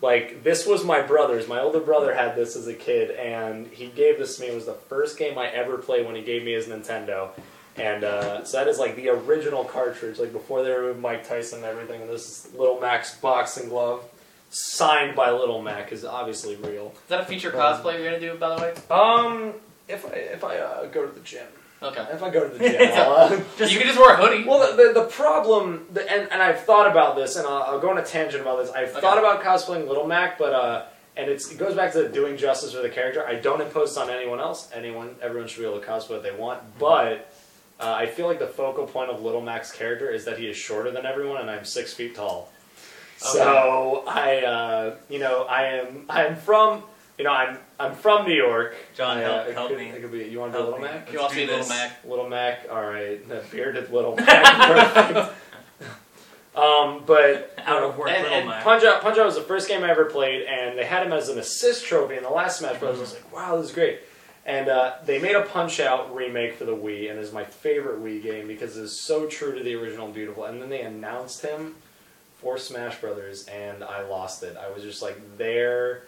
like 0.00 0.44
this 0.44 0.66
was 0.66 0.84
my 0.84 1.00
brother's. 1.02 1.48
My 1.48 1.58
older 1.60 1.80
brother 1.80 2.14
had 2.14 2.36
this 2.36 2.54
as 2.54 2.68
a 2.68 2.74
kid, 2.74 3.10
and 3.10 3.66
he 3.68 3.86
gave 3.88 4.18
this 4.18 4.36
to 4.36 4.42
me. 4.42 4.48
It 4.48 4.54
was 4.54 4.66
the 4.66 4.74
first 4.74 5.18
game 5.18 5.36
I 5.36 5.48
ever 5.48 5.78
played 5.78 6.06
when 6.06 6.14
he 6.14 6.22
gave 6.22 6.44
me 6.44 6.52
his 6.52 6.66
Nintendo. 6.66 7.30
And 7.78 8.04
uh, 8.04 8.44
so 8.44 8.58
that 8.58 8.68
is 8.68 8.78
like 8.78 8.96
the 8.96 9.08
original 9.10 9.64
cartridge, 9.64 10.18
like 10.18 10.32
before 10.32 10.62
they 10.62 10.70
removed 10.70 11.00
Mike 11.00 11.26
Tyson 11.28 11.58
and 11.58 11.66
everything. 11.66 12.02
And 12.02 12.10
this 12.10 12.46
is 12.46 12.54
Little 12.54 12.80
Mac's 12.80 13.16
boxing 13.16 13.68
glove, 13.68 14.02
signed 14.50 15.14
by 15.14 15.30
Little 15.30 15.62
Mac, 15.62 15.92
is 15.92 16.04
obviously 16.04 16.56
real. 16.56 16.92
Is 17.04 17.08
that 17.08 17.20
a 17.20 17.24
feature 17.24 17.50
cosplay 17.50 17.94
you're 17.94 18.04
gonna 18.04 18.20
do, 18.20 18.34
by 18.36 18.54
the 18.56 18.62
way? 18.62 18.74
Um, 18.90 19.52
if 19.88 20.04
I 20.06 20.10
if 20.16 20.44
I 20.44 20.56
uh, 20.58 20.86
go 20.86 21.06
to 21.06 21.12
the 21.12 21.20
gym, 21.20 21.46
Okay. 21.80 22.04
if 22.12 22.22
I 22.22 22.30
go 22.30 22.48
to 22.48 22.58
the 22.58 22.68
gym, 22.68 22.90
I'll, 22.94 23.12
uh, 23.12 23.30
you 23.60 23.78
can 23.78 23.86
just 23.86 23.98
wear 23.98 24.14
a 24.14 24.16
hoodie. 24.16 24.44
well, 24.44 24.74
the, 24.76 24.82
the, 24.92 25.00
the 25.02 25.06
problem, 25.06 25.86
the, 25.92 26.00
and, 26.10 26.30
and 26.32 26.42
I've 26.42 26.60
thought 26.64 26.90
about 26.90 27.14
this, 27.14 27.36
and 27.36 27.46
I'll, 27.46 27.62
I'll 27.62 27.80
go 27.80 27.90
on 27.90 27.98
a 27.98 28.04
tangent 28.04 28.42
about 28.42 28.58
this. 28.60 28.70
I've 28.72 28.90
Okay. 28.90 29.00
thought 29.00 29.18
about 29.18 29.42
cosplaying 29.44 29.86
Little 29.86 30.06
Mac, 30.06 30.38
but 30.38 30.52
uh, 30.52 30.84
and 31.16 31.30
it's, 31.30 31.50
it 31.52 31.58
goes 31.58 31.74
back 31.74 31.92
to 31.92 32.08
doing 32.08 32.36
justice 32.36 32.72
for 32.74 32.82
the 32.82 32.88
character. 32.88 33.24
I 33.26 33.36
don't 33.36 33.60
impose 33.60 33.96
on 33.96 34.08
anyone 34.10 34.40
else. 34.40 34.68
Anyone, 34.74 35.14
everyone 35.22 35.48
should 35.48 35.60
be 35.60 35.66
able 35.66 35.80
to 35.80 35.86
cosplay 35.86 36.10
what 36.10 36.22
they 36.24 36.32
want. 36.34 36.60
But 36.78 37.32
uh, 37.80 37.92
I 37.92 38.06
feel 38.06 38.26
like 38.26 38.38
the 38.38 38.46
focal 38.46 38.86
point 38.86 39.10
of 39.10 39.22
Little 39.22 39.40
Mac's 39.40 39.70
character 39.72 40.10
is 40.10 40.24
that 40.24 40.38
he 40.38 40.46
is 40.48 40.56
shorter 40.56 40.90
than 40.90 41.06
everyone, 41.06 41.40
and 41.40 41.50
I'm 41.50 41.64
six 41.64 41.92
feet 41.94 42.14
tall. 42.14 42.52
So 43.18 44.04
I, 44.06 44.38
uh, 44.44 44.96
you 45.08 45.18
know, 45.18 45.42
I 45.44 45.64
am 45.78 46.04
I'm 46.08 46.36
from. 46.36 46.82
You 47.18 47.24
know, 47.24 47.32
I'm 47.32 47.58
I'm 47.80 47.94
from 47.96 48.26
New 48.28 48.34
York. 48.34 48.76
John, 48.94 49.18
I, 49.18 49.22
help- 49.22 49.46
uh, 49.46 49.50
it 49.50 49.54
help 49.54 49.68
could, 49.70 49.78
me. 49.78 49.88
It 49.88 50.00
could 50.02 50.12
be. 50.12 50.18
You 50.26 50.38
want 50.38 50.52
to 50.52 50.58
be 50.58 50.62
Help 50.62 50.74
Little 50.78 50.86
me. 50.88 50.94
Mac? 50.94 51.12
You 51.12 51.18
want 51.18 51.30
to 51.32 51.36
be 51.36 51.46
do 51.46 51.52
Little. 51.52 51.68
Mac. 51.68 52.04
Little 52.04 52.28
Mac, 52.28 52.66
all 52.70 52.84
right, 52.86 53.28
the 53.28 53.42
bearded 53.50 53.90
Little 53.92 54.14
Mac. 54.16 55.32
Um, 56.56 57.02
but 57.06 57.52
Out 57.66 57.82
know, 57.82 57.88
of 57.90 57.98
work, 57.98 58.10
and- 58.10 58.22
Little 58.22 58.38
and 58.38 58.48
Mac. 58.48 58.64
Punch 58.64 58.82
Out, 58.84 59.00
Punch 59.02 59.16
Out 59.18 59.26
was 59.26 59.36
the 59.36 59.42
first 59.42 59.68
game 59.68 59.84
I 59.84 59.90
ever 59.90 60.06
played, 60.06 60.42
and 60.44 60.76
they 60.78 60.84
had 60.84 61.06
him 61.06 61.12
as 61.12 61.28
an 61.28 61.38
assist 61.38 61.84
trophy 61.86 62.16
in 62.16 62.22
the 62.24 62.30
last 62.30 62.58
Smash 62.58 62.78
Bros. 62.80 62.98
I 62.98 63.00
was 63.00 63.14
like, 63.14 63.32
wow, 63.32 63.56
this 63.56 63.68
is 63.70 63.74
great. 63.74 64.00
And 64.48 64.70
uh, 64.70 64.94
they 65.04 65.18
made 65.20 65.36
a 65.36 65.42
Punch 65.42 65.78
Out 65.78 66.14
remake 66.14 66.54
for 66.54 66.64
the 66.64 66.74
Wii, 66.74 67.10
and 67.10 67.18
it's 67.20 67.32
my 67.34 67.44
favorite 67.44 68.02
Wii 68.02 68.22
game 68.22 68.48
because 68.48 68.78
it's 68.78 68.94
so 68.94 69.26
true 69.26 69.54
to 69.54 69.62
the 69.62 69.74
original 69.74 70.06
and 70.06 70.14
beautiful. 70.14 70.44
And 70.46 70.60
then 70.60 70.70
they 70.70 70.80
announced 70.80 71.42
him 71.42 71.74
for 72.38 72.56
Smash 72.56 72.98
Brothers, 72.98 73.46
and 73.46 73.84
I 73.84 74.00
lost 74.08 74.42
it. 74.42 74.56
I 74.56 74.70
was 74.70 74.82
just 74.82 75.02
like, 75.02 75.20
there 75.36 76.04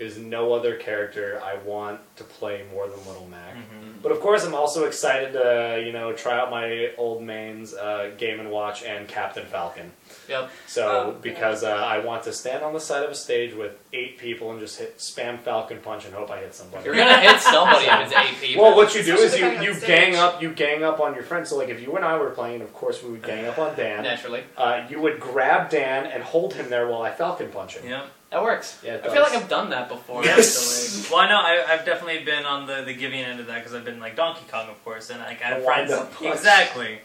is 0.00 0.18
no 0.18 0.52
other 0.52 0.74
character 0.74 1.40
I 1.44 1.58
want 1.58 2.00
to 2.16 2.24
play 2.24 2.64
more 2.74 2.88
than 2.88 2.98
Little 3.06 3.28
Mac. 3.28 3.54
Mhm. 3.54 4.02
But 4.02 4.10
of 4.12 4.20
course, 4.20 4.44
I'm 4.44 4.54
also 4.54 4.84
excited 4.84 5.32
to 5.34 5.80
you 5.86 5.92
know 5.92 6.12
try 6.12 6.38
out 6.38 6.50
my 6.50 6.90
old 6.98 7.22
mains, 7.22 7.72
uh, 7.72 8.10
Game 8.18 8.40
and 8.40 8.50
Watch, 8.50 8.82
and 8.82 9.06
Captain 9.08 9.46
Falcon. 9.46 9.92
Yep. 10.28 10.50
So 10.66 10.86
Oh, 11.16 11.18
because 11.20 11.62
uh, 11.64 11.68
I 11.70 11.98
want 11.98 12.24
to 12.24 12.32
stand 12.32 12.62
on 12.64 12.72
the 12.72 12.80
side 12.80 13.02
of 13.04 13.10
a 13.10 13.14
stage 13.14 13.54
with 13.54 13.72
eight 13.92 14.18
people 14.18 14.50
and 14.50 14.60
just 14.60 14.78
hit 14.78 14.98
spam 14.98 15.38
Falcon 15.40 15.78
punch 15.80 16.04
and 16.04 16.14
hope 16.14 16.30
I 16.30 16.40
hit 16.40 16.54
somebody. 16.54 16.84
You're 16.84 16.94
gonna 16.94 17.18
hit 17.20 17.40
somebody 17.40 17.86
if 17.86 18.00
it's 18.00 18.12
eight 18.14 18.40
people. 18.40 18.62
Well, 18.66 18.76
what 18.76 18.94
you 18.94 19.02
do 19.02 19.14
is 19.14 19.32
Especially 19.34 19.64
you, 19.66 19.74
depending 19.74 19.74
you 19.74 19.74
on 19.74 19.80
gang 19.86 20.12
stage. 20.12 20.16
up 20.22 20.42
you 20.42 20.50
gang 20.52 20.82
up 20.84 21.00
on 21.00 21.14
your 21.14 21.22
friends. 21.24 21.48
So 21.50 21.56
like 21.56 21.68
if 21.68 21.80
you 21.82 21.94
and 21.96 22.04
I 22.04 22.16
were 22.18 22.30
playing, 22.30 22.62
of 22.62 22.72
course 22.74 23.02
we 23.02 23.10
would 23.12 23.22
gang 23.22 23.46
up 23.46 23.58
on 23.58 23.76
Dan. 23.76 24.02
naturally 24.02 24.42
Uh, 24.56 24.84
you 24.90 25.00
would 25.00 25.20
grab 25.20 25.70
Dan 25.70 26.06
and 26.06 26.22
hold 26.22 26.54
him 26.54 26.68
there 26.70 26.86
while 26.88 27.02
I 27.02 27.12
Falcon 27.12 27.50
punch 27.50 27.76
him. 27.76 27.88
Yeah. 27.88 28.06
that 28.30 28.42
works. 28.42 28.80
Yeah, 28.84 28.94
it 28.94 29.00
I 29.04 29.08
feel 29.08 29.22
does. 29.22 29.32
like 29.32 29.42
I've 29.42 29.48
done 29.48 29.70
that 29.70 29.88
before. 29.88 30.24
Yes. 30.24 30.98
Actually. 30.98 31.14
Well, 31.16 31.20
I 31.24 31.28
know 31.28 31.38
I, 31.38 31.72
I've 31.74 31.84
definitely 31.86 32.24
been 32.24 32.44
on 32.44 32.66
the, 32.66 32.82
the 32.84 32.94
giving 32.94 33.20
end 33.20 33.38
of 33.40 33.46
that 33.46 33.58
because 33.58 33.74
I've 33.74 33.84
been 33.84 34.00
like 34.00 34.16
Donkey 34.16 34.44
Kong, 34.50 34.68
of 34.68 34.82
course, 34.84 35.10
and 35.10 35.20
like 35.20 35.40
I 35.42 35.46
have 35.48 35.64
friends. 35.64 35.90
wind-up 35.90 36.12
punch. 36.14 36.34
Exactly. 36.34 36.98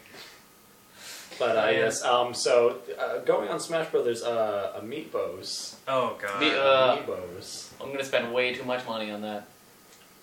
But 1.42 1.58
uh, 1.58 1.70
yes, 1.72 2.04
um, 2.04 2.36
so 2.36 2.78
uh, 3.00 3.18
going 3.20 3.50
on 3.50 3.60
Smash 3.60 3.90
Brothers, 3.90 4.22
uh, 4.22 4.80
Amiibos. 4.80 5.74
Oh 5.88 6.16
god. 6.22 6.40
Me- 6.40 6.52
uh, 6.52 6.98
Amiibos. 6.98 7.70
I'm 7.82 7.92
gonna 7.92 8.04
spend 8.04 8.32
way 8.32 8.54
too 8.54 8.64
much 8.64 8.86
money 8.86 9.10
on 9.10 9.22
that. 9.24 9.48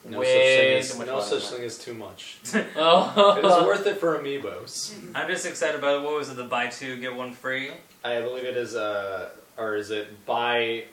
No 0.04 0.20
way 0.20 0.26
such 0.26 0.34
thing 0.36 0.70
too 0.70 0.78
as 0.78 0.98
much 0.98 1.06
no 1.08 1.20
such 1.20 1.48
thing 1.50 1.64
as 1.64 1.76
too 1.78 1.94
much. 1.94 2.38
Oh, 2.76 3.34
it 3.38 3.44
is 3.44 3.66
worth 3.66 3.84
it 3.88 3.98
for 3.98 4.16
Amiibos. 4.16 4.94
I'm 5.12 5.26
just 5.28 5.44
excited 5.44 5.76
about 5.76 6.04
what 6.04 6.14
was 6.14 6.28
it? 6.30 6.36
The 6.36 6.44
buy 6.44 6.68
two 6.68 6.96
get 7.00 7.16
one 7.16 7.32
free. 7.32 7.72
I 8.04 8.20
believe 8.20 8.44
it 8.44 8.56
is 8.56 8.76
uh 8.76 9.30
or 9.56 9.74
is 9.74 9.90
it 9.90 10.24
buy 10.24 10.84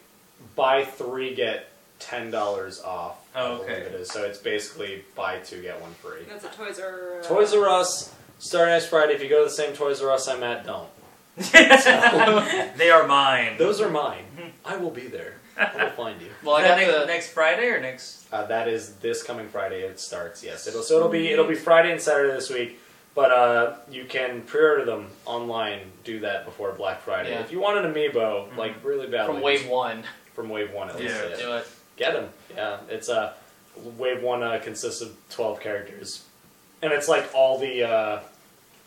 buy 0.56 0.86
three 0.86 1.36
get 1.36 1.70
ten 2.00 2.32
dollars 2.32 2.82
off. 2.82 3.18
I 3.36 3.42
Oh, 3.42 3.58
believe 3.58 3.70
okay. 3.70 3.82
it 3.82 3.94
is. 3.94 4.10
So 4.10 4.24
it's 4.24 4.40
basically 4.40 5.06
buy 5.14 5.38
two 5.38 5.62
get 5.62 5.80
one 5.82 5.92
free. 5.92 6.24
That's 6.28 6.46
a 6.46 6.50
Toys 6.50 6.80
R. 6.80 7.20
Uh, 7.20 7.24
Toys 7.24 7.54
R 7.54 7.70
Us 7.70 8.12
starting 8.40 8.74
next 8.74 8.88
Friday. 8.88 9.14
If 9.14 9.24
you 9.24 9.30
go 9.30 9.40
to 9.40 9.46
the 9.46 9.56
same 9.56 9.74
Toys 9.74 10.02
R 10.02 10.12
Us 10.12 10.28
I'm 10.28 10.44
at, 10.44 10.66
don't. 10.66 10.90
they 12.78 12.90
are 12.90 13.06
mine. 13.08 13.58
Those 13.58 13.82
are 13.82 13.90
mine. 13.90 14.24
I 14.64 14.78
will 14.78 14.92
be 14.92 15.08
there. 15.08 15.36
I 15.58 15.84
will 15.86 15.90
find 15.92 16.22
you. 16.22 16.28
well, 16.44 16.56
I 16.56 16.62
Is 16.62 16.68
got 16.68 16.78
next, 16.78 16.94
the. 16.94 17.06
next 17.06 17.30
Friday 17.30 17.68
or 17.68 17.80
next? 17.82 18.28
Uh, 18.32 18.46
that 18.48 18.68
is 18.68 18.96
this 18.96 19.24
coming 19.24 19.48
Friday. 19.48 19.82
It 19.82 20.00
starts. 20.00 20.44
Yes, 20.44 20.68
it'll 20.68 20.82
so 20.82 20.98
it'll 20.98 21.10
be 21.10 21.28
it'll 21.30 21.48
be 21.48 21.56
Friday 21.56 21.92
and 21.92 22.02
Saturday 22.02 22.34
this 22.34 22.50
week. 22.50 22.80
But 23.14 23.32
uh, 23.32 23.76
you 23.90 24.04
can 24.04 24.42
pre-order 24.42 24.84
them 24.84 25.08
online. 25.26 25.80
Do 26.04 26.20
that 26.20 26.44
before 26.44 26.74
Black 26.74 27.02
Friday. 27.02 27.32
Yeah. 27.32 27.40
If 27.40 27.52
you 27.52 27.62
want 27.62 27.86
an 27.86 27.94
amiibo, 27.94 28.56
like 28.58 28.84
really 28.84 29.08
badly, 29.08 29.36
From 29.36 29.42
Wave 29.42 29.68
One, 29.70 30.04
from 30.34 30.50
Wave 30.50 30.74
One 30.74 30.90
at 30.90 31.00
least. 31.00 31.16
Yeah. 31.16 31.30
yeah. 31.30 31.38
do 31.38 31.54
it. 31.54 31.68
Get 31.96 32.14
them. 32.14 32.30
Yeah, 32.54 32.78
it's 32.90 33.08
uh, 33.08 33.34
Wave 33.98 34.22
One 34.22 34.44
uh, 34.44 34.60
consists 34.62 35.02
of 35.02 35.16
twelve 35.30 35.62
characters, 35.62 36.26
and 36.82 36.92
it's 36.94 37.08
like 37.08 37.30
all 37.34 37.58
the 37.60 37.84
uh, 37.84 38.20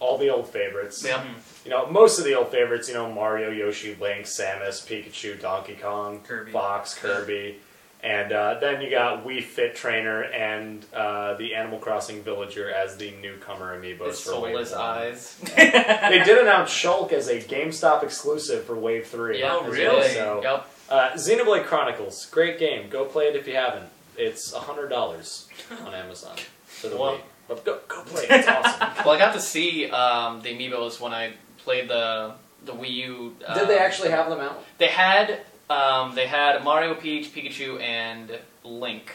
all 0.00 0.18
the 0.18 0.28
old 0.28 0.48
favorites. 0.48 1.04
Yeah. 1.04 1.24
You 1.64 1.70
know, 1.70 1.86
most 1.90 2.18
of 2.18 2.24
the 2.24 2.34
old 2.34 2.50
favorites. 2.50 2.88
You 2.88 2.94
know, 2.94 3.12
Mario, 3.12 3.50
Yoshi, 3.50 3.96
Link, 4.00 4.26
Samus, 4.26 4.86
Pikachu, 4.86 5.40
Donkey 5.40 5.74
Kong, 5.74 6.20
Kirby. 6.26 6.52
Fox, 6.52 6.94
Kirby, 6.94 7.56
and 8.02 8.32
uh, 8.32 8.58
then 8.60 8.80
you 8.80 8.90
got 8.90 9.24
Wii 9.26 9.42
Fit 9.42 9.74
Trainer 9.74 10.22
and 10.22 10.86
uh, 10.94 11.34
the 11.34 11.54
Animal 11.54 11.78
Crossing 11.80 12.22
Villager 12.22 12.70
as 12.70 12.96
the 12.96 13.10
newcomer 13.20 13.76
amiibos 13.78 14.06
His 14.06 14.20
for 14.20 14.40
Wave 14.40 14.68
soulless 14.68 14.72
One. 14.72 14.80
eyes. 14.80 15.40
They 15.56 16.22
did 16.24 16.38
announce 16.38 16.70
Shulk 16.70 17.12
as 17.12 17.28
a 17.28 17.40
GameStop 17.40 18.02
exclusive 18.04 18.64
for 18.64 18.76
Wave 18.76 19.06
Three. 19.08 19.40
Yeah, 19.40 19.56
Oh, 19.60 19.66
as 19.66 19.72
really? 19.72 19.96
well, 19.96 20.08
So, 20.08 20.42
Yep. 20.42 20.70
uh, 20.90 21.10
Xenoblade 21.14 21.64
Chronicles, 21.66 22.26
great 22.26 22.58
game. 22.58 22.88
Go 22.88 23.04
play 23.04 23.24
it 23.26 23.36
if 23.36 23.46
you 23.48 23.56
haven't. 23.56 23.86
It's 24.16 24.54
hundred 24.54 24.88
dollars 24.88 25.48
on 25.84 25.92
Amazon 25.94 26.36
for 26.66 26.88
the 26.88 26.96
Well- 26.96 27.16
Wii. 27.16 27.20
But 27.48 27.64
go 27.64 27.78
go 27.88 28.02
play 28.02 28.24
it. 28.24 28.30
It's 28.30 28.48
awesome. 28.56 28.88
Well, 29.04 29.10
I 29.14 29.18
got 29.18 29.32
to 29.34 29.40
see 29.40 29.90
um, 29.90 30.42
the 30.42 30.50
amiibos 30.50 31.00
when 31.00 31.12
I 31.12 31.32
played 31.58 31.88
the 31.88 32.34
the 32.64 32.72
Wii 32.72 32.90
U. 33.08 33.36
Uh, 33.46 33.58
Did 33.58 33.68
they 33.68 33.78
actually 33.78 34.10
have 34.10 34.28
them 34.28 34.40
out? 34.40 34.62
They 34.78 34.88
had 34.88 35.40
um, 35.70 36.14
they 36.14 36.26
had 36.26 36.62
Mario, 36.62 36.94
Peach, 36.94 37.32
Pikachu, 37.34 37.80
and 37.80 38.38
Link. 38.64 39.12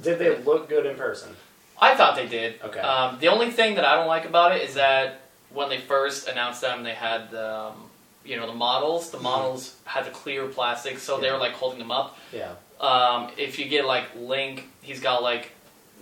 Did 0.00 0.18
they 0.18 0.36
look 0.38 0.68
good 0.68 0.86
in 0.86 0.96
person? 0.96 1.36
I 1.80 1.94
thought 1.94 2.16
they 2.16 2.26
did. 2.28 2.60
Okay. 2.62 2.80
Um, 2.80 3.18
the 3.20 3.28
only 3.28 3.50
thing 3.50 3.74
that 3.74 3.84
I 3.84 3.96
don't 3.96 4.06
like 4.06 4.24
about 4.24 4.54
it 4.56 4.62
is 4.62 4.74
that 4.74 5.20
when 5.50 5.68
they 5.68 5.78
first 5.78 6.28
announced 6.28 6.60
them, 6.62 6.82
they 6.84 6.94
had 6.94 7.30
the 7.30 7.54
um, 7.54 7.90
you 8.24 8.36
know 8.38 8.46
the 8.46 8.54
models. 8.54 9.10
The 9.10 9.18
Mhm. 9.18 9.22
models 9.22 9.74
had 9.84 10.06
the 10.06 10.10
clear 10.10 10.46
plastic, 10.46 10.98
so 10.98 11.18
they 11.18 11.26
Yeah. 11.26 11.34
were 11.34 11.38
like 11.38 11.52
holding 11.52 11.78
them 11.80 11.90
up. 11.90 12.16
Yeah. 12.32 12.52
Um, 12.80 13.30
if 13.36 13.58
you 13.58 13.66
get 13.66 13.84
like 13.84 14.04
Link, 14.16 14.64
he's 14.82 15.00
got 15.00 15.22
like 15.22 15.50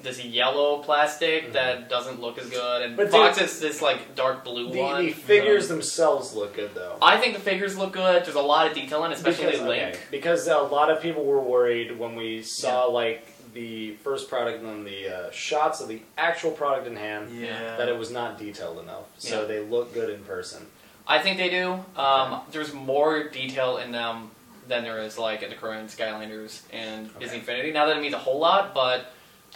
this 0.01 0.23
yellow 0.25 0.79
plastic 0.79 1.49
Mhm. 1.51 1.53
that 1.53 1.89
doesn't 1.89 2.21
look 2.21 2.39
as 2.39 2.49
good, 2.51 2.83
and 2.83 2.97
But 2.97 3.11
Fox 3.11 3.39
the- 3.39 3.45
is 3.45 3.61
this 3.61 3.81
like 3.81 4.15
dark 4.17 4.43
blue 4.45 4.71
The, 4.71 4.79
one. 4.81 5.07
the 5.07 5.13
figures 5.13 5.69
themselves 5.69 6.35
look 6.35 6.55
good 6.55 6.75
though. 6.75 6.97
I 7.01 7.19
think 7.19 7.35
the 7.35 7.41
figures 7.41 7.77
look 7.79 7.93
good. 7.93 8.25
There's 8.25 8.35
a 8.37 8.41
lot 8.41 8.67
of 8.67 8.75
detail 8.75 9.05
in, 9.05 9.13
it, 9.13 9.17
especially 9.19 9.47
because, 9.47 9.61
Link. 9.61 9.83
okay, 9.95 9.99
because 10.11 10.49
a 10.49 10.59
lot 10.59 10.91
of 10.91 11.01
people 11.01 11.25
were 11.25 11.41
worried 11.41 11.99
when 11.99 12.17
we 12.17 12.43
saw 12.43 12.87
like 12.87 13.29
the 13.55 13.93
first 13.97 14.29
product 14.29 14.61
and 14.61 14.69
then 14.69 14.85
the 14.85 15.09
uh, 15.09 15.31
shots 15.31 15.81
of 15.81 15.87
the 15.89 16.01
actual 16.19 16.51
product 16.53 16.87
in 16.87 16.97
hand 16.97 17.29
Yeah. 17.39 17.77
that 17.77 17.89
it 17.89 17.97
was 17.97 18.11
not 18.11 18.39
detailed 18.39 18.79
enough. 18.81 19.05
So 19.19 19.43
Yeah. 19.43 19.47
they 19.47 19.61
look 19.61 19.93
good 19.95 20.09
in 20.11 20.25
person. 20.25 20.67
I 21.07 21.19
think 21.19 21.37
they 21.37 21.51
do. 21.51 21.85
Um, 21.97 22.41
There's 22.51 22.73
more 22.73 23.25
detail 23.25 23.77
in 23.77 23.93
them 23.93 24.31
than 24.69 24.85
there 24.85 24.99
is 25.01 25.19
like 25.19 25.43
in 25.43 25.51
the 25.51 25.57
current 25.57 25.91
Skylanders 25.91 26.63
and 26.73 27.11
Okay. 27.11 27.19
Disney 27.21 27.39
Infinity. 27.39 27.73
Now 27.73 27.87
that 27.87 27.97
it 27.99 28.01
means 28.01 28.15
a 28.15 28.19
whole 28.19 28.39
lot, 28.39 28.73
but 28.75 29.13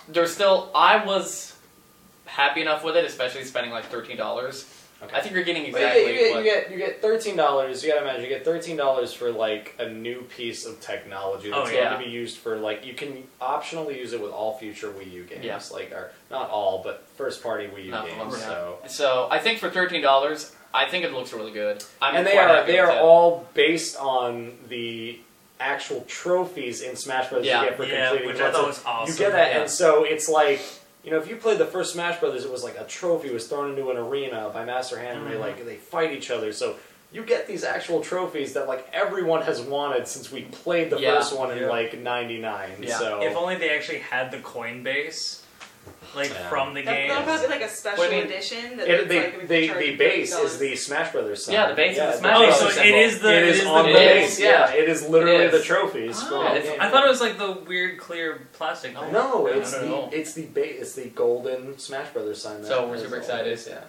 there's 0.09 0.33
still. 0.33 0.71
I 0.75 1.05
was 1.05 1.57
happy 2.27 2.61
enough 2.63 2.85
with 2.85 2.97
it, 2.97 3.05
especially 3.05 3.45
spending 3.45 3.73
like 3.73 3.87
thirteen 3.87 4.17
dollars. 4.17 4.73
Okay. 5.03 5.15
I 5.15 5.21
think 5.21 5.35
you're 5.35 5.45
getting 5.45 5.71
But 5.71 5.81
you 5.83 5.87
exactly 5.87 6.03
get, 6.05 6.11
you, 6.13 6.19
get, 6.19 6.31
what. 6.35 6.45
you 6.45 6.51
get 6.51 6.71
you 6.71 6.77
get 6.79 7.03
thirteen 7.03 7.37
dollars. 7.37 7.85
You 7.85 7.91
gotta 7.91 8.03
imagine 8.03 8.23
you 8.23 8.29
get 8.31 8.45
thirteen 8.47 8.77
dollars 8.79 9.13
for 9.13 9.31
like 9.31 9.75
a 9.79 9.91
new 9.91 10.23
piece 10.23 10.65
of 10.65 10.81
technology 10.81 11.51
that's 11.51 11.69
Oh, 11.69 11.73
going 11.73 11.77
yeah. 11.85 11.93
to 11.97 11.99
be 12.03 12.09
used 12.11 12.39
for 12.39 12.57
like 12.57 12.87
you 12.87 12.95
can 12.95 13.25
optionally 13.41 13.99
use 13.99 14.15
it 14.15 14.23
with 14.23 14.31
all 14.31 14.57
future 14.57 14.89
Wii 14.89 15.13
U 15.13 15.25
games. 15.25 15.45
Yeah. 15.45 15.61
Like 15.71 15.93
or 15.93 16.13
not 16.31 16.49
all, 16.49 16.81
but 16.83 17.07
first 17.17 17.43
party 17.43 17.67
Wii 17.67 17.85
U 17.85 17.91
Not 17.91 18.07
games. 18.07 18.19
all, 18.21 18.31
yeah. 18.33 18.39
So 18.39 18.79
So 18.87 19.29
I 19.31 19.39
think 19.39 19.59
for 19.59 19.69
thirteen 19.69 20.01
dollars, 20.01 20.55
I 20.73 20.87
think 20.87 21.05
it 21.05 21.13
looks 21.13 21.33
really 21.35 21.53
good. 21.53 21.85
I'm 22.01 22.17
and 22.17 22.27
they 22.27 22.39
are 22.39 22.65
they 22.65 22.79
are 22.79 22.93
all 22.99 23.47
based 23.53 23.99
on 23.99 24.57
the 24.69 25.21
actual 25.61 26.03
trophies 26.09 26.83
in 26.83 26.97
Smash 26.97 27.31
Bros. 27.31 27.45
Yeah. 27.45 27.63
you 27.63 27.69
get 27.69 27.77
for 27.77 27.85
yeah, 27.85 28.09
completing 28.09 28.29
which 28.33 28.41
I 28.41 28.51
thought 28.53 28.67
was 28.67 28.83
awesome. 28.85 29.13
You 29.13 29.19
get 29.19 29.33
that, 29.33 29.53
yeah. 29.53 29.61
and 29.63 29.71
so 29.71 30.05
it's 30.05 30.29
like 30.29 30.61
you 31.05 31.13
know, 31.13 31.19
if 31.19 31.29
you 31.29 31.37
played 31.37 31.59
the 31.59 31.67
first 31.67 31.93
Smash 31.93 32.19
Brothers, 32.19 32.45
it 32.45 32.51
was 32.51 32.65
like 32.65 32.77
a 32.77 32.85
trophy 32.85 33.31
was 33.31 33.47
thrown 33.47 33.71
into 33.71 33.91
an 33.91 33.97
arena 33.97 34.51
by 34.53 34.65
Master 34.65 34.99
Hand, 34.99 35.21
and 35.21 35.31
they 35.31 35.37
Mhm. 35.37 35.41
like 35.41 35.65
they 35.65 35.77
fight 35.77 36.11
each 36.13 36.31
other. 36.33 36.53
So 36.53 36.75
you 37.13 37.23
get 37.23 37.47
these 37.47 37.63
actual 37.63 38.01
trophies 38.03 38.55
that 38.55 38.67
like 38.67 38.89
everyone 38.93 39.43
has 39.43 39.61
wanted 39.61 40.09
since 40.09 40.33
we 40.33 40.43
played 40.43 40.91
the 40.91 40.99
Yeah. 40.99 41.15
first 41.17 41.33
one 41.37 41.53
in 41.53 41.59
Yeah. 41.59 41.69
like 41.69 41.97
'99. 41.97 42.79
Yeah. 42.81 42.99
So 42.99 43.23
If 43.23 43.37
only 43.37 43.55
they 43.55 43.71
actually 43.71 43.99
had 44.01 44.33
the 44.33 44.39
coin 44.39 44.83
base, 44.83 45.43
like 46.17 46.31
Yeah. 46.31 46.49
from 46.49 46.75
the 46.75 46.83
That, 46.83 46.93
game. 46.95 47.09
that'll 47.09 47.25
probably 47.25 47.47
be 47.47 47.53
like 47.53 47.63
a 47.63 47.69
special 47.69 47.99
What 47.99 48.11
do 48.11 48.17
you 48.17 48.23
mean? 48.23 48.33
edition. 48.33 48.77
That 48.79 48.89
it, 48.89 49.01
it's 49.01 49.09
the, 49.09 49.17
like 49.21 49.37
we 49.41 49.47
the, 49.47 49.67
charge 49.69 49.79
the 49.79 49.93
$30. 49.95 49.99
base 49.99 50.35
is 50.35 50.59
the 50.59 50.77
Smash 50.77 51.13
Brothers. 51.13 51.45
Sign. 51.45 51.53
Yeah, 51.55 51.69
the 51.69 51.75
base 51.75 51.93
is 51.93 51.97
the 51.99 52.13
Smash 52.19 52.37
oh, 52.37 52.39
Brothers 52.41 52.57
so 52.61 52.69
symbol. 52.71 52.89
it 52.89 52.95
is 53.07 53.21
the 53.21 53.37
it 53.37 53.45
is 53.49 53.61
the 53.63 53.69
on 53.69 53.87
the 53.87 53.93
base. 53.93 54.31
base. 54.37 54.41
Yeah, 54.41 54.73
it 54.73 54.89
is 54.89 55.09
literally 55.09 55.45
It 55.45 55.53
the 55.53 55.63
trophies. 55.63 56.19
Oh, 56.23 56.29
from 56.29 56.39
the 56.45 56.51
it's- 56.61 56.65
game. 56.65 56.81
I 56.81 56.91
thought 56.91 57.05
it 57.07 57.09
was 57.11 57.21
like 57.21 57.39
the 57.39 57.53
weird 57.53 57.99
clear 57.99 58.49
plastic. 58.55 58.95
No. 58.95 59.01
thing. 59.03 59.13
No, 59.13 59.47
it's 59.47 59.73
don't 59.73 59.83
the 59.83 59.89
know. 59.89 60.11
it's 60.13 60.33
the 60.35 60.47
ba- 60.47 60.81
it's 60.81 60.95
the 60.95 61.05
golden 61.11 61.79
Smash 61.79 62.09
Brothers 62.13 62.43
sign. 62.43 62.63
that 62.63 62.69
So 62.69 62.87
we're 62.87 62.95
has 62.95 63.03
super 63.03 63.15
all 63.17 63.21
excited. 63.21 63.53
this, 63.53 63.69
Yeah. 63.69 63.81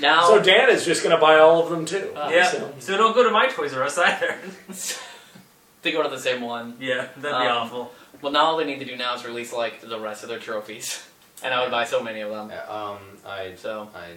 Now, 0.00 0.28
So 0.28 0.40
Dan 0.42 0.70
is 0.70 0.84
just 0.86 1.02
gonna 1.02 1.18
buy 1.18 1.38
all 1.38 1.62
of 1.62 1.68
them 1.70 1.84
too. 1.84 2.12
Ah. 2.16 2.30
Yeah. 2.30 2.46
So- 2.50 2.72
So 2.78 2.96
don't 2.96 3.14
go 3.14 3.22
to 3.24 3.30
my 3.30 3.48
Toys 3.48 3.74
R 3.74 3.82
Us 3.82 3.98
either. 3.98 4.38
they 5.82 5.92
go 5.92 6.02
to 6.02 6.08
the 6.08 6.18
same 6.18 6.40
one. 6.40 6.76
yeah, 6.80 7.08
that'd 7.16 7.22
be 7.22 7.28
Um, 7.28 7.46
awful. 7.58 7.92
Well, 8.22 8.32
now 8.32 8.44
all 8.46 8.56
they 8.56 8.64
need 8.64 8.78
to 8.78 8.86
do 8.86 8.96
now 8.96 9.14
is 9.14 9.24
release 9.26 9.52
like 9.52 9.82
the 9.82 10.00
rest 10.00 10.22
of 10.22 10.30
their 10.30 10.38
trophies, 10.38 11.04
and 11.42 11.52
I 11.52 11.62
would 11.62 11.70
buy 11.70 11.84
so 11.84 12.02
many 12.02 12.20
of 12.20 12.30
them. 12.30 12.50
Yeah, 12.50 12.62
um, 12.64 12.98
I 13.26 13.54
So 13.56 13.88
I 13.94 14.12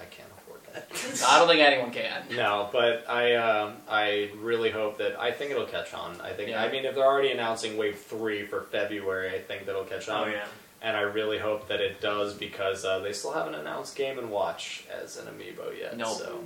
I 0.00 0.04
can't 0.06 0.28
afford 0.38 0.60
that. 0.72 1.24
I 1.28 1.38
don't 1.38 1.48
think 1.48 1.60
anyone 1.60 1.90
can. 1.90 2.22
No, 2.34 2.68
but 2.72 3.08
I 3.08 3.34
um, 3.36 3.74
I 3.88 4.30
really 4.38 4.70
hope 4.70 4.98
that 4.98 5.18
I 5.18 5.32
think 5.32 5.50
it'll 5.50 5.66
catch 5.66 5.94
on. 5.94 6.20
I 6.20 6.32
think 6.32 6.50
Yeah. 6.50 6.62
I 6.62 6.70
mean 6.70 6.84
if 6.84 6.94
they're 6.94 7.04
already 7.06 7.30
announcing 7.30 7.76
Wave 7.76 7.98
three 7.98 8.44
for 8.46 8.62
February, 8.62 9.34
I 9.34 9.38
think 9.40 9.66
that'll 9.66 9.84
catch 9.84 10.08
on. 10.08 10.20
Oh 10.20 10.24
on. 10.26 10.32
yeah. 10.32 10.46
And 10.80 10.96
I 10.96 11.00
really 11.00 11.38
hope 11.38 11.66
that 11.68 11.80
it 11.80 12.00
does 12.00 12.34
because 12.34 12.84
uh, 12.84 13.00
they 13.00 13.12
still 13.12 13.32
haven't 13.32 13.56
announced 13.56 13.96
Game 13.96 14.16
and 14.16 14.30
Watch 14.30 14.84
as 15.02 15.16
an 15.16 15.26
amiibo 15.26 15.76
yet. 15.76 15.96
Nope. 15.96 16.16
So 16.16 16.44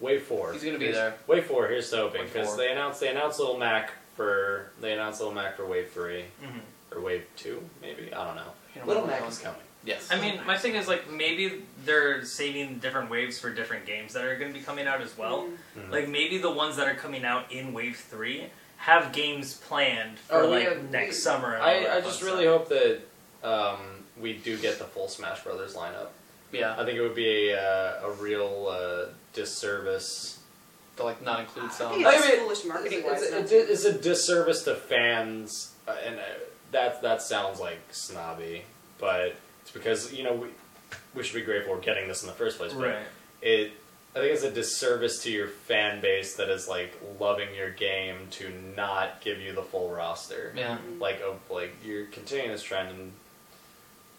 Wave 0.00 0.22
four. 0.22 0.52
He's 0.52 0.64
gonna 0.64 0.78
be 0.78 0.86
Here's- 0.86 0.98
there. 0.98 1.14
Wave 1.26 1.46
four. 1.46 1.68
Here's 1.68 1.90
to 1.90 1.96
hoping 1.96 2.24
because 2.24 2.56
they 2.56 2.72
announced 2.72 3.00
they 3.00 3.08
announced 3.08 3.38
Little 3.38 3.58
Mac 3.58 3.92
for 4.16 4.70
they 4.80 4.92
announced 4.92 5.20
Little 5.20 5.34
Mac 5.34 5.56
for 5.56 5.66
Wave 5.66 5.90
three 5.90 6.24
mm-hmm. 6.42 6.58
or 6.96 7.00
Wave 7.00 7.24
two 7.36 7.62
maybe 7.80 8.12
I 8.12 8.26
don't 8.26 8.36
know. 8.36 8.52
You 8.74 8.80
know, 8.80 8.86
Little 8.86 9.02
what 9.02 9.20
Mac 9.20 9.28
is 9.28 9.38
coming. 9.38 9.60
Yes. 9.84 10.08
I 10.12 10.20
mean, 10.20 10.40
my 10.46 10.56
thing 10.56 10.74
is 10.76 10.86
like 10.86 11.10
maybe 11.10 11.62
they're 11.84 12.24
saving 12.24 12.78
different 12.78 13.10
waves 13.10 13.38
for 13.38 13.50
different 13.52 13.84
games 13.84 14.12
that 14.12 14.24
are 14.24 14.36
going 14.38 14.52
to 14.52 14.58
be 14.58 14.64
coming 14.64 14.86
out 14.86 15.00
as 15.00 15.16
well. 15.18 15.48
Mm. 15.76 15.86
Mhm. 15.88 15.90
Like 15.90 16.08
maybe 16.08 16.38
the 16.38 16.50
ones 16.52 16.76
that 16.76 16.86
are 16.86 16.94
coming 16.94 17.24
out 17.24 17.50
in 17.50 17.72
Wave 17.72 17.96
Three 17.96 18.46
have 18.76 19.12
games 19.12 19.54
planned 19.54 20.18
for 20.20 20.36
Oh, 20.42 20.48
like 20.48 20.64
yeah, 20.64 20.74
next 20.90 21.16
we- 21.16 21.20
summer. 21.20 21.54
and 21.54 21.62
all 21.62 21.68
that 21.68 21.90
I, 21.90 21.96
I 21.96 22.00
just 22.00 22.22
really 22.22 22.44
stuff. 22.44 22.68
hope 22.68 22.68
that 22.68 23.00
um, 23.48 23.78
we 24.20 24.34
do 24.34 24.56
get 24.56 24.78
the 24.78 24.84
full 24.84 25.08
Smash 25.08 25.42
Brothers 25.42 25.74
lineup. 25.74 26.08
yeah. 26.52 26.74
I 26.78 26.84
think 26.84 26.96
it 26.96 27.00
would 27.02 27.14
be 27.16 27.50
a, 27.50 27.60
uh, 27.60 28.06
a 28.06 28.12
real 28.12 28.68
uh, 28.70 29.06
disservice. 29.32 30.38
To 30.96 31.04
like 31.04 31.22
not 31.22 31.40
include 31.40 31.70
I 31.70 31.72
some. 31.72 31.92
think 31.94 32.06
I 32.06 32.20
mean, 32.20 32.38
foolish 32.40 32.64
marketing 32.66 33.02
It's, 33.06 33.22
it's, 33.22 33.32
a, 33.32 33.38
it's, 33.38 33.52
it's 33.52 33.84
a 33.86 33.92
disservice 33.98 34.62
to 34.64 34.74
fans, 34.74 35.72
uh, 35.88 35.96
and 36.06 36.16
uh, 36.18 36.22
that 36.72 37.00
that 37.02 37.22
sounds 37.22 37.60
like 37.60 37.78
snobby, 37.90 38.62
but 38.98 39.36
it's 39.62 39.70
because 39.72 40.12
you 40.12 40.24
know 40.24 40.32
we 40.34 40.48
we 41.14 41.22
should 41.22 41.34
be 41.36 41.42
grateful 41.42 41.72
we're 41.74 41.80
getting 41.80 42.08
this 42.08 42.22
in 42.22 42.26
the 42.28 42.34
first 42.34 42.58
place. 42.58 42.72
But 42.72 42.86
Right. 42.88 42.96
it, 43.40 43.72
I 44.14 44.18
think 44.18 44.34
it's 44.34 44.42
a 44.42 44.50
disservice 44.50 45.22
to 45.22 45.30
your 45.30 45.46
fan 45.48 46.00
base 46.02 46.34
that 46.36 46.48
is 46.50 46.68
like 46.68 46.98
loving 47.18 47.54
your 47.54 47.70
game 47.70 48.16
to 48.32 48.52
not 48.76 49.20
give 49.22 49.38
you 49.40 49.52
the 49.54 49.62
full 49.62 49.90
roster. 49.90 50.52
Yeah. 50.56 50.78
Like 51.00 51.22
oh, 51.24 51.36
like 51.52 51.74
you're 51.84 52.06
continuing 52.06 52.50
this 52.50 52.62
trend, 52.62 52.90
and 52.90 53.12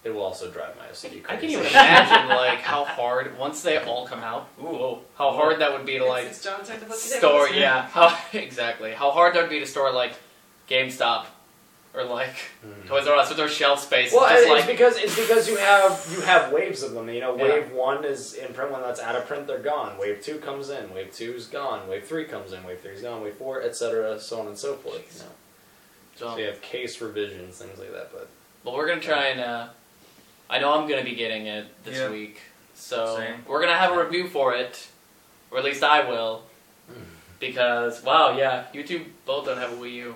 it 0.03 0.09
will 0.13 0.23
also 0.23 0.49
drive 0.51 0.75
my 0.77 0.85
OCD 0.87 1.23
crazy. 1.23 1.25
I 1.27 1.35
can 1.37 1.49
even 1.49 1.65
imagine 1.67 2.29
like 2.29 2.59
how 2.59 2.85
hard 2.85 3.37
once 3.37 3.61
they 3.61 3.77
all 3.77 4.07
come 4.07 4.19
out. 4.21 4.47
Ooh, 4.59 4.63
whoa, 4.63 5.01
how 5.17 5.31
hard 5.31 5.59
that 5.59 5.71
would 5.73 5.85
be 5.85 5.97
to 5.99 6.05
like 6.05 6.25
It's, 6.25 6.37
it's 6.37 6.45
John's 6.45 6.67
time 6.69 6.79
to 6.79 6.85
book 6.85 6.95
the 6.95 7.17
store. 7.17 7.49
Yeah, 7.49 7.87
how, 7.87 8.17
exactly. 8.33 8.93
How 8.93 9.11
hard 9.11 9.35
that 9.35 9.41
would 9.41 9.49
be 9.49 9.59
to 9.59 9.67
store 9.67 9.91
like 9.93 10.13
GameStop 10.69 11.25
or 11.93 12.03
like 12.03 12.33
Mhm. 12.65 12.87
Toys 12.87 13.07
R 13.07 13.15
Us 13.15 13.29
with 13.29 13.37
their 13.37 13.47
shelf 13.47 13.81
space. 13.83 14.11
Well, 14.13 14.27
just 14.29 14.41
it's 14.43 14.49
like 14.49 14.67
because 14.67 14.97
it's 14.97 15.15
because 15.15 15.47
you 15.47 15.57
have 15.57 16.05
you 16.11 16.21
have 16.21 16.51
waves 16.51 16.81
of 16.83 16.93
them. 16.93 17.09
You 17.09 17.19
know, 17.21 17.35
Yeah. 17.37 17.43
wave 17.43 17.71
one 17.71 18.03
is 18.03 18.33
in 18.33 18.53
print 18.53 18.71
when 18.71 18.81
that's 18.81 18.99
out 18.99 19.15
of 19.15 19.27
print, 19.27 19.45
they're 19.47 19.59
gone. 19.59 19.97
Wave 19.97 20.21
two 20.23 20.39
comes 20.39 20.69
in. 20.69 20.93
Wave 20.93 21.13
two's 21.13 21.45
gone. 21.47 21.87
Wave 21.87 22.05
three 22.07 22.25
comes 22.25 22.51
in. 22.53 22.63
Wave 22.63 22.81
three's 22.81 23.01
gone. 23.01 23.21
Wave 23.23 23.35
four, 23.35 23.61
etc., 23.61 24.19
so 24.19 24.39
on 24.39 24.47
and 24.47 24.57
so 24.57 24.75
forth. 24.75 24.95
You 25.15 25.23
know? 25.25 25.31
so, 26.15 26.29
So 26.35 26.37
you 26.37 26.47
have 26.47 26.61
case 26.61 26.99
revisions, 27.01 27.57
things 27.59 27.77
like 27.79 27.91
that. 27.93 28.11
But 28.11 28.27
But 28.65 28.73
we're 28.73 28.87
gonna 28.87 29.01
try 29.01 29.25
and. 29.27 29.39
Uh, 29.41 29.67
I 30.49 30.59
know 30.59 30.73
I'm 30.73 30.87
gonna 30.87 31.03
be 31.03 31.15
getting 31.15 31.47
it 31.47 31.65
this 31.83 31.97
Yeah. 31.97 32.09
week, 32.09 32.39
so 32.75 33.17
Same. 33.17 33.43
we're 33.47 33.59
gonna 33.61 33.77
have 33.77 33.91
a 33.95 34.03
review 34.03 34.27
for 34.29 34.53
it, 34.55 34.87
or 35.51 35.57
at 35.59 35.63
least 35.63 35.83
I 35.83 36.01
will, 36.07 36.43
because 37.39 38.01
wow, 38.03 38.37
yeah, 38.37 38.65
you 38.73 38.83
two 38.83 39.05
both 39.25 39.45
don't 39.45 39.57
have 39.57 39.73
a 39.73 39.75
Wii 39.75 39.93
U. 39.93 40.15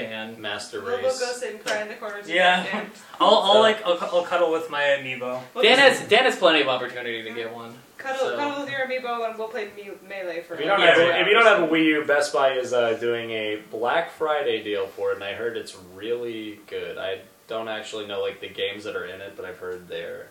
Dan, 0.00 0.40
Master 0.40 0.80
We'll, 0.82 0.96
we'll 0.98 1.04
Race. 1.04 1.20
go 1.20 1.32
sit 1.32 1.54
and 1.54 1.64
cry 1.64 1.82
in 1.82 1.88
the 1.88 1.94
corner. 1.94 2.20
Yeah. 2.26 2.64
together. 2.64 2.86
I'll, 3.20 3.28
I'll 3.36 3.52
So- 3.54 3.60
like 3.60 3.84
I'll, 3.84 3.98
I'll 4.02 4.22
cuddle 4.24 4.52
with 4.52 4.70
my 4.70 4.82
amiibo. 4.82 5.40
We'll 5.54 5.64
Dan 5.64 5.78
has 5.78 6.00
Dan 6.08 6.24
has 6.24 6.36
plenty 6.36 6.60
of 6.60 6.68
opportunity 6.68 7.22
to 7.22 7.32
get 7.32 7.52
one. 7.54 7.74
cuddle, 7.98 8.18
so- 8.18 8.36
cuddle 8.36 8.64
with 8.64 8.70
your 8.70 8.80
amiibo 8.86 9.28
and 9.28 9.38
we'll 9.38 9.48
play 9.48 9.70
me- 9.76 9.90
melee 10.08 10.42
for. 10.42 10.54
If 10.54 10.60
you 10.60 10.66
don't 10.66 10.80
Yeah, 10.80 10.94
have 10.98 11.20
if 11.22 11.26
you 11.26 11.32
don't 11.34 11.46
have 11.46 11.62
a 11.62 11.68
Wii 11.68 11.84
U, 11.84 12.04
Best 12.04 12.32
Buy 12.32 12.52
is 12.52 12.72
uh, 12.72 12.94
doing 12.94 13.30
a 13.30 13.62
Black 13.70 14.10
Friday 14.12 14.62
deal 14.62 14.86
for 14.86 15.12
it, 15.12 15.16
and 15.16 15.24
I 15.24 15.32
heard 15.32 15.56
it's 15.56 15.76
really 15.94 16.60
good. 16.66 16.98
I 16.98 17.20
don't 17.48 17.68
actually 17.68 18.06
know 18.06 18.20
like 18.20 18.40
the 18.40 18.48
games 18.48 18.84
that 18.84 18.96
are 18.96 19.06
in 19.06 19.20
it, 19.20 19.34
but 19.36 19.44
I've 19.44 19.58
heard 19.58 19.88
they're 19.88 20.28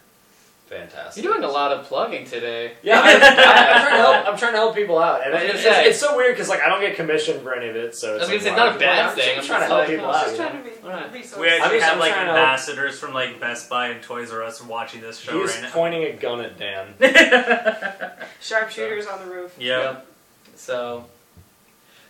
fantastic. 0.66 1.24
You're 1.24 1.34
doing 1.34 1.45
a 1.45 1.51
lot 1.51 1.72
of 1.72 1.86
plugging 1.86 2.26
today. 2.26 2.74
Yeah, 2.84 2.99
I, 3.01 3.11
am 3.11 3.20
trying 3.20 3.91
to 3.91 3.97
help. 3.97 4.28
I'm 4.28 4.38
trying 4.38 4.51
to 4.53 4.57
help 4.57 4.76
people 4.76 4.97
out, 4.99 5.26
and 5.26 5.36
I 5.36 5.43
was 5.43 5.53
it's, 5.53 5.63
say- 5.63 5.86
it's, 5.88 5.99
so 5.99 6.16
weird 6.18 6.34
because 6.36 6.49
like 6.49 6.61
I 6.61 6.70
don't 6.70 6.82
get 6.82 6.95
commission 6.95 7.41
for 7.41 7.53
any 7.55 7.70
of 7.70 7.76
it. 7.76 7.95
So 7.95 8.13
I 8.13 8.22
it's 8.22 8.30
was 8.30 8.30
gonna 8.30 8.36
like, 8.36 8.43
say, 8.43 8.51
why 8.51 8.57
not 8.57 8.76
a 8.76 8.80
bad 8.80 9.09
I'm 9.09 9.16
thing, 9.16 9.38
I'm 9.39 9.45
trying 9.45 9.59
to 9.61 9.66
help 9.68 9.80
like, 9.80 9.89
people 9.89 10.05
out. 10.07 10.26
Just 10.26 10.32
you 10.32 10.38
trying 10.43 10.63
to 10.63 10.70
be 10.70 10.76
Alright. 10.86 11.11
We 11.13 11.20
actually 11.20 11.49
I'm 11.49 11.72
just- 11.72 11.84
have 11.86 11.99
like 11.99 12.13
trying 12.13 12.26
to 12.28 12.34
help. 12.34 12.38
ambassadors 12.38 12.99
from 12.99 13.13
like 13.13 13.39
Best 13.39 13.70
Buy 13.70 13.88
and 13.89 14.01
Toys 14.03 14.32
R 14.32 14.43
Us 14.43 14.61
watching 14.61 15.01
this 15.01 15.18
show 15.20 15.39
He's 15.41 15.51
right 15.53 15.63
now. 15.63 15.72
pointing 15.72 16.03
a 16.03 16.13
gun 16.13 16.41
at 16.41 16.57
Dan. 16.59 16.93
Sharpshooters 18.41 19.07
on 19.07 19.28
the 19.28 19.34
roof. 19.34 19.55
yeah. 19.59 19.80
Yep. 19.82 20.07
So, 20.55 21.05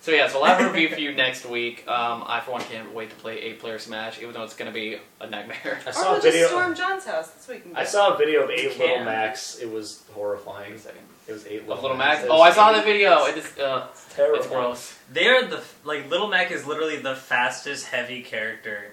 so 0.06 0.12
yeah, 0.12 0.28
so 0.28 0.40
we'll 0.40 0.46
have 0.46 0.62
a 0.62 0.72
review 0.72 0.90
for 0.90 1.00
you 1.00 1.14
next 1.16 1.46
week. 1.48 1.84
Um, 1.88 2.24
I 2.28 2.40
for 2.40 2.52
one 2.52 2.62
can't 2.62 2.94
wait 2.94 3.10
to 3.10 3.16
play 3.16 3.40
eight 3.40 3.60
player 3.60 3.80
Smash, 3.80 4.20
even 4.22 4.34
though 4.34 4.44
it's 4.44 4.56
gonna 4.56 4.72
be 4.72 5.00
a 5.20 5.28
nightmare. 5.28 5.80
I 5.86 5.90
Or 5.90 5.94
saw 5.94 6.12
we'll 6.12 6.20
a 6.20 6.22
video. 6.22 6.42
just 6.42 6.52
storm 6.52 6.76
John's 6.76 7.06
house 7.06 7.30
this 7.32 7.48
week. 7.48 7.64
I 7.74 7.84
saw 7.86 8.14
a 8.14 8.18
video 8.18 8.44
of 8.44 8.52
You 8.52 8.56
eight 8.56 8.78
Little 8.80 8.96
can. 8.98 9.06
Max. 9.06 9.58
It 9.60 9.72
was 9.72 10.04
Wait 10.10 10.16
horrifying. 10.16 10.74
a 10.74 10.78
second. 10.78 11.02
It 11.28 11.32
was 11.34 11.48
eight 11.48 11.68
Little, 11.68 11.82
Little 11.82 11.98
Max. 11.98 12.24
It 12.24 12.30
Oh, 12.30 12.40
I 12.42 12.52
saw 12.52 12.72
the 12.72 12.84
video. 12.84 13.26
It 13.26 13.38
is. 13.38 13.58
Uh, 13.58 13.88
Terrible. 14.12 14.38
it's 14.38 14.48
gross. 14.48 14.98
They 15.12 15.28
are 15.28 15.44
the 15.48 15.64
like 15.84 16.08
Little 16.12 16.28
Mac 16.28 16.52
is 16.52 16.68
literally 16.68 16.98
the 16.98 17.16
fastest 17.16 17.88
heavy 17.88 18.22
character 18.22 18.92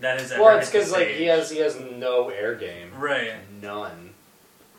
that 0.00 0.20
has 0.20 0.30
ever. 0.30 0.42
Well, 0.42 0.58
it's 0.58 0.70
because 0.70 0.92
like 0.92 1.08
he 1.08 1.24
has 1.24 1.50
he 1.50 1.58
has 1.60 1.80
no 1.80 2.28
air 2.28 2.54
game. 2.54 2.90
right. 2.98 3.32
None. 3.62 4.10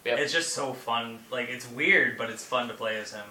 Yep. 0.06 0.18
It's 0.20 0.34
just 0.34 0.54
so 0.54 0.74
fun. 0.74 1.20
Like 1.32 1.50
it's 1.50 1.68
weird, 1.70 2.18
but 2.20 2.30
it's 2.30 2.46
fun 2.46 2.68
to 2.68 2.74
play 2.76 2.98
as 3.00 3.14
him. 3.14 3.26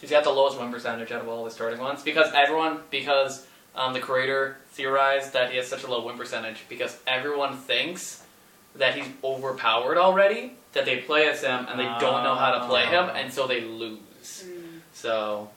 He's 0.00 0.10
got 0.10 0.24
the 0.24 0.30
lowest 0.30 0.58
win 0.58 0.70
percentage 0.70 1.10
out 1.12 1.22
of 1.22 1.28
all 1.28 1.44
the 1.44 1.50
starting 1.50 1.80
ones 1.80 2.02
because 2.02 2.32
everyone 2.34 2.80
because 2.90 3.46
um, 3.74 3.92
the 3.92 4.00
creator 4.00 4.56
theorized 4.70 5.32
that 5.32 5.50
he 5.50 5.56
has 5.56 5.68
such 5.68 5.84
a 5.84 5.90
low 5.90 6.04
win 6.04 6.16
percentage 6.18 6.64
because 6.68 6.98
everyone 7.06 7.56
thinks 7.56 8.22
that 8.74 8.94
he's 8.94 9.06
overpowered 9.24 9.96
already 9.96 10.52
that 10.74 10.84
they 10.84 10.98
play 10.98 11.28
as 11.28 11.42
him 11.42 11.66
and 11.70 11.78
they 11.80 11.84
don't 11.84 12.22
know 12.24 12.34
how 12.34 12.58
to 12.58 12.66
play 12.66 12.84
him 12.84 13.06
Ah. 13.08 13.14
and 13.16 13.32
so 13.32 13.46
they 13.46 13.62
lose. 13.62 13.98
Mm. 14.44 14.80
So, 14.92 15.48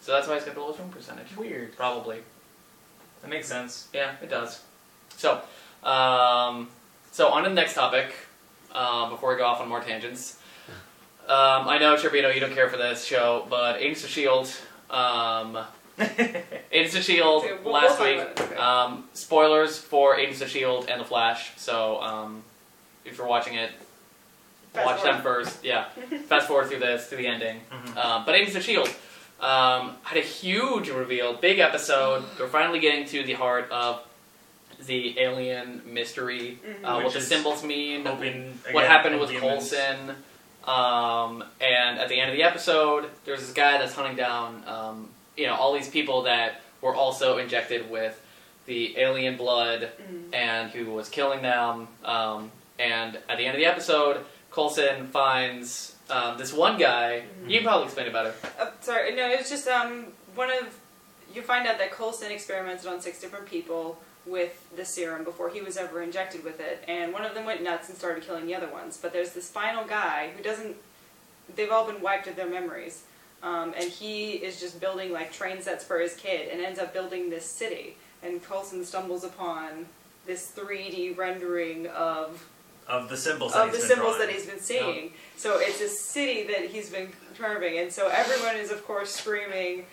so 0.00 0.12
that's 0.12 0.28
why 0.28 0.34
he's 0.34 0.44
got 0.44 0.54
the 0.54 0.60
lowest 0.60 0.78
win 0.78 0.88
percentage. 0.90 1.36
Weird. 1.36 1.76
Probably. 1.76 2.18
That 3.22 3.30
makes 3.30 3.48
sense. 3.48 3.88
Yeah, 3.92 4.12
it 4.22 4.30
does. 4.30 4.62
So, 5.16 5.40
um, 5.82 6.68
so 7.10 7.28
on 7.28 7.42
to 7.44 7.48
the 7.48 7.54
next 7.54 7.74
topic. 7.74 8.14
Uh, 8.72 9.10
before 9.10 9.32
we 9.32 9.36
go 9.38 9.44
off 9.44 9.60
on 9.60 9.68
more 9.68 9.80
tangents, 9.80 10.38
um, 11.28 11.68
I 11.68 11.78
know 11.78 11.96
Cerabino, 11.96 12.32
you 12.34 12.40
don't 12.40 12.54
care 12.54 12.68
for 12.68 12.76
this 12.76 13.04
show, 13.04 13.46
but 13.48 13.80
Agents 13.80 14.04
of 14.04 14.10
Shield, 14.10 14.50
um, 14.90 15.58
Agents 16.72 16.96
of 16.96 17.02
Shield 17.02 17.44
Okay, 17.44 17.54
we'll- 17.62 17.72
last 17.74 17.98
we'll 18.00 18.08
week. 18.16 18.18
talk 18.18 18.36
about 18.36 18.46
it, 18.50 18.52
okay. 18.52 18.60
Um, 18.60 19.04
spoilers 19.14 19.78
for 19.78 20.16
Agents 20.16 20.40
of 20.40 20.48
Shield 20.48 20.88
and 20.88 21.00
The 21.00 21.04
Flash. 21.04 21.52
So, 21.56 22.00
um, 22.00 22.42
if 23.04 23.18
you're 23.18 23.26
watching 23.26 23.54
it, 23.54 23.70
Fast 24.72 24.86
watch 24.86 24.96
forward. 25.00 25.14
them 25.14 25.22
first. 25.22 25.64
Yeah, 25.64 25.84
fast 26.28 26.46
forward 26.48 26.68
through 26.68 26.78
this 26.80 27.08
to 27.10 27.16
the 27.16 27.26
ending. 27.26 27.60
Mhm. 27.70 27.96
Um, 27.96 28.24
but 28.24 28.34
Agents 28.34 28.56
of 28.56 28.62
Shield 28.62 28.88
um, 29.40 29.96
had 30.02 30.16
a 30.18 30.22
huge 30.22 30.88
reveal, 30.88 31.34
big 31.34 31.58
episode. 31.58 32.24
We're 32.38 32.48
finally 32.48 32.78
getting 32.80 33.04
to 33.06 33.22
the 33.24 33.34
heart 33.34 33.68
of 33.70 34.00
the 34.86 35.18
alien 35.20 35.82
mystery, 35.84 36.58
Mhm. 36.66 36.84
uh, 36.84 37.00
what 37.02 37.12
the 37.12 37.18
is 37.18 37.28
symbols 37.28 37.62
mean, 37.62 38.04
Hoping 38.06 38.58
what 38.72 38.84
again, 38.84 38.90
happened 38.90 39.20
with 39.20 39.30
Inhumans. 39.30 39.40
Coulson, 39.40 40.16
Um, 40.64 41.42
and 41.60 41.98
at 41.98 42.08
the 42.08 42.20
end 42.20 42.30
of 42.30 42.36
the 42.36 42.42
episode, 42.42 43.06
there's 43.24 43.40
this 43.40 43.52
guy 43.52 43.78
that's 43.78 43.94
hunting 43.94 44.16
down, 44.16 44.62
um, 44.66 45.08
you 45.36 45.46
know, 45.46 45.54
all 45.54 45.72
these 45.72 45.88
people 45.88 46.22
that 46.22 46.60
were 46.80 46.94
also 46.94 47.38
injected 47.38 47.90
with 47.90 48.20
the 48.66 48.96
alien 48.98 49.36
blood 49.36 49.90
Mm. 50.10 50.34
and 50.34 50.70
who 50.70 50.92
was 50.92 51.08
killing 51.08 51.42
them. 51.42 51.88
Um, 52.04 52.52
and 52.78 53.16
at 53.28 53.38
the 53.38 53.44
end 53.46 53.54
of 53.54 53.58
the 53.58 53.66
episode, 53.66 54.24
Coulson 54.52 55.08
finds 55.08 55.96
um, 56.10 56.36
this 56.38 56.52
one 56.52 56.78
guy. 56.78 57.22
You 57.46 57.58
can 57.58 57.66
probably 57.66 57.86
explain 57.86 58.08
about 58.08 58.26
it. 58.26 58.34
Uh, 58.60 58.70
sorry, 58.80 59.14
no, 59.16 59.28
it 59.28 59.38
was 59.40 59.48
just 59.50 59.66
um 59.66 60.06
one 60.34 60.50
of 60.50 60.78
you 61.34 61.40
find 61.42 61.66
out 61.66 61.78
that 61.78 61.90
Coulson 61.92 62.30
experimented 62.30 62.86
on 62.86 63.00
six 63.00 63.20
different 63.20 63.46
people 63.46 63.98
with 64.26 64.68
the 64.76 64.84
serum 64.84 65.24
before 65.24 65.48
he 65.50 65.60
was 65.60 65.76
ever 65.76 66.00
injected 66.02 66.44
with 66.44 66.60
it, 66.60 66.82
and 66.86 67.12
one 67.12 67.24
of 67.24 67.34
them 67.34 67.44
went 67.44 67.62
nuts 67.62 67.88
and 67.88 67.98
started 67.98 68.22
killing 68.24 68.46
the 68.46 68.54
other 68.54 68.68
ones. 68.68 68.96
But 69.00 69.12
there's 69.12 69.32
this 69.32 69.50
final 69.50 69.84
guy 69.84 70.30
who 70.36 70.42
doesn't. 70.42 70.76
They've 71.56 71.70
all 71.72 71.86
been 71.86 72.00
wiped 72.00 72.28
of 72.28 72.36
their 72.36 72.48
memories, 72.48 73.02
um, 73.42 73.74
and 73.76 73.90
he 73.90 74.32
is 74.34 74.60
just 74.60 74.80
building 74.80 75.12
like 75.12 75.32
train 75.32 75.60
sets 75.60 75.84
for 75.84 75.98
his 75.98 76.14
kid, 76.14 76.48
and 76.50 76.60
ends 76.60 76.78
up 76.78 76.92
building 76.94 77.30
this 77.30 77.44
city. 77.46 77.96
And 78.22 78.42
Coulson 78.42 78.84
stumbles 78.84 79.24
upon 79.24 79.86
this 80.26 80.52
3D 80.56 81.16
rendering 81.18 81.88
of 81.88 82.46
Of 82.86 83.08
the 83.08 83.16
symbols. 83.16 83.52
of 83.52 83.58
that 83.58 83.72
the 83.72 83.78
been 83.78 83.86
symbols 83.88 84.16
drawing. 84.16 84.28
that 84.28 84.34
he's 84.36 84.46
been 84.46 84.60
seeing. 84.60 85.12
So 85.36 85.58
it's 85.58 85.80
a 85.80 85.88
city 85.88 86.44
that 86.44 86.66
he's 86.66 86.88
been 86.90 87.08
carving, 87.36 87.78
and 87.78 87.92
so 87.92 88.06
everyone 88.08 88.54
is 88.56 88.70
of 88.70 88.86
course 88.86 89.10
screaming, 89.12 89.86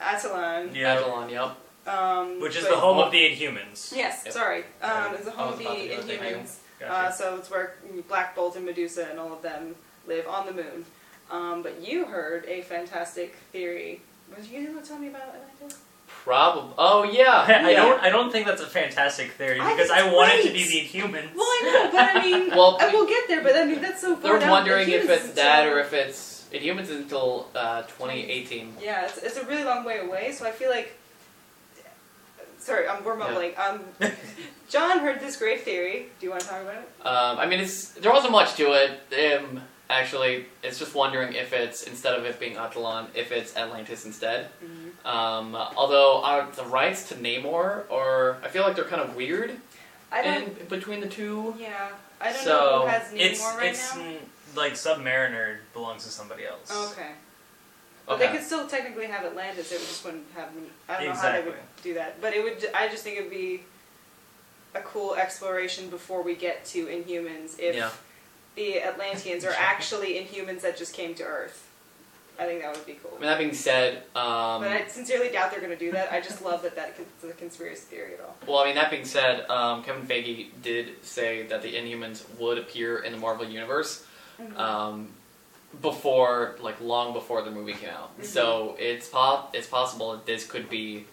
Attilan. 0.00 0.74
Yeah. 0.74 0.94
Avalon, 0.94 1.30
yep. 1.30 1.56
Um, 1.90 2.40
Which 2.40 2.56
is 2.56 2.64
but- 2.64 2.70
the 2.74 2.76
home 2.80 2.98
of 2.98 3.10
the 3.10 3.18
Inhumans. 3.18 3.94
Yes, 3.96 4.22
Yep. 4.24 4.32
sorry. 4.34 4.64
Um, 4.82 5.14
it's 5.14 5.24
the 5.24 5.32
I 5.32 5.34
home 5.34 5.46
was 5.46 5.52
of 5.54 5.58
the 5.58 5.64
about 5.66 5.76
to 5.78 5.88
do 5.88 5.96
the 5.96 6.02
thing, 6.02 6.18
Inhumans. 6.20 6.56
Gotcha. 6.78 6.92
Uh, 6.92 7.10
so 7.10 7.36
it's 7.36 7.50
where 7.50 7.74
Black 8.08 8.34
Bolt 8.34 8.56
and 8.56 8.64
Medusa 8.64 9.08
and 9.10 9.18
all 9.18 9.32
of 9.32 9.42
them 9.42 9.74
live 10.06 10.26
on 10.28 10.46
the 10.46 10.52
moon. 10.52 10.84
Um, 11.30 11.62
but 11.62 11.80
you 11.86 12.06
heard 12.06 12.44
a 12.46 12.62
fantastic 12.62 13.34
theory. 13.52 14.00
Was 14.36 14.48
you 14.48 14.66
going 14.66 14.80
to 14.80 14.86
tell 14.88 14.98
me 14.98 15.08
about 15.08 15.22
Atlantis? 15.34 15.78
Probably. 16.24 16.74
Oh 16.76 17.02
yeah. 17.04 17.44
I 17.48 17.70
yeah. 17.70 17.76
don't. 17.82 18.00
I 18.02 18.10
don't 18.10 18.30
think 18.32 18.46
that's 18.46 18.60
a 18.62 18.66
fantastic 18.66 19.32
theory 19.32 19.58
I 19.60 19.70
because 19.72 19.88
think 19.88 20.00
I 20.00 20.06
it's 20.06 20.14
want 20.16 20.32
it 20.32 20.46
to 20.48 20.52
be 20.52 20.64
the 20.64 20.98
Inhumans. 20.98 21.34
Well, 21.34 21.44
I 21.46 21.60
know, 21.64 21.90
but 21.92 22.16
I 22.16 22.22
mean, 22.24 22.50
Well, 22.56 22.76
I 22.80 22.88
will 22.92 23.06
get 23.06 23.28
there. 23.28 23.42
But 23.42 23.56
I 23.56 23.64
mean, 23.64 23.80
that's 23.80 24.00
so 24.00 24.16
far 24.16 24.22
They're 24.32 24.40
down. 24.40 24.50
wondering 24.50 24.88
if 24.90 25.04
Inhumans 25.04 25.10
it's 25.16 25.24
is 25.26 25.32
that 25.34 25.64
so- 25.64 25.70
or 25.72 25.80
if 25.80 25.92
it's 25.92 26.46
Inhumans 26.52 26.90
until 26.90 27.48
uh, 27.54 27.82
2018. 27.82 28.74
Yeah, 28.82 29.04
it's, 29.06 29.18
it's 29.18 29.36
a 29.36 29.44
really 29.46 29.64
long 29.64 29.84
way 29.84 29.98
away, 29.98 30.32
so 30.32 30.46
I 30.46 30.50
feel 30.52 30.70
like. 30.70 30.96
Sorry, 32.60 32.86
um, 32.86 33.02
we're 33.04 33.16
mumbling. 33.16 33.52
Um, 33.56 33.80
John 34.68 35.00
heard 35.00 35.18
this 35.20 35.36
great 35.36 35.62
theory. 35.62 36.06
Do 36.20 36.26
you 36.26 36.30
want 36.30 36.42
to 36.42 36.48
talk 36.48 36.62
about 36.62 36.74
it? 36.74 37.06
Um, 37.06 37.38
I 37.38 37.46
mean, 37.46 37.58
it's 37.60 37.88
there 37.92 38.12
wasn't 38.12 38.32
much 38.32 38.54
to 38.56 38.72
it. 38.72 39.40
Um, 39.42 39.62
actually, 39.88 40.46
it's 40.62 40.78
just 40.78 40.94
wondering 40.94 41.32
if 41.32 41.52
it's 41.52 41.84
instead 41.84 42.14
of 42.14 42.24
it 42.24 42.38
being 42.38 42.56
Attilan, 42.56 43.06
if 43.14 43.32
it's 43.32 43.56
Atlantis 43.56 44.04
instead. 44.04 44.48
Um, 45.04 45.56
although 45.56 46.20
uh, 46.22 46.50
the 46.50 46.64
rights 46.64 47.08
to 47.08 47.14
Namor, 47.14 47.84
or 47.90 48.36
I 48.44 48.48
feel 48.48 48.62
like 48.62 48.76
they're 48.76 48.84
kind 48.84 49.02
of 49.02 49.16
weird 49.16 49.56
I 50.12 50.22
don't. 50.22 50.58
in 50.60 50.66
between 50.68 51.00
the 51.00 51.08
two. 51.08 51.54
yeah, 51.58 51.88
I 52.20 52.32
don't 52.32 52.42
So, 52.44 52.50
know 52.50 52.80
who 52.82 52.86
has 52.88 53.02
Namor 53.12 53.16
It's 53.20 53.40
right 53.56 53.66
it's 53.70 53.96
now. 53.96 54.12
like 54.54 54.72
Submariner 54.74 55.56
belongs 55.72 56.04
to 56.04 56.10
somebody 56.10 56.44
else. 56.44 56.70
Okay. 56.92 57.12
But 58.06 58.18
they 58.18 58.28
could 58.28 58.42
still 58.42 58.66
technically 58.66 59.06
have 59.06 59.24
Atlantis. 59.24 59.70
It 59.70 59.78
just 59.78 60.04
wouldn't 60.04 60.24
have. 60.34 60.48
I 60.88 61.04
don't 61.04 61.14
know 61.14 61.20
how 61.20 61.30
they 61.32 61.42
would 61.44 61.54
do 61.82 61.94
that, 61.94 62.20
but 62.20 62.34
it 62.34 62.42
would. 62.42 62.68
I 62.74 62.88
just 62.88 63.02
think 63.04 63.18
it'd 63.18 63.30
be 63.30 63.62
a 64.74 64.80
cool 64.80 65.14
exploration 65.14 65.88
before 65.90 66.22
we 66.22 66.34
get 66.34 66.64
to 66.66 66.86
Inhumans. 66.86 67.58
If 67.58 67.74
Yeah. 67.76 67.90
the 68.54 68.82
Atlanteans 68.82 69.44
are 69.44 69.54
actually 69.56 70.14
Inhumans 70.14 70.60
that 70.60 70.76
just 70.76 70.94
came 70.94 71.14
to 71.16 71.24
Earth, 71.24 71.66
I 72.38 72.46
think 72.46 72.62
that 72.62 72.74
would 72.74 72.86
be 72.86 72.94
cool. 73.02 73.12
I 73.16 73.20
mean, 73.20 73.28
that 73.28 73.38
being 73.38 73.52
said, 73.52 73.98
um, 74.14 74.62
but 74.62 74.68
I 74.68 74.86
sincerely 74.86 75.28
doubt 75.30 75.50
they're 75.50 75.60
going 75.60 75.72
to 75.76 75.78
do 75.78 75.92
that. 75.92 76.12
I 76.12 76.20
just 76.20 76.42
love 76.42 76.62
that 76.62 76.76
that 76.76 76.96
is 77.22 77.30
a 77.30 77.34
conspiracy 77.34 77.82
theory 77.82 78.14
at 78.14 78.20
all. 78.20 78.36
well, 78.46 78.58
I 78.60 78.66
mean, 78.66 78.76
that 78.76 78.90
being 78.90 79.04
said, 79.04 79.48
um, 79.50 79.82
Kevin 79.82 80.06
Feige 80.06 80.46
did 80.62 81.04
say 81.04 81.42
that 81.48 81.62
the 81.62 81.74
Inhumans 81.74 82.22
would 82.38 82.56
appear 82.58 82.98
in 83.00 83.12
the 83.12 83.18
Marvel 83.18 83.46
universe. 83.46 84.04
um, 84.56 85.12
before 85.82 86.56
like 86.60 86.80
long 86.80 87.12
before 87.12 87.42
the 87.42 87.50
movie 87.50 87.74
came 87.74 87.90
out. 87.90 88.18
Mhm. 88.18 88.24
So 88.24 88.74
it's 88.78 89.06
pop. 89.08 89.54
it's 89.54 89.66
possible 89.68 90.12
that 90.12 90.26
this 90.26 90.44
could 90.46 90.68
be 90.70 91.06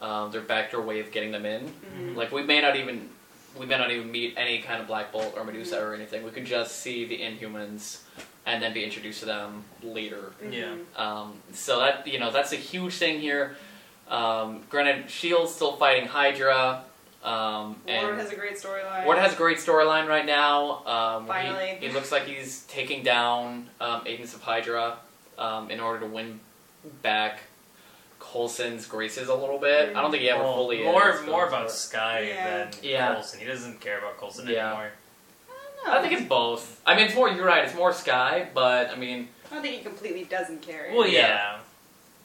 um, 0.00 0.30
their 0.30 0.40
backdoor 0.40 0.82
way 0.82 1.00
of 1.00 1.10
getting 1.12 1.32
them 1.32 1.44
in. 1.46 1.72
Mhm. 1.96 2.16
Like 2.16 2.32
we 2.32 2.42
may 2.42 2.60
not 2.60 2.76
even 2.76 3.08
we 3.58 3.66
may 3.66 3.76
not 3.78 3.90
even 3.90 4.10
meet 4.12 4.34
any 4.36 4.58
kind 4.60 4.80
of 4.80 4.86
Black 4.86 5.10
Bolt 5.10 5.34
or 5.36 5.42
Medusa 5.44 5.82
or 5.82 5.94
anything. 5.94 6.22
We 6.22 6.30
could 6.30 6.44
just 6.44 6.76
see 6.80 7.04
the 7.06 7.18
Inhumans 7.20 8.00
and 8.46 8.62
then 8.62 8.72
be 8.72 8.84
introduced 8.84 9.20
to 9.20 9.26
them 9.26 9.64
later. 9.82 10.32
Yeah. 10.48 10.74
Mhm. 10.96 10.98
Um, 11.00 11.42
so 11.52 11.80
that 11.80 12.06
you 12.06 12.18
know 12.20 12.30
that's 12.30 12.52
a 12.52 12.56
huge 12.56 12.94
thing 12.94 13.20
here. 13.20 13.56
Um, 14.08 14.62
granted, 14.70 15.10
Shield's 15.10 15.54
still 15.54 15.76
fighting 15.76 16.06
Hydra. 16.08 16.84
Um, 17.24 17.76
and 17.88 18.06
Ward 18.06 18.18
has 18.18 18.30
a 18.30 18.36
great 18.36 18.54
storyline. 18.56 19.04
Ward 19.04 19.18
has 19.18 19.32
a 19.32 19.36
great 19.36 19.58
storyline 19.58 20.06
right 20.06 20.24
now. 20.24 20.86
Um, 20.86 21.26
where 21.26 21.40
he- 21.40 21.48
Finally. 21.48 21.78
he, 21.80 21.88
looks 21.90 22.12
like 22.12 22.26
he's 22.26 22.62
taking 22.68 23.02
down 23.02 23.68
um, 23.80 24.02
Agents 24.06 24.34
of 24.34 24.42
Hydra 24.42 24.98
um, 25.36 25.68
in 25.70 25.80
order 25.80 25.98
to 26.00 26.06
win 26.06 26.38
back 27.02 27.40
Coulson's 28.32 28.86
graces 28.86 29.28
a 29.28 29.34
little 29.34 29.58
bit. 29.58 29.96
I 29.96 30.02
don't 30.02 30.10
think 30.10 30.22
he 30.22 30.28
ever 30.28 30.42
Well, 30.42 30.54
fully 30.54 30.82
more 30.84 31.10
is. 31.10 31.22
more 31.22 31.46
but- 31.46 31.54
about 31.56 31.70
Sky 31.70 32.20
Yeah. 32.28 32.44
than 32.64 32.70
Yeah. 32.82 33.14
Coulson. 33.14 33.40
He 33.40 33.46
doesn't 33.46 33.80
care 33.80 33.98
about 33.98 34.18
Coulson 34.18 34.46
Yeah. 34.48 34.66
anymore. 34.68 34.92
I, 35.48 35.52
I 35.52 35.54
don't 35.84 35.86
know. 35.94 35.98
I 35.98 36.02
think 36.02 36.20
it's 36.20 36.28
both. 36.28 36.80
I 36.84 36.94
mean, 36.94 37.06
it's 37.06 37.14
more. 37.14 37.30
You're 37.30 37.46
right. 37.46 37.64
It's 37.64 37.74
more 37.74 37.92
Sky, 37.94 38.48
but 38.52 38.90
I 38.90 38.96
mean, 38.96 39.28
I 39.50 39.54
don't 39.54 39.62
think 39.62 39.76
he 39.76 39.82
completely 39.82 40.24
doesn't 40.24 40.60
care. 40.60 40.90
Well, 40.94 41.06
Yeah. 41.08 41.20
yeah. 41.26 41.56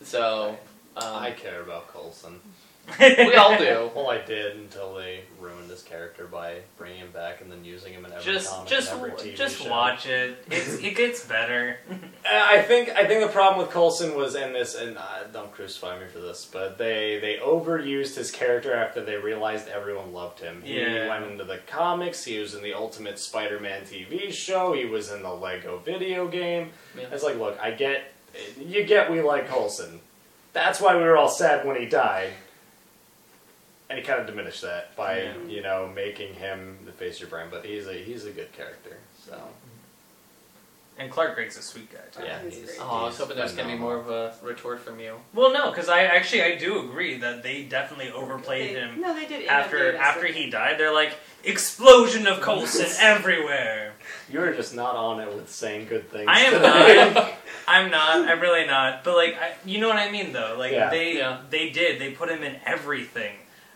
so 0.04 0.58
I 0.98 1.30
um, 1.30 1.34
care 1.36 1.62
about 1.62 1.88
Coulson. 1.94 2.42
We 3.00 3.36
all 3.36 3.58
do. 3.58 3.90
Well, 3.96 4.10
I 4.10 4.22
did 4.24 4.58
until 4.58 4.96
they 4.96 5.22
ruined 5.40 5.70
his 5.70 5.84
character 5.84 6.26
by 6.26 6.60
bringing 6.78 7.00
him 7.00 7.12
back 7.12 7.42
and 7.42 7.52
then 7.52 7.64
using 7.64 7.94
him 7.94 8.06
in 8.06 8.12
every 8.12 8.34
Just 8.34 8.50
comic 8.50 8.70
just 8.70 8.92
and 8.92 9.00
every 9.02 9.12
TV 9.12 9.36
just 9.36 9.62
show. 9.62 9.70
watch 9.70 10.06
it. 10.08 10.44
It's, 10.50 10.76
it 10.76 10.96
gets 10.96 11.26
better. 11.26 11.78
Uh, 12.26 12.42
I 12.42 12.62
think 12.62 12.88
I 12.90 13.06
think 13.06 13.22
the 13.22 13.28
problem 13.28 13.62
with 13.62 13.70
Coulson 13.74 14.16
was 14.16 14.36
in 14.36 14.54
this, 14.54 14.76
and 14.76 14.98
uh, 14.98 15.26
don't 15.34 15.52
crucify 15.52 16.00
me 16.00 16.06
for 16.08 16.20
this, 16.20 16.46
but 16.52 16.78
they 16.78 17.20
they 17.20 17.36
overused 17.44 18.16
his 18.16 18.32
character 18.32 18.74
after 18.74 19.04
they 19.04 19.18
realized 19.18 19.68
everyone 19.68 20.14
loved 20.14 20.40
him. 20.40 20.62
He 20.64 20.80
Yeah. 20.80 21.10
went 21.10 21.30
into 21.30 21.44
the 21.44 21.58
comics. 21.68 22.24
He 22.24 22.40
was 22.40 22.56
in 22.56 22.64
the 22.64 22.74
Ultimate 22.74 23.20
Spider-Man 23.20 23.82
TV 23.84 24.32
show. 24.32 24.72
He 24.72 24.86
was 24.86 25.12
in 25.12 25.22
the 25.22 25.34
Lego 25.34 25.80
video 25.80 26.30
game. 26.30 26.70
Yeah. 26.98 27.08
It's 27.12 27.24
like, 27.24 27.38
look, 27.38 27.60
I 27.62 27.72
get, 27.72 28.14
you 28.58 28.86
get, 28.86 29.12
we 29.12 29.22
like 29.22 29.50
Coulson. 29.50 30.00
That's 30.54 30.80
why 30.80 30.96
we 30.96 31.04
were 31.04 31.18
all 31.18 31.28
sad 31.30 31.68
when 31.68 31.76
he 31.76 31.86
died. 31.88 32.30
And 33.90 34.00
he 34.00 34.06
kind 34.06 34.20
of 34.20 34.26
diminished 34.26 34.62
that 34.62 34.96
by 34.96 35.22
Yeah. 35.24 35.34
you 35.48 35.62
know 35.62 35.92
making 35.94 36.34
him 36.36 36.80
the 36.86 36.92
face 36.92 37.16
of 37.16 37.22
your 37.22 37.30
brand, 37.30 37.52
but 37.52 37.66
he's 37.66 37.88
a 37.88 37.94
he's 37.94 38.26
a 38.26 38.32
good 38.32 38.52
character. 38.54 38.98
So 39.28 39.38
And 40.98 41.12
Clark 41.12 41.36
Gregg's 41.36 41.58
a 41.58 41.62
sweet 41.62 41.92
guy 41.92 42.00
too. 42.12 42.26
yeah, 42.26 42.40
he's 42.44 42.56
he's. 42.58 42.78
Oh, 42.80 42.84
I 42.84 43.04
was 43.06 43.18
hoping 43.18 43.36
there 43.36 43.46
was 43.46 43.54
gonna 43.54 43.72
be 43.74 43.78
more 43.78 43.96
of 43.98 44.10
a 44.10 44.34
retort 44.44 44.80
from 44.80 45.00
you. 45.00 45.16
Well, 45.34 45.52
no, 45.52 45.70
because 45.72 45.90
I 45.90 46.04
actually 46.04 46.44
I 46.44 46.56
do 46.56 46.80
agree 46.88 47.18
that 47.18 47.44
they 47.44 47.64
definitely 47.64 48.12
overplayed 48.12 48.76
They- 48.76 48.80
him 48.80 49.02
No, 49.02 49.14
they 49.14 49.26
did. 49.26 49.46
after 49.48 49.78
inundate 49.78 50.00
us 50.02 50.06
after 50.08 50.26
he 50.28 50.50
died. 50.50 50.80
They're 50.80 50.94
like 50.94 51.14
explosion 51.44 52.26
of 52.28 52.42
Coulson 52.42 52.88
everywhere. 53.00 53.94
You're 54.30 54.54
just 54.54 54.74
not 54.76 54.96
on 54.96 55.20
it 55.20 55.28
with 55.34 55.50
saying 55.52 55.88
good 55.88 56.10
things. 56.10 56.26
I 56.28 56.40
am 56.42 56.54
today. 56.54 57.12
not. 57.16 57.34
I'm 57.68 57.92
not. 57.92 58.28
I'm 58.30 58.40
really 58.40 58.66
not. 58.68 59.04
But 59.04 59.16
like, 59.18 59.36
I, 59.40 59.54
you 59.66 59.80
know 59.80 59.88
what 59.88 59.98
I 59.98 60.10
mean, 60.12 60.32
though. 60.32 60.56
Like 60.58 60.72
Yeah. 60.72 60.90
they 60.90 61.18
Yeah. 61.18 61.42
they 61.50 61.70
did. 61.70 62.00
They 62.00 62.12
put 62.12 62.30
him 62.30 62.44
in 62.44 62.58
everything. 62.66 63.36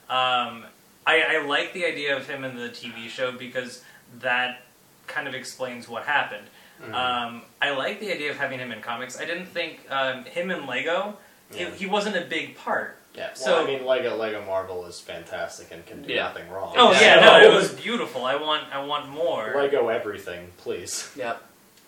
Um, 0.10 0.64
I, 1.06 1.22
I 1.38 1.46
like 1.46 1.74
the 1.74 1.86
idea 1.86 2.16
of 2.18 2.28
him 2.28 2.44
in 2.44 2.56
the 2.56 2.70
TV 2.70 3.08
show 3.08 3.32
because 3.32 3.84
that 4.20 4.64
kind 5.08 5.28
of 5.28 5.34
explains 5.34 5.88
what 5.88 6.04
happened. 6.06 6.48
Mhm. 6.84 6.94
Um, 6.94 7.42
I 7.62 7.72
like 7.72 8.00
the 8.00 8.12
idea 8.14 8.30
of 8.32 8.38
having 8.38 8.60
him 8.60 8.72
in 8.72 8.82
comics. 8.82 9.20
I 9.20 9.26
didn't 9.26 9.48
think 9.48 9.80
um, 9.90 10.26
him 10.26 10.52
in 10.52 10.68
Lego. 10.68 11.18
Yeah. 11.52 11.70
He, 11.72 11.78
he 11.80 11.86
wasn't 11.86 12.18
a 12.18 12.22
big 12.22 12.56
part. 12.58 12.98
yeah. 13.16 13.28
Well, 13.28 13.36
so- 13.36 13.64
I 13.64 13.66
mean, 13.66 13.86
Lego 13.86 14.16
Lego 14.18 14.46
Marvel 14.46 14.86
is 14.86 15.00
fantastic 15.00 15.72
and 15.72 15.86
can 15.86 16.04
do 16.04 16.14
Yeah. 16.14 16.24
nothing 16.24 16.50
wrong. 16.52 16.74
Oh 16.78 16.92
Yeah. 16.92 17.02
yeah, 17.02 17.20
no, 17.40 17.50
it 17.50 17.54
was 17.54 17.72
beautiful. 17.74 18.26
I 18.26 18.36
want 18.36 18.66
I 18.74 18.84
want 18.84 19.10
more. 19.10 19.54
Lego 19.56 19.88
everything, 19.88 20.52
please. 20.58 21.10
Yep. 21.16 21.42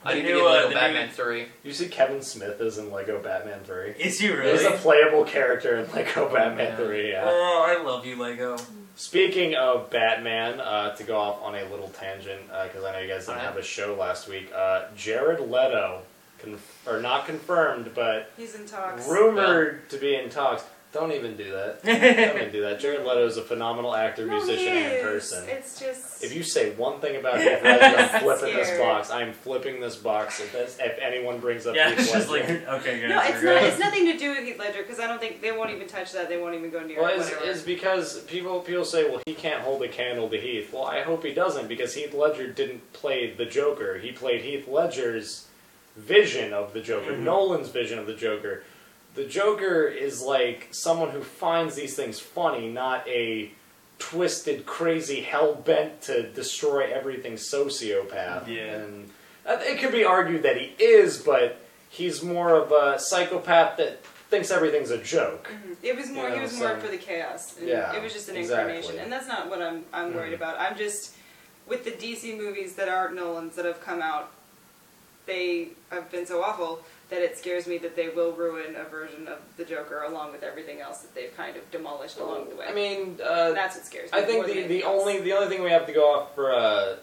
I 0.03 0.13
The 0.13 0.19
need 0.21 0.25
new, 0.29 0.33
to 0.35 0.39
get 0.39 0.47
uh, 0.47 0.51
Lego 0.51 0.67
the 0.69 0.73
Batman 0.75 1.05
new- 1.07 1.11
three. 1.13 1.45
You 1.63 1.73
see, 1.73 1.87
Kevin 1.89 2.21
Smith 2.21 2.61
is 2.61 2.77
in 2.77 2.89
Lego 2.91 3.21
Batman 3.21 3.59
Three. 3.65 3.91
Is 3.99 4.19
he 4.19 4.29
really? 4.29 4.51
He's 4.53 4.65
a 4.65 4.71
playable 4.71 5.25
character 5.25 5.75
in 5.77 5.91
Lego 5.91 6.33
Batman 6.33 6.67
Yeah. 6.67 6.75
Three. 6.77 7.11
Yeah. 7.11 7.23
Oh, 7.27 7.65
I 7.67 7.83
love 7.83 8.05
you, 8.05 8.15
Lego. 8.15 8.57
Speaking 8.95 9.55
of 9.55 9.89
Batman, 9.89 10.59
uh, 10.59 10.95
to 10.95 11.03
go 11.03 11.17
off 11.17 11.41
on 11.43 11.55
a 11.55 11.63
little 11.69 11.89
tangent, 11.89 12.41
because 12.63 12.83
I 12.83 12.91
know 12.93 12.99
you 12.99 13.07
guys 13.07 13.25
didn't 13.25 13.39
Alright. 13.39 13.45
have 13.53 13.57
a 13.57 13.63
show 13.63 13.95
last 13.95 14.27
week, 14.27 14.51
uh, 14.55 14.83
Jared 14.95 15.39
Leto, 15.39 16.01
conf- 16.39 16.87
or 16.87 16.99
not 17.01 17.25
confirmed, 17.25 17.91
but 17.95 18.31
He's 18.37 18.55
in 18.55 18.65
talks. 18.65 19.07
rumored 19.07 19.89
to 19.89 19.97
be 19.97 20.15
in 20.15 20.29
talks. 20.29 20.63
Don't 20.91 21.11
even 21.11 21.37
do 21.37 21.51
that. 21.51 21.83
Don't 21.85 22.35
even 22.41 22.51
do 22.51 22.61
that. 22.61 22.79
Jared 22.79 23.01
Leto 23.05 23.23
is 23.27 23.37
a 23.37 23.43
phenomenal 23.43 23.95
actor, 23.95 24.25
No, 24.25 24.37
musician, 24.37 24.73
he 24.73 24.83
and 24.85 25.03
person. 25.03 25.47
It's 25.47 25.79
just. 25.79 26.23
If 26.23 26.33
you 26.35 26.41
say 26.41 26.71
one 26.71 26.99
thing 26.99 27.15
about 27.17 27.37
Heath 27.41 27.61
Ledger, 27.63 27.95
I'm 27.95 28.21
flipping 28.21 28.55
this 28.55 28.75
box. 28.79 29.11
I'm 29.11 29.33
flipping 29.33 29.79
this 29.79 29.95
box 29.97 30.39
if, 30.41 30.51
this, 30.51 30.77
if 30.79 30.97
anyone 30.99 31.39
brings 31.39 31.67
up 31.67 31.75
yeah, 31.75 31.89
Heath 31.91 31.99
it's 31.99 32.11
just 32.11 32.29
Ledger. 32.31 32.53
like 32.67 32.67
okay, 32.81 33.01
guys. 33.01 33.09
no, 33.09 33.21
it's 33.21 33.43
not. 33.43 33.63
It's 33.63 33.79
nothing 33.79 34.05
to 34.07 34.17
do 34.17 34.31
with 34.31 34.39
Heath 34.43 34.57
Ledger 34.57 34.81
because 34.81 34.99
I 34.99 35.05
don't 35.05 35.19
think 35.19 35.41
they 35.43 35.51
won't 35.51 35.69
even 35.69 35.87
touch 35.87 36.11
that. 36.13 36.27
They 36.27 36.41
won't 36.41 36.55
even 36.55 36.71
go 36.71 36.81
near 36.83 36.99
Well, 36.99 37.11
it. 37.13 37.19
it's, 37.19 37.31
it's 37.43 37.61
because 37.61 38.21
people 38.23 38.59
people 38.61 38.83
say, 38.83 39.07
well, 39.07 39.21
he 39.27 39.35
can't 39.35 39.61
hold 39.61 39.83
a 39.83 39.87
candle 39.89 40.27
to 40.29 40.37
Heath. 40.41 40.73
Well, 40.73 40.85
I 40.85 41.03
hope 41.03 41.23
he 41.23 41.35
doesn't 41.35 41.67
because 41.67 41.93
Heath 41.93 42.15
Ledger 42.15 42.47
didn't 42.51 42.93
play 42.93 43.31
the 43.31 43.45
Joker. 43.45 43.99
He 43.99 44.11
played 44.11 44.41
Heath 44.41 44.67
Ledger's 44.67 45.45
vision 45.95 46.51
of 46.51 46.73
the 46.73 46.81
Joker, 46.81 47.11
Mhm. 47.11 47.19
Nolan's 47.19 47.69
vision 47.69 47.99
of 47.99 48.07
the 48.07 48.13
Joker. 48.15 48.63
The 49.15 49.25
Joker 49.25 49.85
is 49.87 50.21
like 50.21 50.67
someone 50.71 51.09
who 51.09 51.21
finds 51.21 51.75
these 51.75 51.95
things 51.95 52.19
funny, 52.19 52.69
not 52.69 53.07
a 53.07 53.51
twisted, 53.97 54.65
crazy, 54.65 55.21
hell 55.21 55.53
bent 55.55 56.01
to 56.03 56.29
destroy 56.31 56.91
everything 56.93 57.33
sociopath. 57.33 58.47
Yeah. 58.47 58.75
And 58.75 59.09
uh, 59.45 59.57
it 59.61 59.79
could 59.79 59.91
be 59.91 60.03
argued 60.05 60.43
that 60.43 60.57
he 60.57 60.73
is, 60.83 61.17
but 61.21 61.59
he's 61.89 62.23
more 62.23 62.53
of 62.55 62.71
a 62.71 62.99
psychopath 62.99 63.77
that 63.77 64.03
thinks 64.29 64.51
everything's 64.51 64.91
a 64.91 64.97
joke. 64.99 65.49
Mhm. 65.51 65.75
It 65.81 65.95
was 65.97 66.09
more. 66.11 66.25
You 66.25 66.29
he 66.31 66.35
know, 66.37 66.41
was 66.43 66.57
more 66.59 66.77
for 66.77 66.87
the 66.87 66.97
chaos. 66.97 67.55
Yeah, 67.61 67.93
It 67.95 68.01
was 68.03 68.13
just 68.13 68.29
an 68.29 68.37
exactly. 68.37 68.75
incarnation, 68.77 68.99
and 69.03 69.11
that's 69.11 69.27
not 69.27 69.49
what 69.49 69.61
I'm. 69.61 69.83
I'm 69.91 70.13
worried 70.13 70.33
Mhm. 70.33 70.35
about. 70.35 70.59
I'm 70.59 70.77
just 70.77 71.15
with 71.67 71.83
the 71.83 71.91
DC 71.91 72.37
movies 72.37 72.75
that 72.75 72.87
aren't 72.89 73.15
Nolan's 73.15 73.55
that 73.55 73.65
have 73.65 73.81
come 73.81 74.01
out. 74.01 74.31
They 75.29 75.69
have 75.91 76.11
been 76.11 76.25
so 76.25 76.43
awful 76.43 76.81
that 77.09 77.21
it 77.21 77.37
scares 77.37 77.67
me 77.67 77.77
that 77.79 77.95
they 77.95 78.09
will 78.09 78.31
ruin 78.31 78.75
a 78.75 78.83
version 78.83 79.27
of 79.27 79.37
the 79.57 79.63
Joker 79.63 80.03
along 80.03 80.31
with 80.31 80.41
everything 80.43 80.79
else 80.81 80.99
that 80.99 81.13
they've 81.13 81.35
kind 81.37 81.55
of 81.55 81.69
demolished 81.71 82.17
along 82.19 82.49
the 82.49 82.55
way. 82.55 82.65
I 82.67 82.73
mean, 82.73 83.19
uh, 83.23 83.51
that's 83.51 83.75
what 83.75 83.85
scares 83.85 84.11
me. 84.11 84.17
I 84.19 84.23
think 84.23 84.45
the, 84.47 84.53
the 84.53 84.59
anything 84.59 84.83
else. 84.83 85.01
only 85.01 85.19
the 85.21 85.33
only 85.33 85.47
thing 85.47 85.63
we 85.63 85.69
have 85.71 85.85
to 85.85 85.93
go 85.93 86.13
off 86.15 86.33
for 86.35 86.51
uh, 86.51 86.95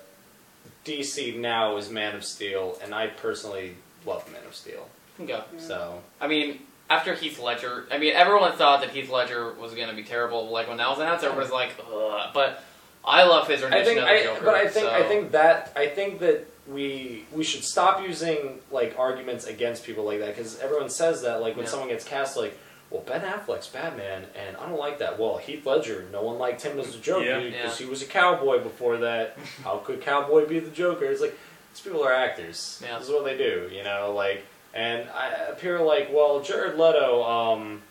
DC 0.85 1.39
now 1.39 1.77
is 1.77 1.91
Man 1.91 2.14
of 2.16 2.24
Steel, 2.24 2.79
and 2.83 2.95
I 2.95 3.09
personally 3.09 3.77
love 4.05 4.31
Man 4.33 4.45
of 4.47 4.55
Steel. 4.55 4.89
Okay. 5.20 5.33
Yeah. 5.33 5.43
So 5.59 6.03
I 6.20 6.27
mean, 6.27 6.61
after 6.91 7.14
Heath 7.14 7.41
Ledger, 7.41 7.87
I 7.91 7.99
mean, 7.99 8.12
everyone 8.14 8.53
thought 8.53 8.81
that 8.81 8.91
Heath 8.91 9.11
Ledger 9.11 9.53
was 9.55 9.74
going 9.74 9.89
to 9.89 9.95
be 9.95 10.05
terrible. 10.05 10.49
Like 10.51 10.68
when 10.68 10.79
that 10.79 10.89
was 10.89 10.99
announced, 10.99 11.24
everyone 11.24 11.45
was 11.45 11.53
like, 11.53 11.74
Ugh. 11.93 12.31
but 12.35 12.62
I 13.05 13.24
love 13.24 13.49
his 13.49 13.62
I 13.62 13.66
rendition 13.66 13.87
think, 13.95 13.99
of 14.01 14.07
the 14.07 14.11
I, 14.12 14.22
Joker. 14.24 14.45
but 14.45 14.55
I 14.55 14.68
think 14.68 14.87
so- 14.87 14.93
I 14.93 15.03
think 15.05 15.31
that 15.33 15.72
I 15.77 15.87
think 15.89 16.18
that 16.20 16.47
we 16.68 17.24
we 17.32 17.44
should 17.44 17.62
stop 17.64 18.02
using 18.02 18.60
like 18.70 18.96
arguments 18.98 19.46
against 19.46 19.84
people 19.84 20.04
like 20.04 20.18
that 20.20 20.34
because 20.36 20.58
everyone 20.60 20.90
says 20.90 21.22
that 21.22 21.40
like 21.40 21.56
when 21.56 21.64
Yeah. 21.64 21.70
someone 21.70 21.88
gets 21.88 22.04
cast 22.04 22.36
like. 22.36 22.56
Well, 22.88 23.02
Ben 23.04 23.22
Affleck's 23.22 23.66
Batman, 23.66 24.26
and 24.36 24.56
I 24.56 24.64
don't 24.68 24.78
like 24.78 25.00
that. 25.00 25.18
Well, 25.18 25.38
Heath 25.38 25.66
Ledger, 25.66 26.06
no 26.12 26.22
one 26.22 26.38
liked 26.38 26.62
him 26.62 26.78
as 26.78 26.92
the 26.92 26.98
Joker 26.98 27.24
Yeah. 27.24 27.40
because 27.40 27.80
Yeah. 27.80 27.84
he 27.84 27.90
was 27.90 28.00
a 28.00 28.04
cowboy 28.06 28.60
before 28.60 28.98
that. 28.98 29.36
How 29.64 29.78
could 29.78 30.00
cowboy 30.00 30.46
be 30.46 30.60
the 30.60 30.70
Joker? 30.70 31.04
It's 31.06 31.20
like 31.20 31.36
these 31.72 31.80
people 31.80 32.04
are 32.04 32.12
actors. 32.12 32.80
Yeah. 32.80 32.96
This 33.00 33.08
is 33.08 33.12
what 33.12 33.24
they 33.24 33.36
do, 33.36 33.68
you 33.72 33.82
know. 33.82 34.12
Like, 34.14 34.44
and 34.72 35.08
I 35.10 35.30
appear 35.50 35.80
like, 35.80 36.10
well, 36.12 36.38
Jared 36.42 36.78
Leto, 36.78 37.24
um, 37.24 37.82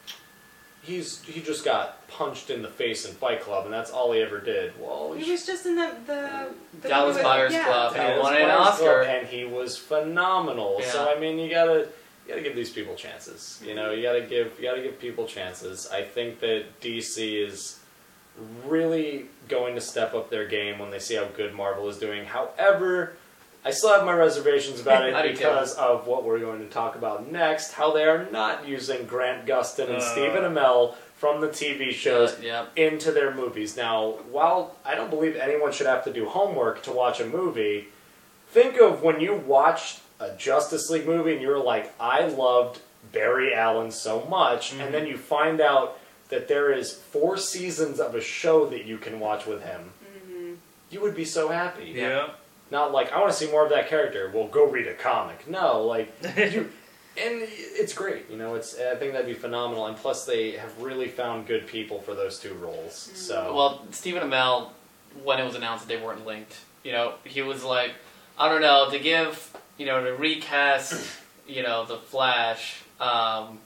he's 0.86 1.24
he 1.24 1.42
just 1.42 1.66
got 1.66 2.08
punched 2.08 2.50
in 2.50 2.62
the 2.62 2.68
face 2.68 3.06
in 3.06 3.14
Fight 3.16 3.42
Club, 3.42 3.66
and 3.66 3.74
that's 3.74 3.92
all 3.92 4.12
he 4.12 4.22
ever 4.22 4.40
did. 4.40 4.74
Well, 4.80 5.14
He 5.14 5.30
was 5.32 5.46
just 5.46 5.66
in 5.66 5.76
the 5.76 5.96
the, 6.06 6.50
the 6.82 6.90
Dallas 6.90 7.22
Buyers 7.22 7.54
yeah. 7.54 7.66
Club. 7.66 7.94
that 7.94 8.16
He 8.16 8.22
won 8.22 8.36
an 8.36 8.48
Buzz 8.48 8.68
Oscar. 8.70 9.04
Club, 9.04 9.08
and 9.08 9.28
he 9.28 9.46
was 9.46 9.78
phenomenal. 9.78 10.82
So 10.84 11.12
I 11.14 11.20
mean, 11.20 11.40
you 11.40 11.50
gotta 11.50 11.90
you 12.26 12.30
gotta 12.30 12.42
give 12.42 12.56
these 12.56 12.72
people 12.72 12.96
chances. 12.96 13.62
You 13.66 13.76
know, 13.76 13.92
you 13.92 14.04
gotta 14.04 14.22
give 14.22 14.54
you 14.60 14.66
gotta 14.66 14.82
give 14.82 15.00
people 15.00 15.28
chances. 15.28 15.90
I 15.92 16.04
think 16.04 16.40
that 16.40 16.80
DC 16.82 17.46
is 17.48 17.80
really 18.66 19.26
going 19.48 19.76
to 19.76 19.82
step 19.82 20.14
up 20.14 20.30
their 20.30 20.48
game 20.48 20.80
when 20.80 20.92
they 20.92 21.00
see 21.00 21.16
how 21.16 21.26
good 21.26 21.54
Marvel 21.54 21.88
is 21.90 21.98
doing. 21.98 22.26
However, 22.26 23.14
I 23.66 23.72
still 23.72 23.89
have 23.93 24.05
my 24.05 24.13
reservations 24.13 24.80
about 24.80 25.05
it 25.09 25.13
do 25.24 25.30
too. 25.30 25.38
because 25.39 25.74
of 25.76 26.05
what 26.07 26.24
we're 26.24 26.39
going 26.39 26.59
to 26.59 26.68
talk 26.70 26.95
about 26.95 27.32
next. 27.32 27.74
How 27.74 27.91
they 27.91 28.03
are 28.03 28.30
not 28.32 28.68
using 28.68 29.05
Grant 29.05 29.45
Gustin 29.47 29.88
and 29.89 29.97
Uh. 29.97 30.11
Stephen 30.11 30.43
Amell 30.43 30.95
from 31.18 31.41
the 31.41 31.47
TV 31.47 31.91
shows 31.91 32.38
yeah. 32.41 32.66
into 32.76 33.11
their 33.11 33.34
movies. 33.34 33.76
Now, 33.76 34.11
while 34.30 34.76
I 34.86 34.95
don't 34.95 35.09
believe 35.09 35.36
anyone 35.36 35.72
should 35.72 35.88
have 35.88 36.03
to 36.03 36.13
do 36.13 36.26
homework 36.28 36.84
to 36.84 36.91
watch 36.91 37.20
a 37.20 37.26
movie, 37.26 37.88
think 38.49 38.78
of 38.80 39.01
when 39.01 39.20
you 39.20 39.34
watched 39.34 40.01
a 40.20 40.32
Justice 40.36 40.89
League 40.89 41.05
movie 41.07 41.34
and 41.34 41.41
you're 41.41 41.57
like, 41.61 41.91
I 41.99 42.28
loved 42.28 42.80
Barry 43.11 43.53
Allen 43.53 43.91
so 43.91 44.26
much, 44.30 44.74
Mhm. 44.74 44.82
and 44.86 44.93
then 44.93 45.07
you 45.07 45.18
find 45.18 45.59
out 45.61 45.97
that 46.30 46.47
there 46.47 46.72
is 46.72 46.93
four 46.93 47.38
seasons 47.38 47.99
of 47.99 48.13
a 48.16 48.22
show 48.22 48.66
that 48.68 48.86
you 48.86 48.97
can 48.97 49.20
watch 49.20 49.45
with 49.45 49.63
him. 49.63 49.91
Mhm. 50.30 50.57
You 50.89 51.01
would 51.01 51.16
be 51.16 51.26
so 51.26 51.47
happy. 51.49 51.86
Yeah. 51.95 52.30
Not 52.76 52.91
like 52.91 53.13
I 53.13 53.19
want 53.21 53.32
to 53.32 53.38
see 53.38 53.49
more 53.49 53.63
of 53.63 53.69
that 53.69 53.88
character. 53.88 54.30
Well, 54.36 54.47
go 54.47 54.65
read 54.65 54.86
a 54.86 54.93
comic. 54.93 55.47
No, 55.47 55.84
like 55.84 56.13
you, 56.36 56.69
and 57.17 57.41
it's 57.47 57.93
great. 57.93 58.30
You 58.30 58.36
know, 58.36 58.55
it's 58.55 58.78
I 58.78 58.95
think 58.95 59.13
that'd 59.13 59.26
be 59.26 59.34
phenomenal. 59.34 59.86
And 59.86 59.95
plus, 59.95 60.26
they 60.26 60.51
have 60.57 60.82
really 60.82 61.07
found 61.07 61.47
good 61.47 61.67
people 61.67 62.01
for 62.01 62.13
those 62.13 62.38
two 62.38 62.53
roles. 62.55 62.93
So 62.93 63.55
Well, 63.55 63.86
Stephen 63.91 64.30
Amell, 64.30 64.71
when 65.23 65.39
it 65.39 65.45
was 65.45 65.55
announced 65.55 65.88
that 65.88 65.97
they 65.97 66.05
weren't 66.05 66.26
linked, 66.26 66.53
you 66.84 66.91
know, 66.91 67.13
he 67.23 67.41
was 67.41 67.63
like, 67.63 67.93
I 68.38 68.49
don't 68.49 68.61
know, 68.61 68.89
to 68.91 68.99
give, 68.99 69.55
you 69.78 69.86
know, 69.86 70.03
to 70.03 70.11
recast, 70.11 71.21
you 71.47 71.63
know, 71.63 71.86
the 71.86 71.97
Flash. 71.97 72.84
Um, 72.99 73.59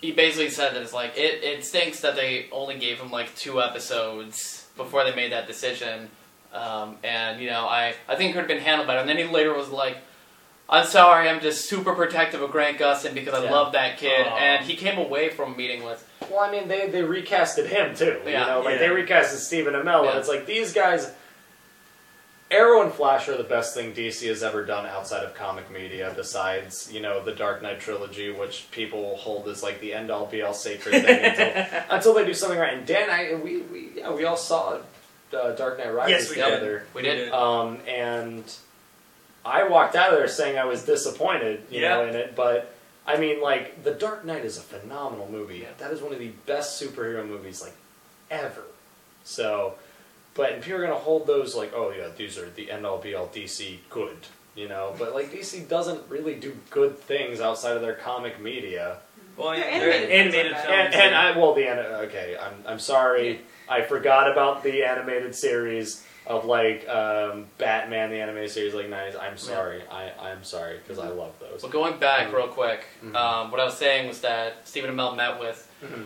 he 0.00 0.10
basically 0.10 0.50
said 0.50 0.74
that 0.74 0.82
it's 0.82 0.92
like 0.92 1.16
it, 1.16 1.44
it 1.44 1.64
stinks 1.64 2.00
that 2.00 2.16
they 2.16 2.48
only 2.50 2.76
gave 2.76 2.98
him 2.98 3.12
like 3.12 3.32
two 3.36 3.62
episodes 3.62 4.66
before 4.76 5.04
they 5.04 5.14
made 5.14 5.30
that 5.30 5.46
decision. 5.46 6.10
Um, 6.52 6.96
and 7.02 7.40
you 7.40 7.48
know, 7.50 7.66
I 7.66 7.94
I 8.08 8.16
think 8.16 8.30
it 8.30 8.32
could 8.34 8.40
have 8.40 8.48
been 8.48 8.60
handled 8.60 8.86
better. 8.86 9.00
And 9.00 9.08
then 9.08 9.16
he 9.18 9.24
later 9.24 9.54
was 9.54 9.70
like, 9.70 9.96
"I'm 10.68 10.84
sorry, 10.86 11.28
I'm 11.28 11.40
just 11.40 11.66
super 11.68 11.94
protective 11.94 12.42
of 12.42 12.50
Grant 12.50 12.78
Gustin 12.78 13.14
because 13.14 13.34
I 13.34 13.44
Yeah. 13.44 13.50
love 13.50 13.72
that 13.72 13.96
kid." 13.98 14.26
Aw. 14.26 14.36
And 14.36 14.64
he 14.64 14.76
came 14.76 14.98
away 14.98 15.30
from 15.30 15.56
meeting 15.56 15.82
with 15.82 16.06
Well, 16.30 16.40
I 16.40 16.50
mean, 16.52 16.68
they 16.68 16.88
they 16.88 17.02
recasted 17.02 17.66
him 17.66 17.94
too. 17.96 18.20
Yeah. 18.26 18.40
You 18.40 18.46
know, 18.46 18.60
like 18.60 18.78
Yeah. 18.80 18.88
they 18.88 19.02
recasted 19.02 19.38
Stephen 19.38 19.74
Amell, 19.74 20.04
Yeah. 20.04 20.10
and 20.10 20.18
it's 20.18 20.28
like 20.28 20.46
these 20.46 20.72
guys. 20.72 21.10
Arrow 22.50 22.82
and 22.82 22.92
Flash 22.92 23.28
are 23.30 23.36
the 23.38 23.44
best 23.44 23.72
thing 23.74 23.94
DC 23.94 24.28
has 24.28 24.42
ever 24.42 24.62
done 24.62 24.84
outside 24.84 25.24
of 25.24 25.32
comic 25.34 25.70
media, 25.70 26.12
besides 26.14 26.92
you 26.92 27.00
know 27.00 27.24
the 27.24 27.32
Dark 27.34 27.62
Knight 27.62 27.80
trilogy, 27.80 28.30
which 28.30 28.70
people 28.70 29.16
hold 29.16 29.48
as 29.48 29.62
like 29.62 29.80
the 29.80 29.94
end 29.94 30.10
all 30.10 30.26
be 30.26 30.42
all 30.42 30.52
sacred 30.52 31.02
thing 31.02 31.24
until, 31.24 31.82
until 31.88 32.12
they 32.14 32.26
do 32.26 32.34
something 32.34 32.58
right. 32.58 32.74
And 32.74 32.86
Dan, 32.86 33.08
I 33.08 33.34
we 33.42 33.62
we 33.62 33.92
yeah, 33.96 34.12
we 34.12 34.26
all 34.26 34.36
saw 34.36 34.78
uh, 35.34 35.52
Dark 35.52 35.78
Knight 35.78 35.92
Rises 35.94 36.10
Yes, 36.10 36.28
we 36.30 36.36
did. 36.36 36.44
together. 36.44 36.84
we 36.94 37.02
did. 37.02 37.32
Um, 37.32 37.78
and 37.88 38.44
I 39.44 39.64
walked 39.68 39.96
out 39.96 40.12
of 40.12 40.18
there 40.18 40.28
saying 40.28 40.58
I 40.58 40.64
was 40.64 40.84
disappointed, 40.84 41.62
you 41.70 41.80
know, 41.82 42.04
in 42.06 42.14
it. 42.14 42.34
But 42.36 42.74
I 43.06 43.16
mean, 43.16 43.40
like, 43.40 43.82
The 43.84 43.92
Dark 43.92 44.24
Knight 44.24 44.44
is 44.44 44.56
a 44.58 44.60
phenomenal 44.62 45.28
movie. 45.30 45.58
Yeah. 45.58 45.68
That 45.78 45.92
is 45.92 46.00
one 46.00 46.12
of 46.12 46.18
the 46.18 46.30
best 46.46 46.80
superhero 46.82 47.26
movies 47.26 47.60
like 47.62 47.74
ever. 48.30 48.62
So, 49.24 49.74
but 50.34 50.52
and 50.52 50.62
people 50.62 50.78
are 50.80 50.82
gonna 50.82 50.94
hold 50.94 51.26
those 51.26 51.54
like, 51.54 51.72
oh 51.74 51.92
yeah, 51.96 52.08
these 52.16 52.38
are 52.38 52.48
the 52.50 52.70
end 52.70 52.86
all 52.86 52.98
be 52.98 53.14
all 53.14 53.28
DC 53.28 53.78
good, 53.90 54.16
you 54.54 54.68
know. 54.68 54.94
But 54.98 55.14
like 55.14 55.30
DC 55.32 55.68
doesn't 55.68 56.08
really 56.08 56.34
do 56.34 56.56
good 56.70 56.98
things 56.98 57.40
outside 57.40 57.76
of 57.76 57.82
their 57.82 57.94
comic 57.94 58.40
media. 58.40 58.98
Well, 59.36 59.50
They're 59.50 59.58
yeah, 59.60 59.64
animated 59.66 60.10
they're 60.10 60.20
animated 60.20 60.52
films, 60.52 60.66
films. 60.66 60.94
And, 60.94 60.94
and 60.94 61.14
I 61.14 61.38
well 61.38 61.54
the 61.54 61.66
ani- 61.68 62.06
okay, 62.06 62.36
I'm 62.40 62.54
I'm 62.66 62.78
sorry, 62.78 63.40
I 63.72 63.82
forgot 63.82 64.30
about 64.30 64.62
the 64.62 64.82
animated 64.84 65.34
series 65.34 66.04
of 66.26 66.44
like 66.44 66.86
um, 66.88 67.46
Batman 67.58 68.10
the 68.10 68.20
animated 68.20 68.50
series 68.50 68.74
like 68.74 68.88
nineties. 68.88 69.16
I'm 69.18 69.36
sorry, 69.38 69.82
I 69.90 70.10
I'm 70.20 70.44
sorry 70.44 70.78
because 70.78 70.98
I 70.98 71.08
love 71.08 71.32
those. 71.40 71.62
Well, 71.62 71.72
going 71.72 71.98
back 71.98 72.28
Mhm. 72.28 72.34
real 72.34 72.48
quick, 72.48 72.84
Mhm. 73.04 73.16
um, 73.16 73.50
what 73.50 73.60
I 73.60 73.64
was 73.64 73.76
saying 73.76 74.06
was 74.08 74.20
that 74.20 74.66
Stephen 74.68 74.90
Amell 74.94 75.16
met 75.16 75.40
with. 75.40 75.58
Mhm. 75.82 76.04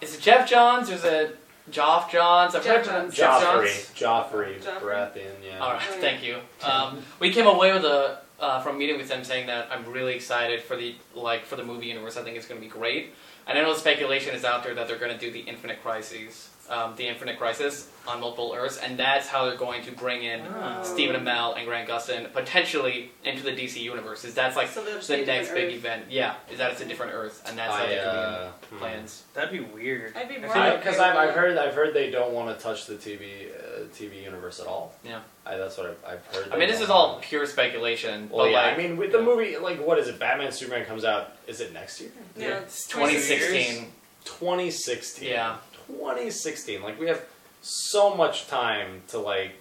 Is 0.00 0.16
it 0.16 0.20
Jeff 0.20 0.48
Johns 0.48 0.90
or 0.90 0.94
is 0.94 1.04
it 1.04 1.38
Joff 1.70 2.10
Johns? 2.10 2.54
I've 2.56 2.64
Jeff 2.64 2.76
heard 2.78 2.84
Johns. 2.86 3.14
Jeff 3.14 3.40
Joffrey, 3.42 3.94
Johns. 3.94 4.30
Joffrey, 4.32 4.60
Joffrey? 4.62 4.80
Baratheon, 4.80 5.44
yeah. 5.46 5.58
All 5.60 5.72
right, 5.74 5.82
Oh, 5.88 5.94
yeah. 5.94 6.00
thank 6.00 6.22
you. 6.24 6.38
Um, 6.64 7.04
we 7.20 7.32
came 7.32 7.46
away 7.46 7.72
with 7.72 7.84
a 7.84 8.18
uh, 8.40 8.60
from 8.60 8.76
meeting 8.76 8.96
with 8.98 9.06
them 9.08 9.22
saying 9.22 9.46
that 9.46 9.68
I'm 9.70 9.84
really 9.92 10.14
excited 10.16 10.60
for 10.64 10.74
the 10.74 10.96
like 11.14 11.44
for 11.44 11.54
the 11.54 11.62
movie 11.62 11.86
universe. 11.86 12.16
I 12.16 12.22
think 12.24 12.36
it's 12.36 12.46
going 12.46 12.60
to 12.60 12.66
be 12.66 12.72
great. 12.72 13.14
And 13.46 13.56
I 13.56 13.62
know 13.62 13.72
the 13.74 13.78
speculation 13.78 14.34
is 14.34 14.44
out 14.44 14.64
there 14.64 14.74
that 14.74 14.88
they're 14.88 14.98
going 14.98 15.12
to 15.12 15.18
do 15.18 15.30
the 15.30 15.40
Infinite 15.40 15.80
Crises, 15.82 16.48
um, 16.72 16.96
the 16.96 17.06
Infinite 17.06 17.38
Crisis 17.38 17.88
on 18.08 18.20
multiple 18.20 18.54
Earths, 18.56 18.78
and 18.78 18.98
that's 18.98 19.28
how 19.28 19.44
they're 19.44 19.56
going 19.56 19.82
to 19.84 19.92
bring 19.92 20.24
in 20.24 20.40
Ah. 20.40 20.82
Stephen 20.82 21.14
Amell 21.14 21.56
and 21.56 21.66
Grant 21.66 21.88
Gustin 21.88 22.32
potentially 22.32 23.12
into 23.24 23.42
the 23.44 23.52
DC 23.52 23.76
universe. 23.80 24.24
Is 24.24 24.34
that's 24.34 24.56
like 24.56 24.68
So 24.68 24.82
the 24.82 24.92
next 24.94 25.06
different 25.06 25.54
big 25.54 25.66
Earth. 25.68 25.74
event? 25.74 26.04
Yeah, 26.10 26.34
is 26.50 26.58
that 26.58 26.72
it's 26.72 26.80
a 26.80 26.84
different 26.86 27.12
Earth, 27.12 27.44
and 27.46 27.56
that's 27.56 27.74
how 27.74 27.86
they 27.86 27.96
could 27.96 28.04
uh, 28.06 28.48
be 28.70 28.74
in 28.74 28.78
plans. 28.80 29.22
That'd 29.34 29.52
be 29.52 29.60
weird. 29.60 30.16
I'd 30.16 30.28
be 30.28 30.36
I 30.36 30.68
more 30.68 30.78
Because 30.78 30.98
I've, 30.98 31.14
I've 31.16 31.34
heard 31.34 31.56
I've 31.58 31.74
heard 31.74 31.94
they 31.94 32.10
don't 32.10 32.32
want 32.32 32.56
to 32.56 32.60
touch 32.62 32.86
the 32.86 32.94
TV 32.94 33.50
uh, 33.50 33.84
TV 33.94 34.22
universe 34.24 34.58
at 34.58 34.66
all. 34.66 34.94
Yeah. 35.04 35.20
I, 35.44 35.56
that's 35.56 35.76
what 35.76 35.86
I've, 35.86 36.04
I've 36.14 36.26
heard. 36.34 36.52
I 36.52 36.56
mean, 36.56 36.68
this 36.68 36.80
is 36.80 36.88
all 36.88 37.10
wanna. 37.14 37.22
pure 37.22 37.46
speculation. 37.46 38.28
Well, 38.30 38.46
but 38.46 38.50
yeah. 38.52 38.62
like, 38.62 38.74
I 38.74 38.76
mean, 38.78 38.96
with 38.96 39.12
the 39.12 39.18
yeah. 39.18 39.24
movie, 39.24 39.56
like, 39.58 39.84
what 39.84 39.98
is 39.98 40.08
it? 40.08 40.18
Batman 40.18 40.52
Superman 40.52 40.86
comes 40.86 41.04
out. 41.04 41.32
Is 41.46 41.60
it 41.60 41.72
next 41.72 42.00
year? 42.00 42.10
Yeah, 42.36 42.58
It's 42.60 42.86
2016. 42.86 43.90
2016. 44.24 45.28
Yeah. 45.28 45.56
2016. 45.88 46.82
Like 46.82 46.98
we 46.98 47.06
have 47.08 47.22
so 47.60 48.14
much 48.14 48.46
time 48.48 49.02
to 49.08 49.18
like 49.18 49.52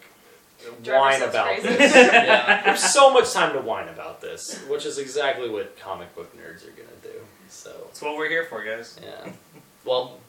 Drive 0.84 1.20
whine 1.22 1.30
about 1.30 1.46
crazy. 1.48 1.68
this. 1.70 1.96
yeah. 1.96 2.64
There's 2.64 2.84
so 2.84 3.12
much 3.12 3.32
time 3.34 3.54
to 3.54 3.60
whine 3.62 3.88
about 3.88 4.22
this, 4.22 4.60
which 4.70 4.86
is 4.86 4.98
exactly 5.00 5.50
what 5.50 5.78
comic 5.80 6.14
book 6.16 6.32
nerds 6.38 6.68
are 6.68 6.72
gonna 6.72 6.90
do. 7.02 7.20
So 7.50 7.72
That's 7.88 8.02
what 8.02 8.16
we're 8.16 8.30
here 8.30 8.46
for, 8.46 8.64
guys. 8.64 9.00
yeah. 9.04 9.32
Well, 9.84 10.20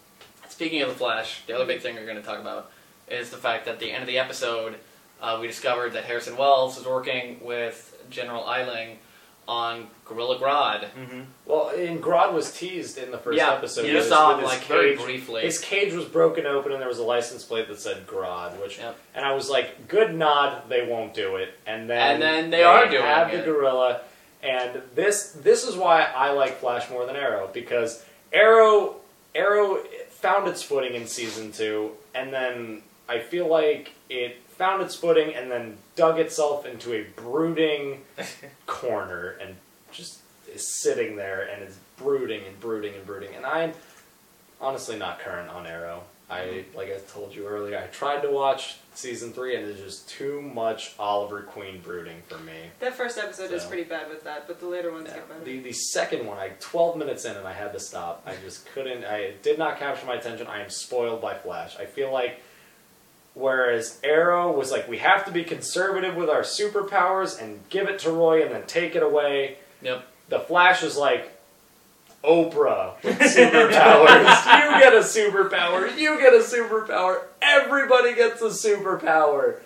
speaking 0.48 0.80
of 0.80 0.88
the 0.88 0.94
Flash, 0.94 1.42
the 1.46 1.54
other 1.54 1.66
big 1.66 1.82
thing 1.82 1.94
we're 1.94 2.06
going 2.06 2.16
to 2.16 2.22
talk 2.22 2.40
about 2.40 2.72
is 3.06 3.28
the 3.28 3.36
fact 3.36 3.66
that 3.66 3.72
at 3.74 3.80
the 3.80 3.92
end 3.92 4.00
of 4.02 4.06
the 4.06 4.18
episode, 4.18 4.76
uh, 5.20 5.36
we 5.38 5.46
discovered 5.46 5.92
that 5.92 6.04
Harrison 6.04 6.38
Wells 6.38 6.78
was 6.78 6.86
working 6.86 7.38
with 7.42 8.02
General 8.08 8.44
Eiling 8.44 8.96
on 9.48 9.88
Gorilla 10.04 10.38
Grodd. 10.38 10.88
Mm-hmm. 10.90 11.20
Well, 11.46 11.70
and 11.70 12.02
Grodd 12.02 12.32
was 12.32 12.52
teased 12.52 12.96
in 12.98 13.10
the 13.10 13.18
first 13.18 13.36
yeah, 13.38 13.52
episode. 13.54 13.86
you 13.86 13.96
his- 13.96 14.08
saw 14.08 14.36
him 14.38 14.44
like 14.44 14.60
very 14.64 14.96
cage. 14.96 15.04
briefly. 15.04 15.42
His 15.42 15.58
cage 15.58 15.92
was 15.92 16.04
broken 16.04 16.46
open, 16.46 16.72
and 16.72 16.80
there 16.80 16.88
was 16.88 16.98
a 16.98 17.02
license 17.04 17.42
plate 17.44 17.68
that 17.68 17.80
said 17.80 18.06
Grodd, 18.06 18.60
which, 18.60 18.78
Yep. 18.78 18.96
and 19.14 19.24
I 19.24 19.34
was 19.34 19.50
like, 19.50 19.88
"Good 19.88 20.14
nod, 20.14 20.68
they 20.68 20.86
won't 20.86 21.12
do 21.14 21.36
it." 21.36 21.54
And 21.66 21.90
then, 21.90 22.12
And 22.14 22.22
then 22.22 22.50
they 22.50 22.62
are 22.62 22.88
doing 22.88 23.02
have 23.02 23.32
it. 23.34 23.38
the 23.44 23.52
gorilla, 23.52 24.00
and 24.42 24.80
this 24.94 25.32
this 25.32 25.64
is 25.64 25.74
why 25.76 26.02
I 26.04 26.30
like 26.30 26.58
Flash 26.60 26.88
more 26.90 27.04
than 27.06 27.16
Arrow 27.16 27.50
because 27.52 28.04
Arrow 28.32 28.96
Arrow 29.34 29.78
found 30.10 30.46
its 30.48 30.62
footing 30.62 30.94
in 30.94 31.06
season 31.06 31.52
two, 31.52 31.92
and 32.14 32.32
then 32.32 32.82
I 33.08 33.18
feel 33.18 33.48
like 33.48 33.92
it 34.08 34.36
found 34.62 34.80
its 34.80 34.94
footing 34.94 35.34
and 35.34 35.50
then 35.50 35.76
dug 35.96 36.20
itself 36.20 36.64
into 36.64 36.92
a 36.92 37.02
brooding 37.16 38.00
corner 38.66 39.36
and 39.42 39.56
just 39.90 40.20
is 40.54 40.80
sitting 40.80 41.16
there 41.16 41.48
and 41.52 41.64
is 41.64 41.76
brooding 41.96 42.44
and 42.46 42.60
brooding 42.60 42.94
and 42.94 43.04
brooding. 43.04 43.34
And 43.34 43.44
I'm 43.44 43.72
honestly 44.60 44.96
not 44.96 45.18
current 45.18 45.50
on 45.50 45.66
Arrow. 45.66 46.04
I 46.30 46.38
mm-hmm. 46.42 46.76
like 46.76 46.90
I 46.90 46.98
told 47.12 47.34
you 47.34 47.44
earlier, 47.44 47.76
I 47.76 47.88
tried 47.88 48.20
to 48.20 48.30
watch 48.30 48.76
season 48.94 49.32
three 49.32 49.56
and 49.56 49.66
there's 49.66 49.80
just 49.80 50.08
too 50.08 50.40
much 50.40 50.94
Oliver 50.96 51.40
Queen 51.40 51.80
brooding 51.80 52.22
for 52.28 52.38
me. 52.38 52.70
That 52.78 52.94
first 52.94 53.18
episode 53.18 53.50
is 53.50 53.64
pretty 53.64 53.82
bad 53.82 54.08
with 54.10 54.22
that, 54.22 54.46
but 54.46 54.60
the 54.60 54.66
later 54.68 54.92
ones 54.92 55.08
Yeah. 55.08 55.16
get 55.16 55.28
better. 55.28 55.44
The 55.44 55.58
the 55.58 55.72
second 55.72 56.24
one, 56.24 56.38
I 56.38 56.50
twelve 56.60 56.96
minutes 56.96 57.24
in 57.24 57.36
and 57.36 57.48
I 57.48 57.52
had 57.52 57.72
to 57.72 57.80
stop. 57.80 58.22
I 58.24 58.36
just 58.36 58.64
couldn't. 58.72 59.04
I 59.04 59.32
did 59.42 59.58
not 59.58 59.80
capture 59.80 60.06
my 60.06 60.14
attention. 60.14 60.46
I 60.46 60.62
am 60.62 60.70
spoiled 60.70 61.20
by 61.20 61.34
Flash. 61.34 61.76
I 61.78 61.84
feel 61.84 62.12
like 62.12 62.40
whereas 63.34 63.98
Arrow 64.04 64.52
was 64.52 64.70
like 64.70 64.88
we 64.88 64.98
have 64.98 65.24
to 65.26 65.30
be 65.32 65.44
conservative 65.44 66.14
with 66.16 66.28
our 66.28 66.42
superpowers 66.42 67.40
and 67.40 67.60
give 67.70 67.88
it 67.88 67.98
to 68.00 68.10
Roy 68.10 68.42
and 68.42 68.54
then 68.54 68.64
take 68.66 68.94
it 68.96 69.02
away. 69.02 69.58
Yep. 69.82 70.04
The 70.28 70.40
Flash 70.40 70.82
is 70.82 70.96
like 70.96 71.30
Oprah 72.24 73.02
with 73.02 73.18
superpowers. 73.18 74.44
you 74.74 74.80
get 74.80 74.94
a 74.94 74.98
superpower. 75.00 75.98
You 75.98 76.18
get 76.20 76.32
a 76.34 76.38
superpower. 76.38 77.22
Everybody 77.40 78.14
gets 78.14 78.40
a 78.42 78.46
superpower. 78.46 79.58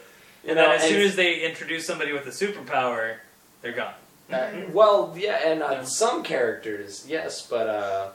You 0.42 0.50
And 0.50 0.56
know, 0.56 0.62
then 0.62 0.70
as 0.76 0.82
and- 0.84 0.90
soon 0.90 1.02
as 1.02 1.16
they 1.16 1.40
introduce 1.40 1.86
somebody 1.86 2.12
with 2.12 2.26
a 2.26 2.30
superpower, 2.30 3.16
they're 3.62 3.72
gone. 3.72 3.92
Uh, 4.32 4.48
well, 4.72 5.14
yeah, 5.16 5.40
and 5.46 5.62
uh, 5.62 5.68
Yeah. 5.70 5.82
some 5.84 6.22
characters, 6.24 7.04
yes, 7.08 7.46
but 7.46 7.68
uh, 7.68 8.08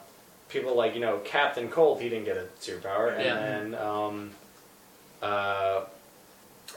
people 0.50 0.76
like 0.76 0.94
you 0.96 1.00
know 1.02 1.20
Captain 1.24 1.70
Cold, 1.70 2.02
he 2.02 2.10
didn't 2.10 2.26
get 2.26 2.36
a 2.36 2.48
superpower, 2.60 3.14
and 3.16 3.24
Yeah. 3.24 3.36
then 3.36 3.76
um, 3.76 4.32
uh, 5.22 5.86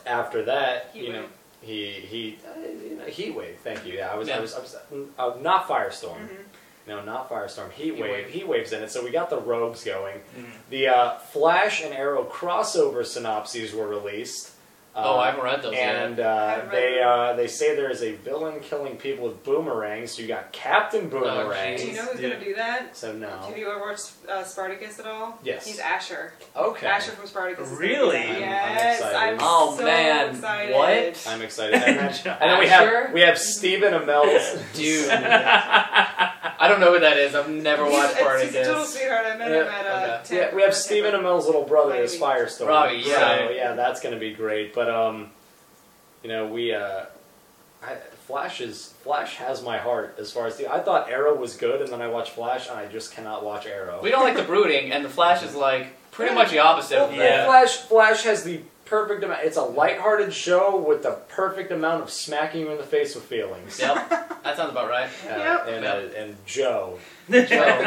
after 0.06 0.44
that, 0.44 0.90
Heat 0.92 1.04
you 1.04 1.12
know, 1.12 1.24
he 1.62 1.86
he 1.92 2.38
uh, 2.46 2.58
you 2.88 2.96
know, 2.96 3.04
heat 3.04 3.34
wave. 3.34 3.58
Thank 3.64 3.86
you. 3.86 3.94
Yeah, 3.94 4.12
I 4.12 4.16
was 4.16 4.28
Yeah. 4.28 4.36
I 4.38 4.40
was, 4.40 4.54
I 4.54 4.58
was 4.60 4.76
uh, 5.18 5.34
not 5.40 5.66
firestorm. 5.68 6.18
Mhm. 6.18 6.44
No, 6.86 7.02
not 7.02 7.30
firestorm. 7.30 7.70
Heat, 7.72 7.94
Heat 7.94 8.02
wave. 8.02 8.10
wave. 8.12 8.28
Heat 8.28 8.46
waves 8.46 8.72
in 8.72 8.82
it. 8.82 8.90
So 8.90 9.02
we 9.02 9.10
got 9.10 9.30
the 9.30 9.40
rogues 9.40 9.82
going. 9.84 10.16
Mhm. 10.36 10.44
The 10.68 10.88
uh, 10.88 11.18
Flash 11.18 11.82
and 11.82 11.94
Arrow 11.94 12.24
crossover 12.24 13.06
synopses 13.06 13.72
were 13.72 13.88
released. 13.88 14.50
Oh, 14.96 15.14
Uh, 15.14 15.16
I 15.22 15.26
haven't 15.26 15.42
read 15.44 15.60
those 15.62 15.74
and 15.74 16.18
yet. 16.18 16.24
uh, 16.26 16.60
read 16.62 16.70
they 16.70 17.02
uh, 17.02 17.32
they 17.34 17.48
say 17.48 17.74
there 17.74 17.90
is 17.90 18.02
a 18.02 18.12
villain 18.12 18.60
killing 18.60 18.96
people 18.96 19.26
with 19.26 19.42
boomerangs. 19.42 20.12
So 20.12 20.22
you 20.22 20.28
got 20.28 20.52
Captain 20.52 21.08
Boomerang. 21.08 21.76
Do 21.78 21.86
you 21.88 21.94
know 21.94 22.02
who's 22.02 22.20
Yeah. 22.20 22.28
gonna 22.30 22.44
do 22.44 22.54
that? 22.54 22.96
so 22.96 23.12
no. 23.12 23.28
Have 23.28 23.58
you 23.58 23.68
ever 23.68 23.80
watched 23.80 24.12
uh, 24.28 24.44
Spartacus 24.44 25.00
at 25.00 25.06
all? 25.06 25.36
Yes. 25.42 25.66
He's 25.66 25.80
Ashur. 25.80 26.32
Okay. 26.56 26.86
Ashur 26.86 27.10
from 27.10 27.26
Spartacus. 27.26 27.64
is 27.66 27.70
gonna 27.72 27.80
Really? 27.80 28.18
that. 28.18 28.28
I'm- 28.28 28.34
I'm 28.34 28.40
Yes, 28.76 29.00
excited. 29.00 29.16
I'm, 29.34 29.38
Oh, 29.42 29.74
so 29.76 29.84
man. 29.84 30.30
excited. 30.36 30.74
What? 30.74 31.26
I'm 31.28 31.42
excited. 31.42 31.74
And 31.74 32.10
then, 32.50 32.58
we 32.60 32.66
have 32.68 33.12
we 33.12 33.20
have 33.22 33.36
Stephen 33.38 33.94
Amell's 33.94 34.62
Dude. 34.74 35.10
I 35.66 36.68
don't 36.68 36.80
know 36.80 36.92
who 36.94 37.00
that 37.00 37.16
is. 37.18 37.34
I've 37.34 37.48
never 37.50 37.84
He's, 37.84 37.92
watched 37.92 38.12
it's- 38.12 38.20
Spartacus. 38.24 38.54
he's 38.56 38.66
a 38.66 38.70
total 38.70 38.84
sweetheart. 38.84 39.26
I 39.26 39.36
met 39.36 39.48
him 39.50 39.54
Yeah, 39.66 39.78
at 39.78 39.86
uh, 39.86 40.22
okay. 40.24 40.36
Yeah, 40.36 40.54
we 40.54 40.62
have 40.62 40.70
Tampa. 40.70 40.74
Stephen 40.76 41.14
Amell's 41.14 41.46
little 41.46 41.64
brother 41.64 41.94
as 41.94 42.16
Firestorm. 42.16 42.68
Robbie, 42.68 43.02
yeah. 43.04 43.38
So 43.38 43.50
yeah, 43.50 43.72
that's 43.74 44.00
gonna 44.00 44.18
be 44.18 44.32
great. 44.32 44.72
But 44.74 44.83
um, 44.90 45.30
you 46.22 46.28
know, 46.28 46.46
we 46.46 46.74
uh, 46.74 47.04
I, 47.82 47.94
Flash 48.26 48.60
is 48.60 48.94
Flash 49.02 49.36
has 49.36 49.62
my 49.62 49.78
heart 49.78 50.16
as 50.18 50.32
far 50.32 50.46
as 50.46 50.56
the. 50.56 50.72
I 50.72 50.80
thought 50.80 51.10
Arrow 51.10 51.34
was 51.34 51.56
good, 51.56 51.80
and 51.82 51.90
then 51.90 52.00
I 52.00 52.08
watched 52.08 52.32
Flash, 52.32 52.68
and 52.68 52.78
I 52.78 52.86
just 52.86 53.12
cannot 53.12 53.44
watch 53.44 53.66
Arrow. 53.66 54.00
We 54.02 54.10
don't 54.10 54.22
like 54.24 54.36
the 54.36 54.42
brooding, 54.42 54.92
and 54.92 55.04
the 55.04 55.08
Flash 55.10 55.42
is 55.42 55.54
like 55.54 55.88
pretty 56.10 56.34
much 56.34 56.50
the 56.50 56.60
opposite 56.60 56.96
Well, 56.96 57.10
of 57.10 57.14
Yeah. 57.16 57.22
that. 57.38 57.46
Flash 57.46 57.76
Flash 57.78 58.22
has 58.24 58.44
the 58.44 58.60
perfect 58.86 59.22
amount. 59.24 59.40
It's 59.44 59.56
a 59.56 59.62
lighthearted 59.62 60.32
show 60.32 60.76
with 60.76 61.02
the 61.02 61.12
perfect 61.28 61.72
amount 61.72 62.02
of 62.02 62.10
smacking 62.10 62.60
you 62.62 62.70
in 62.70 62.78
the 62.78 62.84
face 62.84 63.14
with 63.14 63.24
feelings. 63.24 63.78
Yep, 63.78 64.08
that 64.42 64.56
sounds 64.56 64.70
about 64.72 64.88
right. 64.88 65.08
Uh, 65.26 65.36
Yep. 65.38 65.66
and, 65.68 65.84
Yep. 65.84 66.12
uh, 66.14 66.18
and 66.18 66.36
Joe, 66.46 66.98
Joe. 67.30 67.40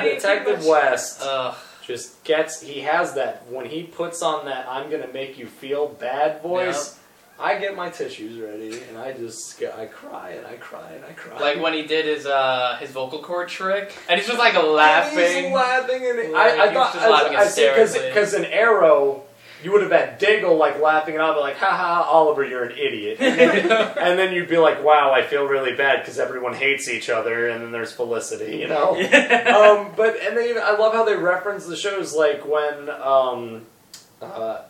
Detective 0.03 0.65
West, 0.65 1.19
Ugh. 1.23 1.55
Just 1.87 2.23
gets. 2.23 2.61
He 2.61 2.81
has 2.81 3.13
that 3.13 3.47
when 3.49 3.65
he 3.65 3.83
puts 3.83 4.21
on 4.21 4.45
that 4.45 4.67
"I'm 4.69 4.91
gonna 4.91 5.11
make 5.11 5.37
you 5.37 5.47
feel 5.47 5.87
bad" 5.87 6.41
voice. 6.41 6.99
I 7.39 7.59
get 7.59 7.75
my 7.75 7.89
tissues 7.89 8.39
ready 8.39 8.81
and 8.89 8.97
I 8.97 9.13
just 9.13 9.61
I 9.63 9.85
cry 9.85 10.31
and 10.31 10.47
I 10.47 10.55
cry 10.55 10.91
and 10.93 11.05
I 11.05 11.11
cry. 11.11 11.39
like 11.39 11.61
when 11.61 11.73
he 11.73 11.83
did 11.83 12.05
his 12.05 12.25
uh 12.25 12.77
his 12.79 12.89
vocal 12.89 13.21
cord 13.21 13.47
trick, 13.47 13.93
and 14.09 14.19
he's 14.19 14.27
just 14.27 14.39
like 14.39 14.55
laughing. 14.55 15.19
And 15.19 15.27
laughing. 15.27 15.43
he's 15.43 15.53
laughing 15.53 16.09
and 16.09 16.33
Like, 16.33 16.53
I, 16.53 16.63
I 16.63 16.67
he's 16.67 16.73
thought 16.75 16.93
just 16.93 17.09
laughing 17.09 17.31
because 17.31 17.93
because 17.93 18.33
an 18.33 18.45
arrow. 18.45 19.23
You 19.63 19.71
would 19.71 19.81
have 19.81 19.91
had 19.91 20.19
Diggle 20.19 20.55
like 20.55 20.79
laughing 20.79 21.15
and 21.15 21.23
I'll 21.23 21.33
be 21.33 21.39
like, 21.39 21.57
haha, 21.57 22.03
Oliver, 22.09 22.45
you're 22.45 22.63
an 22.63 22.77
idiot. 22.77 23.17
And 23.19 23.39
then, 23.39 23.71
and 23.97 24.19
then 24.19 24.33
you'd 24.33 24.49
be 24.49 24.57
like, 24.57 24.83
wow, 24.83 25.11
I 25.11 25.23
feel 25.23 25.45
really 25.45 25.75
bad 25.75 26.01
because 26.01 26.19
everyone 26.19 26.53
hates 26.53 26.87
each 26.87 27.09
other. 27.09 27.49
And 27.49 27.63
then 27.63 27.71
there's 27.71 27.91
Felicity, 27.91 28.57
you 28.57 28.67
know? 28.67 28.91
um, 28.95 29.93
but 29.95 30.17
and 30.21 30.37
they, 30.37 30.57
I 30.59 30.71
love 30.77 30.93
how 30.93 31.05
they 31.05 31.15
reference 31.15 31.65
the 31.65 31.75
shows 31.75 32.13
like 32.15 32.45
when 32.45 32.89
um, 32.89 33.65
uh, 34.21 34.25
uh, 34.25 34.63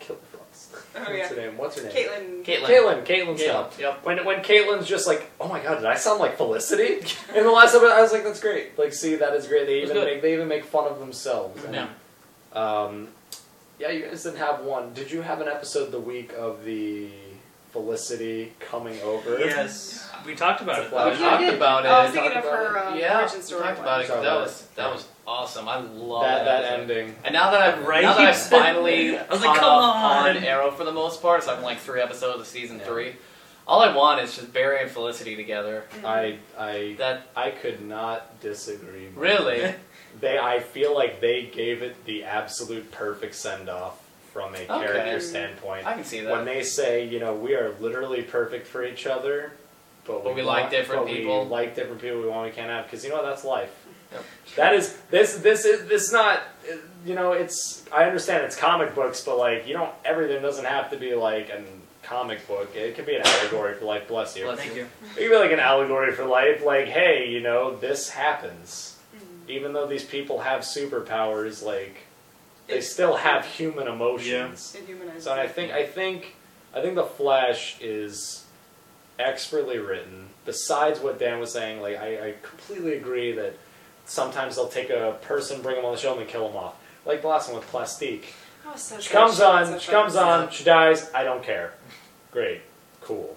Killer 0.00 0.18
Frost. 0.30 0.74
Oh, 0.94 0.98
What's 1.00 1.10
yeah. 1.16 1.28
her 1.28 1.36
name? 1.36 1.58
What's 1.58 1.78
her 1.80 1.88
name? 1.88 1.92
Caitlin. 1.92 2.44
Caitlin. 2.44 2.66
Caitlin. 2.66 3.06
Caitlin 3.06 3.06
Caitlin, 3.06 3.38
stuff. 3.38 3.78
Yep. 3.80 4.04
When 4.04 4.24
when 4.24 4.42
Caitlin's 4.42 4.86
just 4.86 5.06
like, 5.06 5.30
oh 5.40 5.48
my 5.48 5.60
god, 5.62 5.76
did 5.76 5.86
I 5.86 5.96
sound 5.96 6.20
like 6.20 6.36
Felicity? 6.36 7.00
In 7.34 7.44
the 7.44 7.50
last 7.50 7.74
episode, 7.74 7.92
I 7.92 8.02
was 8.02 8.12
like, 8.12 8.24
that's 8.24 8.40
great. 8.40 8.78
Like, 8.78 8.92
see, 8.92 9.16
that 9.16 9.34
is 9.34 9.46
great. 9.46 9.66
They 9.66 9.82
even 9.82 9.96
make 9.96 10.22
they 10.22 10.34
even 10.34 10.48
make 10.48 10.64
fun 10.64 10.86
of 10.86 10.98
themselves. 10.98 11.64
And, 11.64 11.74
Yeah. 11.74 11.88
Um, 12.52 13.08
yeah, 13.78 13.90
you 13.90 14.06
guys 14.06 14.22
didn't 14.22 14.38
have 14.38 14.60
one. 14.64 14.92
Did 14.94 15.10
you 15.10 15.22
have 15.22 15.40
an 15.40 15.48
episode 15.48 15.90
the 15.90 16.00
week 16.00 16.32
of 16.38 16.64
the 16.64 17.08
Felicity 17.72 18.52
coming 18.60 19.00
over? 19.02 19.38
yes, 19.38 20.08
we 20.24 20.34
talked 20.36 20.60
about 20.60 20.78
it. 20.78 20.84
We 20.84 20.88
Flash. 20.90 21.18
talked 21.18 21.40
did. 21.42 21.54
about 21.54 21.84
it. 21.84 21.88
Oh, 21.88 21.92
I 21.92 22.02
was 22.04 22.12
thinking 22.12 22.32
of 22.38 22.44
about 22.44 22.56
her 22.58 22.76
it. 22.78 22.86
um, 22.86 22.98
yeah, 22.98 23.18
origin 23.20 23.36
we 23.38 23.42
story. 23.42 23.62
talked 23.64 23.80
about 23.80 24.00
it. 24.02 24.06
Talk 24.06 24.22
That 24.22 24.34
was 24.36 24.62
that 24.76 24.92
was 24.92 25.08
awesome. 25.26 25.68
I 25.68 25.78
love 25.80 26.22
That 26.22 26.44
that 26.44 26.64
episode. 26.64 26.80
ending. 26.90 27.16
And 27.24 27.32
now 27.32 27.50
that 27.50 27.60
I've 27.62 27.84
Right? 27.86 28.02
now 28.02 28.14
that 28.16 28.28
I've 28.28 28.36
finally 28.40 29.18
I 29.18 29.26
was 29.28 29.40
caught 29.40 29.46
like, 29.50 29.58
come 29.60 29.82
up 29.82 29.96
on. 29.96 30.36
Arrow 30.36 30.70
for 30.70 30.84
the 30.84 30.92
most 30.92 31.20
part, 31.20 31.42
so 31.42 31.54
I'm 31.54 31.62
like 31.62 31.78
three 31.78 32.00
episodes 32.00 32.40
of 32.40 32.46
season 32.46 32.78
Yeah. 32.78 32.84
three. 32.86 33.16
All 33.66 33.80
I 33.80 33.96
want 33.96 34.20
is 34.20 34.36
just 34.36 34.52
Barry 34.52 34.82
and 34.82 34.90
Felicity 34.90 35.34
together. 35.36 35.84
I 36.04 36.38
I 36.56 36.94
That 36.98 37.26
I 37.34 37.50
could 37.50 37.84
not 37.84 38.40
disagree. 38.40 39.08
more. 39.14 39.24
really, 39.24 39.74
They 40.20 40.38
I 40.38 40.60
feel 40.60 40.94
like 40.94 41.20
they 41.20 41.44
gave 41.44 41.82
it 41.82 42.04
the 42.04 42.24
absolute 42.24 42.90
perfect 42.92 43.34
send 43.34 43.68
off 43.68 44.00
from 44.32 44.54
a 44.54 44.58
Okay. 44.58 44.66
character 44.66 45.20
standpoint. 45.20 45.86
I 45.86 45.94
can 45.94 46.04
see 46.04 46.20
that. 46.20 46.32
when 46.32 46.44
they 46.44 46.62
say, 46.62 47.06
you 47.06 47.20
know, 47.20 47.34
we 47.34 47.54
are 47.54 47.72
literally 47.80 48.22
perfect 48.22 48.66
for 48.66 48.84
each 48.84 49.06
other, 49.06 49.52
but, 50.06 50.24
But 50.24 50.34
we 50.34 50.42
like 50.42 50.70
different 50.70 51.06
but 51.06 51.12
people. 51.12 51.44
We 51.44 51.50
like 51.50 51.74
different 51.74 52.00
people. 52.00 52.20
We 52.20 52.28
want, 52.28 52.50
we 52.50 52.54
can't 52.54 52.68
have 52.70 52.84
because 52.84 53.04
you 53.04 53.10
know 53.10 53.16
what? 53.16 53.24
That's 53.24 53.44
life. 53.44 53.72
Yep. 54.12 54.24
That 54.56 54.74
is 54.74 54.96
this. 55.10 55.36
This 55.38 55.64
is 55.64 55.88
this 55.88 56.04
is 56.04 56.12
not. 56.12 56.40
You 57.04 57.14
know, 57.14 57.32
it's. 57.32 57.84
I 57.92 58.04
understand 58.04 58.44
it's 58.44 58.56
comic 58.56 58.94
books, 58.94 59.22
but 59.24 59.38
like 59.38 59.66
you 59.66 59.72
don't. 59.74 59.92
Everything 60.04 60.42
doesn't 60.42 60.64
have 60.64 60.90
to 60.90 60.96
be 60.96 61.14
like 61.14 61.48
a 61.48 61.62
comic 62.02 62.46
book. 62.46 62.74
It 62.76 62.94
could 62.96 63.06
be 63.06 63.16
an 63.16 63.22
allegory 63.24 63.74
for 63.74 63.86
life. 63.86 64.06
Bless 64.08 64.36
you. 64.36 64.44
Bless 64.44 64.58
Thank 64.58 64.74
you. 64.76 64.86
It 65.16 65.20
could 65.20 65.30
be 65.30 65.36
like 65.36 65.52
an 65.52 65.60
allegory 65.60 66.12
for 66.12 66.24
life. 66.24 66.64
Like, 66.64 66.86
hey, 66.86 67.28
you 67.30 67.40
know, 67.40 67.76
this 67.76 68.10
happens. 68.10 68.93
Even 69.48 69.72
though 69.72 69.86
these 69.86 70.04
people 70.04 70.40
have 70.40 70.62
superpowers, 70.62 71.62
like 71.62 71.96
they 72.66 72.74
It's- 72.74 72.90
still 72.92 73.16
have 73.16 73.44
human 73.44 73.88
emotions. 73.88 74.74
It 74.74 74.86
humanizes 74.86 75.24
So 75.24 75.32
and 75.32 75.40
I 75.40 75.44
it. 75.44 75.50
think 75.54 75.72
I 75.72 75.86
think 75.86 76.34
I 76.74 76.80
think 76.80 76.94
the 76.94 77.04
Flash 77.04 77.76
is 77.80 78.44
expertly 79.18 79.78
written. 79.78 80.28
Besides 80.44 81.00
what 81.00 81.18
Dan 81.18 81.38
was 81.40 81.52
saying, 81.52 81.80
like 81.80 81.96
I, 81.98 82.28
I 82.28 82.34
completely 82.42 82.94
agree 82.96 83.32
that 83.32 83.54
sometimes 84.06 84.56
they'll 84.56 84.68
take 84.68 84.90
a 84.90 85.18
person, 85.22 85.62
bring 85.62 85.76
them 85.76 85.84
on 85.84 85.92
the 85.92 85.98
show, 86.00 86.12
and 86.12 86.20
then 86.20 86.26
kill 86.28 86.48
them 86.48 86.56
off. 86.56 86.74
Like 87.06 87.22
the 87.22 87.28
last 87.28 87.48
one 87.48 87.58
with 87.58 87.68
Plastique. 87.68 88.34
Oh, 88.66 88.72
so 88.76 88.98
She 88.98 89.08
good. 89.10 89.18
comes 89.18 89.36
She 89.36 89.42
on, 89.42 89.72
was 89.74 89.82
she 89.82 89.90
comes 89.90 90.14
fun. 90.14 90.40
on, 90.44 90.50
she 90.50 90.64
dies. 90.64 91.10
I 91.14 91.22
don't 91.22 91.42
care. 91.42 91.74
Great, 92.32 92.62
cool, 93.02 93.36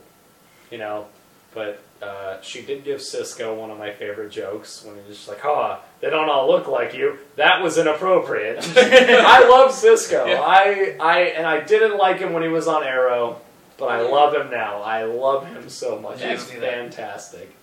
you 0.71 0.77
know. 0.77 1.07
But 1.53 1.79
uh, 2.01 2.39
she 2.41 2.61
did 2.61 2.83
give 2.83 3.01
Cisco 3.01 3.55
one 3.55 3.71
of 3.71 3.77
my 3.77 3.91
favorite 3.91 4.31
jokes 4.31 4.83
when 4.85 4.95
he 4.95 5.01
was 5.07 5.17
just 5.17 5.27
like, 5.27 5.43
"Oh, 5.43 5.79
they 5.99 6.09
don't 6.09 6.29
all 6.29 6.47
look 6.47 6.67
like 6.67 6.93
you." 6.93 7.17
That 7.37 7.61
was 7.63 7.77
inappropriate. 7.77 8.59
I 8.77 9.47
love 9.49 9.71
Cisco. 9.73 10.25
Yeah. 10.25 10.41
I, 10.41 10.95
I, 10.99 11.19
and 11.21 11.45
I 11.47 11.59
didn't 11.61 11.97
like 11.97 12.19
him 12.19 12.33
when 12.33 12.43
he 12.43 12.49
was 12.49 12.67
on 12.67 12.83
Arrow, 12.83 13.41
but 13.77 13.87
I 13.87 14.01
love 14.01 14.33
him 14.35 14.49
now. 14.51 14.81
I 14.81 15.05
love 15.05 15.47
him 15.47 15.69
so 15.69 15.99
much. 15.99 16.21
Yeah, 16.21 16.31
He's 16.31 16.43
can 16.43 16.53
see 16.55 16.59
that. 16.59 16.71
fantastic. 16.71 17.53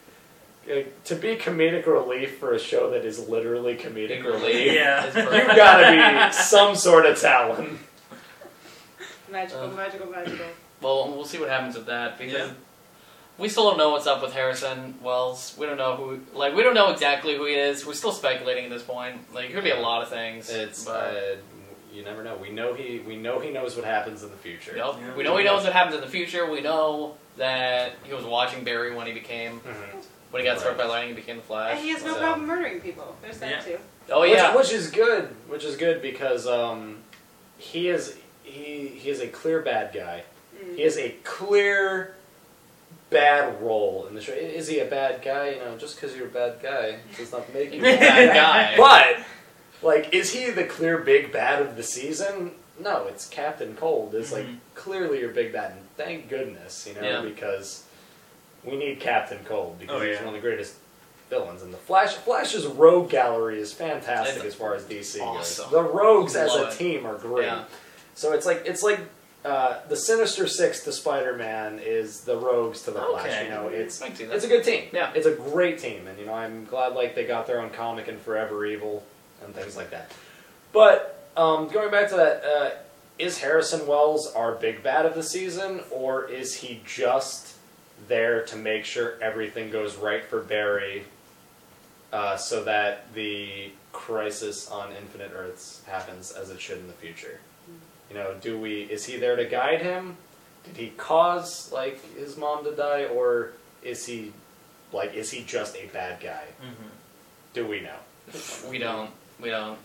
Uh, 0.68 0.80
to 1.04 1.14
be 1.14 1.36
comedic 1.36 1.86
relief 1.86 2.38
for 2.38 2.54
a 2.54 2.58
show 2.58 2.90
that 2.90 3.04
is 3.04 3.28
literally 3.28 3.76
comedic 3.76 4.08
Big 4.08 4.24
relief, 4.24 4.42
relief. 4.42 4.72
Yeah. 4.72 5.04
you've 5.06 5.56
got 5.56 5.78
to 5.78 6.30
be 6.30 6.32
some 6.42 6.74
sort 6.74 7.04
of 7.06 7.20
talent. 7.20 7.78
Magical, 9.30 9.62
Uh, 9.64 9.68
magical, 9.68 10.06
magical. 10.10 10.46
Well, 10.80 11.10
we'll 11.14 11.24
see 11.24 11.38
what 11.38 11.48
happens 11.48 11.76
with 11.76 11.86
that 11.86 12.18
because 12.18 12.32
Yeah. 12.32 12.50
We 13.38 13.48
still 13.48 13.64
don't 13.68 13.78
know 13.78 13.90
what's 13.90 14.06
up 14.06 14.22
with 14.22 14.32
Harrison 14.32 14.94
Wells. 15.02 15.54
We 15.58 15.66
don't 15.66 15.76
know 15.78 15.96
who, 15.96 16.20
like, 16.38 16.54
we 16.54 16.62
don't 16.62 16.74
know 16.74 16.90
exactly 16.92 17.36
who 17.36 17.46
he 17.46 17.54
is. 17.54 17.84
We're 17.84 17.94
still 17.94 18.12
speculating 18.12 18.64
at 18.64 18.70
this 18.70 18.82
point. 18.82 19.32
Like, 19.34 19.50
it 19.50 19.54
could 19.54 19.64
be 19.64 19.70
a 19.70 19.80
lot 19.80 20.02
of 20.02 20.08
things. 20.08 20.48
It's 20.50 20.84
but, 20.84 20.92
uh, 21.16 21.20
you 21.92 22.02
never 22.04 22.22
know. 22.24 22.36
We 22.36 22.50
know 22.50 22.74
he 22.74 23.00
we 23.00 23.16
know 23.16 23.38
he 23.40 23.50
knows 23.50 23.76
what 23.76 23.84
happens 23.84 24.22
in 24.22 24.30
the 24.30 24.36
future. 24.36 24.76
Yep. 24.76 24.94
Yeah. 25.00 25.14
We 25.16 25.22
know 25.22 25.36
he 25.36 25.44
knows 25.44 25.64
what 25.64 25.72
happens 25.72 25.94
in 25.94 26.00
the 26.00 26.08
future. 26.08 26.48
We 26.50 26.60
know 26.60 27.14
that 27.36 27.92
he 28.04 28.12
was 28.14 28.24
watching 28.24 28.64
Barry 28.64 28.94
when 28.94 29.06
he 29.06 29.12
became 29.12 29.60
Mhm. 29.60 30.04
when 30.30 30.42
he 30.42 30.48
got 30.48 30.58
struck 30.58 30.76
by 30.76 30.84
lightning. 30.86 31.10
He 31.14 31.20
became 31.20 31.36
the 31.36 31.42
Flash. 31.42 31.76
And 31.76 31.80
he 31.84 31.90
has 31.90 32.02
no 32.04 32.14
so- 32.14 32.18
problem 32.18 32.46
murdering 32.48 32.80
people. 32.80 33.16
There's 33.22 33.38
that 33.38 33.50
Yeah. 33.50 33.60
too. 33.76 33.78
oh 34.10 34.24
yeah, 34.24 34.54
which 34.56 34.72
is 34.72 34.90
good. 34.90 35.34
Which 35.48 35.64
is 35.64 35.76
good 35.76 36.02
because 36.02 36.46
um, 36.48 36.98
he 37.58 37.88
is 37.88 38.16
he 38.42 38.88
he 38.88 39.10
is 39.10 39.20
a 39.20 39.28
clear 39.28 39.60
bad 39.60 39.92
guy. 39.94 40.24
Mm. 40.60 40.76
He 40.76 40.82
is 40.82 40.98
a 40.98 41.10
clear 41.22 42.16
bad 43.10 43.60
role 43.62 44.06
in 44.08 44.14
the 44.14 44.20
show. 44.20 44.32
Is 44.32 44.68
he 44.68 44.80
a 44.80 44.84
bad 44.86 45.22
guy? 45.22 45.50
You 45.50 45.58
know, 45.60 45.76
just 45.78 45.96
because 45.96 46.16
you're 46.16 46.26
a 46.26 46.30
bad 46.30 46.56
guy 46.62 46.98
does 47.16 47.32
not 47.32 47.52
make 47.54 47.72
you 47.72 47.80
a 47.80 47.82
bad 47.98 48.34
guy. 48.34 48.76
But 48.76 49.24
like, 49.82 50.12
is 50.14 50.32
he 50.32 50.50
the 50.50 50.64
clear 50.64 50.98
big 50.98 51.32
bad 51.32 51.62
of 51.62 51.76
the 51.76 51.82
season? 51.82 52.52
No, 52.80 53.06
it's 53.06 53.28
Captain 53.28 53.76
Cold. 53.76 54.14
Is 54.14 54.32
like 54.32 54.46
Mhm. 54.46 54.56
clearly 54.74 55.20
your 55.20 55.30
big 55.30 55.52
bad, 55.52 55.72
and 55.72 55.80
thank 55.96 56.28
goodness, 56.28 56.86
you 56.88 56.94
know, 57.00 57.08
Yeah. 57.08 57.20
because 57.22 57.84
we 58.64 58.76
need 58.76 58.98
Captain 59.00 59.44
Cold 59.44 59.78
because 59.78 60.02
Oh, 60.02 60.04
he's 60.04 60.18
one 60.18 60.28
of 60.28 60.34
the 60.34 60.40
greatest 60.40 60.74
villains. 61.30 61.62
And 61.62 61.72
the 61.72 61.76
Flash, 61.78 62.14
Flash's 62.14 62.66
rogue 62.66 63.10
gallery 63.10 63.60
is 63.60 63.72
fantastic 63.72 64.36
It's 64.38 64.44
as 64.46 64.54
far 64.54 64.74
as 64.74 64.84
DC 64.84 65.20
awesome. 65.20 65.64
goes. 65.64 65.70
The 65.72 65.82
rogues 65.82 66.34
as 66.36 66.54
a 66.54 66.68
it. 66.68 66.72
team 66.72 67.06
are 67.06 67.14
great. 67.16 67.46
Yeah. 67.46 67.64
So 68.14 68.32
it's 68.32 68.46
like 68.46 68.62
it's 68.66 68.82
like 68.82 68.98
uh, 69.44 69.80
the 69.88 69.96
Sinister 69.96 70.46
Six 70.46 70.84
to 70.84 70.92
Spider 70.92 71.36
Man 71.36 71.78
is 71.78 72.22
the 72.22 72.36
rogues 72.36 72.82
to 72.82 72.90
the 72.92 73.00
Flash. 73.00 73.26
Okay. 73.26 73.44
You 73.44 73.50
know, 73.50 73.68
it's 73.68 74.00
I 74.00 74.08
can 74.08 74.16
see 74.16 74.24
that. 74.24 74.36
it's 74.36 74.44
a 74.44 74.48
good 74.48 74.64
team. 74.64 74.84
Yeah. 74.92 75.12
It's 75.14 75.26
a 75.26 75.34
great 75.34 75.78
team, 75.78 76.06
and 76.06 76.18
you 76.18 76.26
know, 76.26 76.34
I'm 76.34 76.64
glad 76.64 76.94
like 76.94 77.14
they 77.14 77.24
got 77.24 77.46
their 77.46 77.60
own 77.60 77.70
comic 77.70 78.08
and 78.08 78.18
Forever 78.18 78.64
Evil 78.64 79.04
and 79.44 79.54
things 79.54 79.76
like 79.76 79.90
that. 79.90 80.12
But 80.72 81.28
um, 81.36 81.68
going 81.68 81.90
back 81.90 82.08
to 82.08 82.16
that, 82.16 82.44
uh, 82.44 82.70
is 83.18 83.38
Harrison 83.38 83.86
Wells 83.86 84.32
our 84.32 84.52
big 84.52 84.82
bad 84.82 85.04
of 85.06 85.14
the 85.14 85.22
season, 85.22 85.80
or 85.90 86.28
is 86.28 86.54
he 86.54 86.80
just 86.86 87.56
there 88.08 88.44
to 88.46 88.56
make 88.56 88.84
sure 88.84 89.18
everything 89.22 89.70
goes 89.70 89.96
right 89.96 90.24
for 90.24 90.40
Barry, 90.40 91.04
uh, 92.12 92.36
so 92.36 92.64
that 92.64 93.12
the 93.14 93.70
crisis 93.92 94.70
on 94.70 94.90
Infinite 94.92 95.32
Earths 95.34 95.82
happens 95.86 96.32
as 96.32 96.50
it 96.50 96.60
should 96.60 96.78
in 96.78 96.86
the 96.86 96.94
future? 96.94 97.40
You 98.14 98.20
know, 98.20 98.34
do 98.40 98.60
we? 98.60 98.82
Is 98.82 99.04
he 99.06 99.16
there 99.16 99.34
to 99.34 99.44
guide 99.44 99.82
him? 99.82 100.16
Did 100.62 100.76
he 100.76 100.90
cause 100.96 101.72
like 101.72 101.98
his 102.16 102.36
mom 102.36 102.62
to 102.64 102.70
die, 102.70 103.06
or 103.06 103.50
is 103.82 104.06
he 104.06 104.32
like 104.92 105.14
is 105.14 105.32
he 105.32 105.42
just 105.42 105.74
a 105.76 105.86
bad 105.86 106.20
guy? 106.20 106.44
Mhm. 106.62 106.90
Do 107.54 107.66
we 107.66 107.80
know? 107.80 107.96
we 108.70 108.78
don't. 108.78 109.10
We 109.40 109.50
don't. 109.50 109.78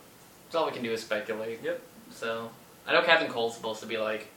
So 0.52 0.60
all 0.60 0.68
we 0.68 0.72
can 0.74 0.84
do 0.84 0.92
is 0.92 1.02
speculate. 1.02 1.60
Yep. 1.64 1.82
So 2.12 2.52
I 2.86 2.94
know 2.94 3.02
Captain 3.02 3.32
Cold's 3.32 3.56
supposed 3.56 3.80
to 3.80 3.88
be 3.88 3.98
like 3.98 4.28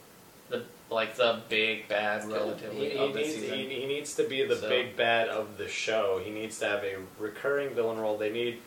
the 0.49 0.63
like 0.89 1.15
the 1.15 1.41
big 1.47 1.87
bad 1.87 2.23
He, 2.23 2.33
relatively 2.33 2.89
he 2.89 2.97
of 2.97 3.13
this 3.13 3.27
needs, 3.27 3.39
season. 3.41 3.57
he, 3.59 3.81
he 3.81 3.85
needs 3.85 4.15
to 4.15 4.23
be 4.23 4.43
the 4.43 4.55
So- 4.57 4.69
big 4.69 4.97
bad 4.97 5.27
of 5.27 5.59
the 5.59 5.67
show. 5.67 6.19
He 6.25 6.31
needs 6.31 6.57
to 6.59 6.65
have 6.65 6.83
a 6.83 6.95
recurring 7.19 7.75
villain 7.75 7.99
role. 7.99 8.17
They 8.17 8.31
need 8.31 8.59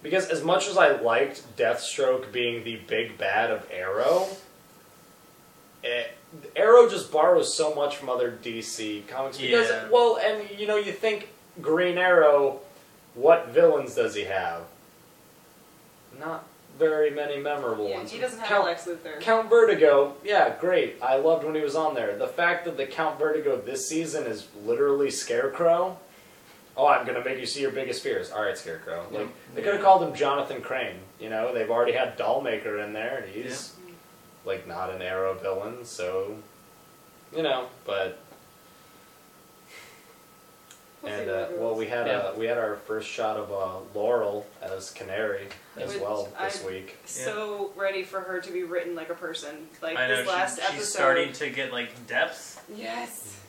because 0.00 0.28
as 0.28 0.44
much 0.44 0.68
as 0.68 0.78
I 0.78 0.92
liked 0.92 1.56
Deathstroke 1.56 2.30
being 2.30 2.62
the 2.62 2.76
big 2.76 3.18
bad 3.18 3.50
of 3.50 3.66
Arrow, 3.70 4.28
eh, 5.84 6.04
Arrow 6.56 6.88
just 6.88 7.10
borrows 7.10 7.54
so 7.56 7.74
much 7.74 7.96
from 7.96 8.08
other 8.08 8.30
DC 8.42 9.06
comics. 9.08 9.38
Because 9.38 9.68
Yeah. 9.68 9.88
well, 9.90 10.18
and 10.22 10.48
you 10.58 10.66
know, 10.66 10.76
you 10.76 10.92
think 10.92 11.28
Green 11.60 11.98
Arrow, 11.98 12.60
what 13.14 13.48
villains 13.48 13.94
does 13.94 14.14
he 14.14 14.24
have? 14.24 14.62
Not 16.18 16.44
very 16.78 17.10
many 17.10 17.38
memorable 17.38 17.88
Yeah, 17.88 17.98
ones. 17.98 18.10
he 18.10 18.18
doesn't 18.18 18.38
have 18.40 18.48
Count- 18.48 18.64
Lex 18.64 18.84
Luthor. 18.86 19.20
Count 19.20 19.50
Vertigo, 19.50 20.14
yeah, 20.24 20.54
great. 20.60 20.96
I 21.02 21.16
loved 21.16 21.44
when 21.44 21.54
he 21.54 21.60
was 21.60 21.76
on 21.76 21.94
there. 21.94 22.16
The 22.16 22.26
fact 22.28 22.64
that 22.64 22.76
the 22.76 22.86
Count 22.86 23.18
Vertigo 23.18 23.56
this 23.56 23.86
season 23.88 24.26
is 24.26 24.46
literally 24.64 25.10
Scarecrow. 25.10 25.98
Oh, 26.76 26.86
I'm 26.86 27.04
gonna 27.06 27.22
make 27.24 27.38
you 27.38 27.46
see 27.46 27.60
your 27.60 27.72
biggest 27.72 28.02
fears. 28.02 28.30
All 28.30 28.42
right, 28.42 28.56
Scarecrow. 28.56 29.04
Like 29.10 29.28
they 29.54 29.62
could 29.62 29.74
have 29.74 29.82
called 29.82 30.02
him 30.02 30.14
Jonathan 30.14 30.62
Crane. 30.62 31.00
You 31.18 31.28
know, 31.28 31.52
they've 31.52 31.70
already 31.70 31.92
had 31.92 32.16
Dollmaker 32.16 32.82
in 32.82 32.92
there, 32.92 33.18
and 33.18 33.28
he's 33.28 33.72
like 34.44 34.66
not 34.66 34.90
an 34.90 35.02
Arrow 35.02 35.34
villain, 35.34 35.84
so 35.84 36.36
you 37.36 37.42
know. 37.42 37.66
But 37.84 38.18
We'll 41.02 41.12
and 41.14 41.30
uh, 41.30 41.46
well, 41.52 41.74
we 41.74 41.86
had 41.86 42.06
Yeah. 42.06 42.18
uh, 42.18 42.34
we 42.36 42.44
had 42.46 42.58
our 42.58 42.76
first 42.76 43.08
shot 43.08 43.36
of 43.38 43.50
uh, 43.50 43.78
Laurel 43.98 44.46
as 44.60 44.90
Canary 44.90 45.48
as 45.78 45.92
Which 45.94 46.02
well 46.02 46.28
this 46.42 46.62
I- 46.62 46.66
week. 46.66 46.96
so 47.06 47.72
ready 47.74 48.02
for 48.02 48.20
her 48.20 48.38
to 48.40 48.52
be 48.52 48.64
written 48.64 48.94
like 48.94 49.08
a 49.08 49.14
person. 49.14 49.66
Like 49.80 49.96
I 49.96 50.08
know 50.08 50.16
this 50.16 50.28
last 50.28 50.56
she, 50.56 50.62
episode. 50.62 50.78
she's 50.78 50.88
starting 50.92 51.32
to 51.34 51.48
get 51.48 51.72
like 51.72 52.06
depth. 52.06 52.62
Yes. 52.74 53.39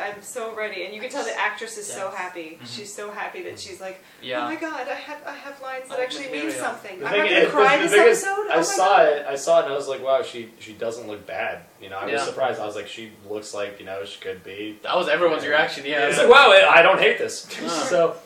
I'm 0.00 0.20
so 0.22 0.54
ready, 0.54 0.84
and 0.84 0.94
you 0.94 1.00
can 1.00 1.10
tell 1.10 1.24
the 1.24 1.38
actress 1.38 1.76
is 1.78 1.86
so 1.86 2.08
Yes. 2.10 2.14
happy. 2.14 2.58
Mhm. 2.62 2.76
She's 2.76 2.92
so 2.92 3.10
happy 3.10 3.42
that 3.42 3.58
she's 3.58 3.80
like, 3.80 4.02
yeah. 4.20 4.40
"Oh 4.42 4.44
my 4.44 4.56
god, 4.56 4.88
I 4.88 4.94
have 4.94 5.18
I 5.26 5.32
have 5.34 5.60
lines 5.60 5.88
that 5.88 5.98
Oh, 5.98 6.02
actually 6.02 6.24
mean 6.30 6.46
Material. 6.46 6.58
something. 6.64 7.00
The 7.00 7.06
I'm 7.06 7.18
not 7.18 7.28
gonna 7.28 7.46
cry 7.46 7.76
the 7.76 7.82
this 7.84 7.92
thing 7.92 8.06
is, 8.08 8.24
episode." 8.24 8.46
I 8.50 8.54
oh 8.54 8.56
my 8.56 8.62
saw 8.62 8.96
god. 8.96 9.08
it. 9.08 9.26
I 9.26 9.34
saw 9.36 9.58
it, 9.60 9.64
and 9.64 9.72
I 9.72 9.76
was 9.76 9.88
like, 9.88 10.02
"Wow, 10.02 10.22
she 10.22 10.50
she 10.58 10.72
doesn't 10.72 11.06
look 11.08 11.26
bad." 11.26 11.60
You 11.80 11.90
know, 11.90 11.98
I 11.98 12.04
was 12.04 12.12
Yeah. 12.12 12.24
surprised. 12.24 12.60
I 12.60 12.66
was 12.66 12.74
like, 12.76 12.88
"She 12.88 13.12
looks 13.28 13.54
like 13.54 13.78
you 13.78 13.86
know 13.86 14.04
she 14.04 14.18
could 14.20 14.42
be." 14.42 14.78
That 14.82 14.96
was 14.96 15.08
everyone's 15.08 15.46
reaction. 15.46 15.84
Yeah. 15.86 16.04
I 16.04 16.08
was 16.08 16.18
like, 16.18 16.28
"Wow, 16.28 16.50
I 16.50 16.82
don't 16.82 16.98
hate 17.00 17.18
this." 17.18 17.46
Huh. 17.54 17.68
so, 17.88 18.16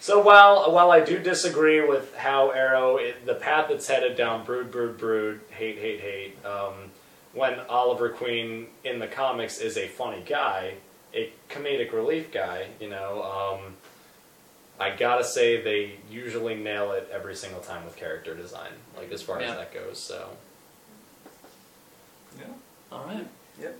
so 0.00 0.20
while 0.20 0.72
while 0.72 0.90
I 0.90 1.00
do 1.00 1.18
disagree 1.18 1.80
with 1.80 2.14
how 2.16 2.50
Arrow, 2.50 2.96
it, 2.96 3.26
the 3.26 3.34
path 3.34 3.70
it's 3.70 3.86
headed 3.86 4.16
down, 4.16 4.44
brood, 4.44 4.70
brood, 4.70 4.98
brood, 4.98 5.40
hate, 5.50 5.78
hate, 5.78 6.00
hate. 6.00 6.44
Um, 6.44 6.90
when 7.34 7.58
Oliver 7.68 8.10
Queen 8.10 8.66
in 8.84 8.98
the 8.98 9.06
comics 9.06 9.58
is 9.58 9.78
a 9.78 9.88
funny 9.88 10.22
guy, 10.26 10.74
a 11.14 11.32
comedic 11.50 11.92
relief 11.92 12.32
guy, 12.32 12.68
you 12.80 12.88
know. 12.88 13.22
Um, 13.22 13.74
I 14.80 14.90
gotta 14.96 15.22
say 15.24 15.60
they 15.62 15.96
usually 16.10 16.54
nail 16.54 16.92
it 16.92 17.08
every 17.12 17.34
single 17.36 17.60
time 17.60 17.84
with 17.84 17.96
character 17.96 18.34
design, 18.34 18.72
like 18.96 19.12
as 19.12 19.22
far 19.22 19.40
Yeah. 19.40 19.50
as 19.52 19.56
that 19.58 19.74
goes. 19.74 19.98
So 19.98 20.30
Yeah. 22.38 22.44
All 22.90 23.04
right. 23.04 23.26
Yep. 23.60 23.78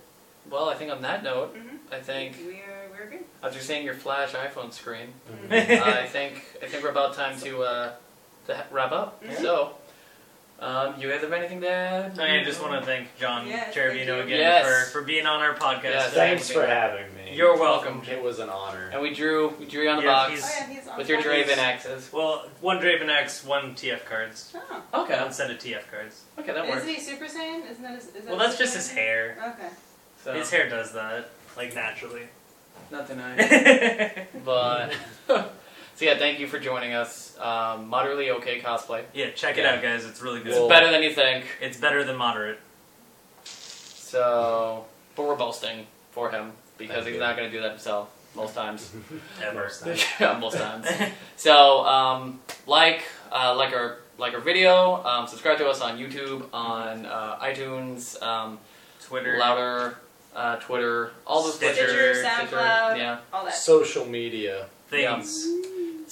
Well, 0.49 0.69
I 0.69 0.75
think 0.75 0.91
on 0.91 1.01
that 1.01 1.23
note, 1.23 1.55
Mhm. 1.55 1.79
I 1.91 1.99
think 1.99 2.37
we 2.45 2.61
are 2.61 2.87
we're 2.91 3.09
good. 3.09 3.23
after 3.41 3.59
seeing 3.59 3.83
your 3.85 3.95
flash 3.95 4.33
iPhone 4.33 4.71
screen, 4.71 5.13
Mm-hmm. 5.31 5.53
I 5.53 6.05
think 6.07 6.43
I 6.61 6.67
think 6.67 6.83
we're 6.83 6.89
about 6.89 7.15
time 7.15 7.39
to 7.41 7.63
uh, 7.63 7.91
to 8.47 8.65
wrap 8.71 8.91
up. 8.91 9.23
Mhm. 9.23 9.37
So, 9.41 9.75
um, 10.63 10.99
you 10.99 11.09
guys 11.09 11.21
have 11.21 11.33
anything 11.33 11.61
to 11.61 11.69
add? 11.69 12.15
No, 12.17 12.23
I 12.23 12.43
just 12.43 12.61
want 12.61 12.79
to 12.79 12.85
thank 12.85 13.07
John 13.19 13.47
Yes, 13.47 13.75
Cerabino 13.75 13.93
thank 13.95 14.07
you. 14.07 14.13
again 14.21 14.39
Yes. 14.39 14.65
for, 14.91 14.99
for 14.99 15.05
being 15.05 15.25
on 15.25 15.41
our 15.41 15.53
podcast. 15.55 15.83
Yes, 15.83 16.09
today. 16.09 16.29
thanks 16.29 16.49
for 16.51 16.65
having 16.65 17.13
me. 17.15 17.35
You're 17.35 17.57
welcome. 17.57 18.01
It 18.09 18.21
was 18.23 18.39
an 18.39 18.49
honor. 18.49 18.89
And 18.93 19.01
we 19.01 19.13
drew 19.13 19.49
we 19.59 19.65
drew 19.65 19.83
you 19.83 19.89
on 19.89 19.97
the 19.97 20.03
Yeah, 20.03 20.09
box 20.11 20.31
he's- 20.31 20.43
Oh 20.45 20.59
yeah, 20.67 20.73
he's 20.79 20.87
on 20.87 20.97
with 20.97 21.09
your 21.09 21.21
time. 21.21 21.31
Draven 21.31 21.57
axes. 21.57 22.13
Well, 22.13 22.47
one 22.61 22.79
Draven 22.79 23.09
X, 23.09 23.43
one 23.43 23.73
TF 23.75 24.05
cards. 24.05 24.55
Oh. 24.93 25.03
Okay. 25.03 25.19
One 25.19 25.33
set 25.33 25.49
of 25.51 25.57
TF 25.57 25.89
cards. 25.91 26.21
Okay, 26.39 26.53
that 26.53 26.67
works. 26.67 26.83
Isn't 26.83 26.95
he 26.95 26.99
Super 27.01 27.25
Saiyan? 27.25 27.69
Isn't 27.69 27.83
that 27.83 27.95
his, 27.95 28.05
is 28.07 28.13
that 28.13 28.25
Well, 28.27 28.37
that's 28.37 28.57
just 28.57 28.75
his 28.75 28.89
Saiyan? 28.89 28.93
hair. 28.93 29.55
Okay. 29.59 29.69
So, 30.23 30.33
His 30.33 30.49
hair 30.49 30.69
does 30.69 30.93
that, 30.93 31.29
like 31.57 31.75
naturally. 31.75 32.27
not 32.91 33.07
tonight. 33.07 34.27
but 34.45 34.93
so 35.95 36.05
yeah, 36.05 36.17
thank 36.17 36.39
you 36.39 36.47
for 36.47 36.59
joining 36.59 36.93
us. 36.93 37.37
Um, 37.39 37.87
moderately 37.89 38.31
okay 38.31 38.59
cosplay. 38.61 39.03
Yeah, 39.13 39.31
check 39.31 39.57
it 39.57 39.61
Yeah. 39.61 39.75
out, 39.75 39.81
guys. 39.81 40.05
It's 40.05 40.21
really 40.21 40.39
good. 40.39 40.49
It's 40.49 40.57
Well- 40.59 40.69
better 40.69 40.89
than 40.91 41.03
you 41.03 41.13
think. 41.13 41.45
It's 41.61 41.77
better 41.77 42.03
than 42.03 42.15
moderate. 42.15 42.59
So, 43.43 44.85
but 45.15 45.23
we're 45.25 45.35
boasting 45.35 45.87
for 46.11 46.29
him 46.31 46.53
because 46.77 46.95
Thank 46.97 47.07
he's 47.07 47.13
you. 47.15 47.19
not 47.19 47.35
going 47.35 47.49
to 47.49 47.55
do 47.55 47.61
that 47.63 47.71
himself. 47.71 48.09
most 48.35 48.55
times. 48.55 48.91
Ever. 49.43 49.69
yeah, 50.19 50.37
most 50.39 50.57
times. 50.57 50.87
So, 51.35 51.83
um, 51.85 52.39
like, 52.67 53.03
uh, 53.31 53.55
like 53.55 53.73
our 53.73 53.97
like 54.17 54.33
our 54.33 54.39
video. 54.39 55.03
Um, 55.03 55.27
subscribe 55.27 55.57
to 55.57 55.67
us 55.67 55.81
on 55.81 55.97
YouTube, 55.97 56.45
on 56.53 57.05
uh, 57.05 57.37
iTunes, 57.41 58.21
um, 58.21 58.59
Twitter. 59.03 59.37
Louder, 59.39 59.97
uh, 60.35 60.55
Twitter, 60.57 61.11
all 61.27 61.43
those 61.43 61.55
Stitcher, 61.55 61.73
places. 61.85 62.19
Stitcher, 62.19 62.55
SoundCloud, 62.55 62.97
Yeah. 62.97 63.17
all 63.33 63.43
that. 63.45 63.55
Social 63.55 64.05
media, 64.05 64.67
Things. 64.89 65.47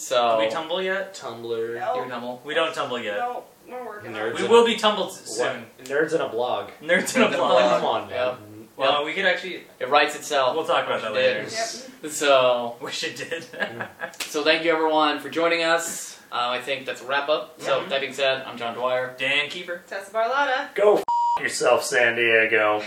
So 0.02 0.38
Do 0.40 0.46
we 0.46 0.50
tumble 0.52 0.82
yet? 0.82 1.14
Tumblr, 1.14 1.80
No. 1.80 2.04
you 2.04 2.10
tumble. 2.10 2.42
We 2.44 2.54
don't 2.56 2.74
tumble 2.74 3.00
yet. 3.00 3.18
No, 3.18 3.44
we're 3.70 3.86
working 3.86 4.14
Nerds. 4.14 4.36
We 4.40 4.46
in 4.46 4.52
will 4.52 4.64
a- 4.64 4.66
be 4.66 4.76
tumbled 4.76 5.10
what? 5.12 5.28
soon. 5.28 5.66
nerds 5.84 6.14
in 6.16 6.22
a 6.22 6.28
blog. 6.28 6.72
Nerds 6.82 7.16
in 7.16 7.22
a 7.22 7.26
Nerds 7.26 7.28
in 7.28 7.34
a 7.34 7.38
blog. 7.38 7.62
Come 7.80 7.86
on, 7.86 8.10
man. 8.10 8.16
Yeah. 8.18 8.36
Well, 8.78 9.06
we 9.06 9.14
could 9.14 9.26
actually. 9.26 9.64
It 9.80 9.90
writes 9.90 10.16
itself. 10.16 10.56
We'll 10.56 10.66
talk 10.66 10.88
about 10.88 11.02
that 11.04 11.14
later. 11.14 11.42
Yep. 11.42 12.12
So, 12.12 12.78
Wish 12.82 13.04
it 13.04 13.16
did. 13.16 13.46
so 14.22 14.44
thank 14.44 14.64
you 14.66 14.72
everyone 14.72 15.20
for 15.20 15.30
joining 15.30 15.62
us. 15.64 16.20
Uh, 16.32 16.50
I 16.50 16.62
think 16.62 16.88
that's 16.88 17.02
a 17.02 17.06
wrap 17.06 17.30
up. 17.30 17.62
So, 17.62 17.86
that 17.86 18.02
being 18.02 18.14
said, 18.14 18.42
I'm 18.48 18.58
John 18.58 18.74
Dwyer. 18.74 19.14
Dan 19.20 19.50
Keeper. 19.50 19.84
Tessa 19.88 20.10
Barlotta. 20.12 20.74
Go 20.74 20.98
f- 20.98 21.04
yourself, 21.40 21.84
San 21.84 22.16
Diego. 22.16 22.82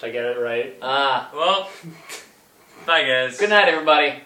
Did 0.00 0.04
I 0.08 0.10
get 0.10 0.24
it 0.24 0.38
right? 0.40 0.74
Ah, 0.82 1.30
Well, 1.32 1.68
bye 2.86 3.04
guys. 3.04 3.38
good 3.38 3.50
night, 3.50 3.68
everybody. 3.68 4.23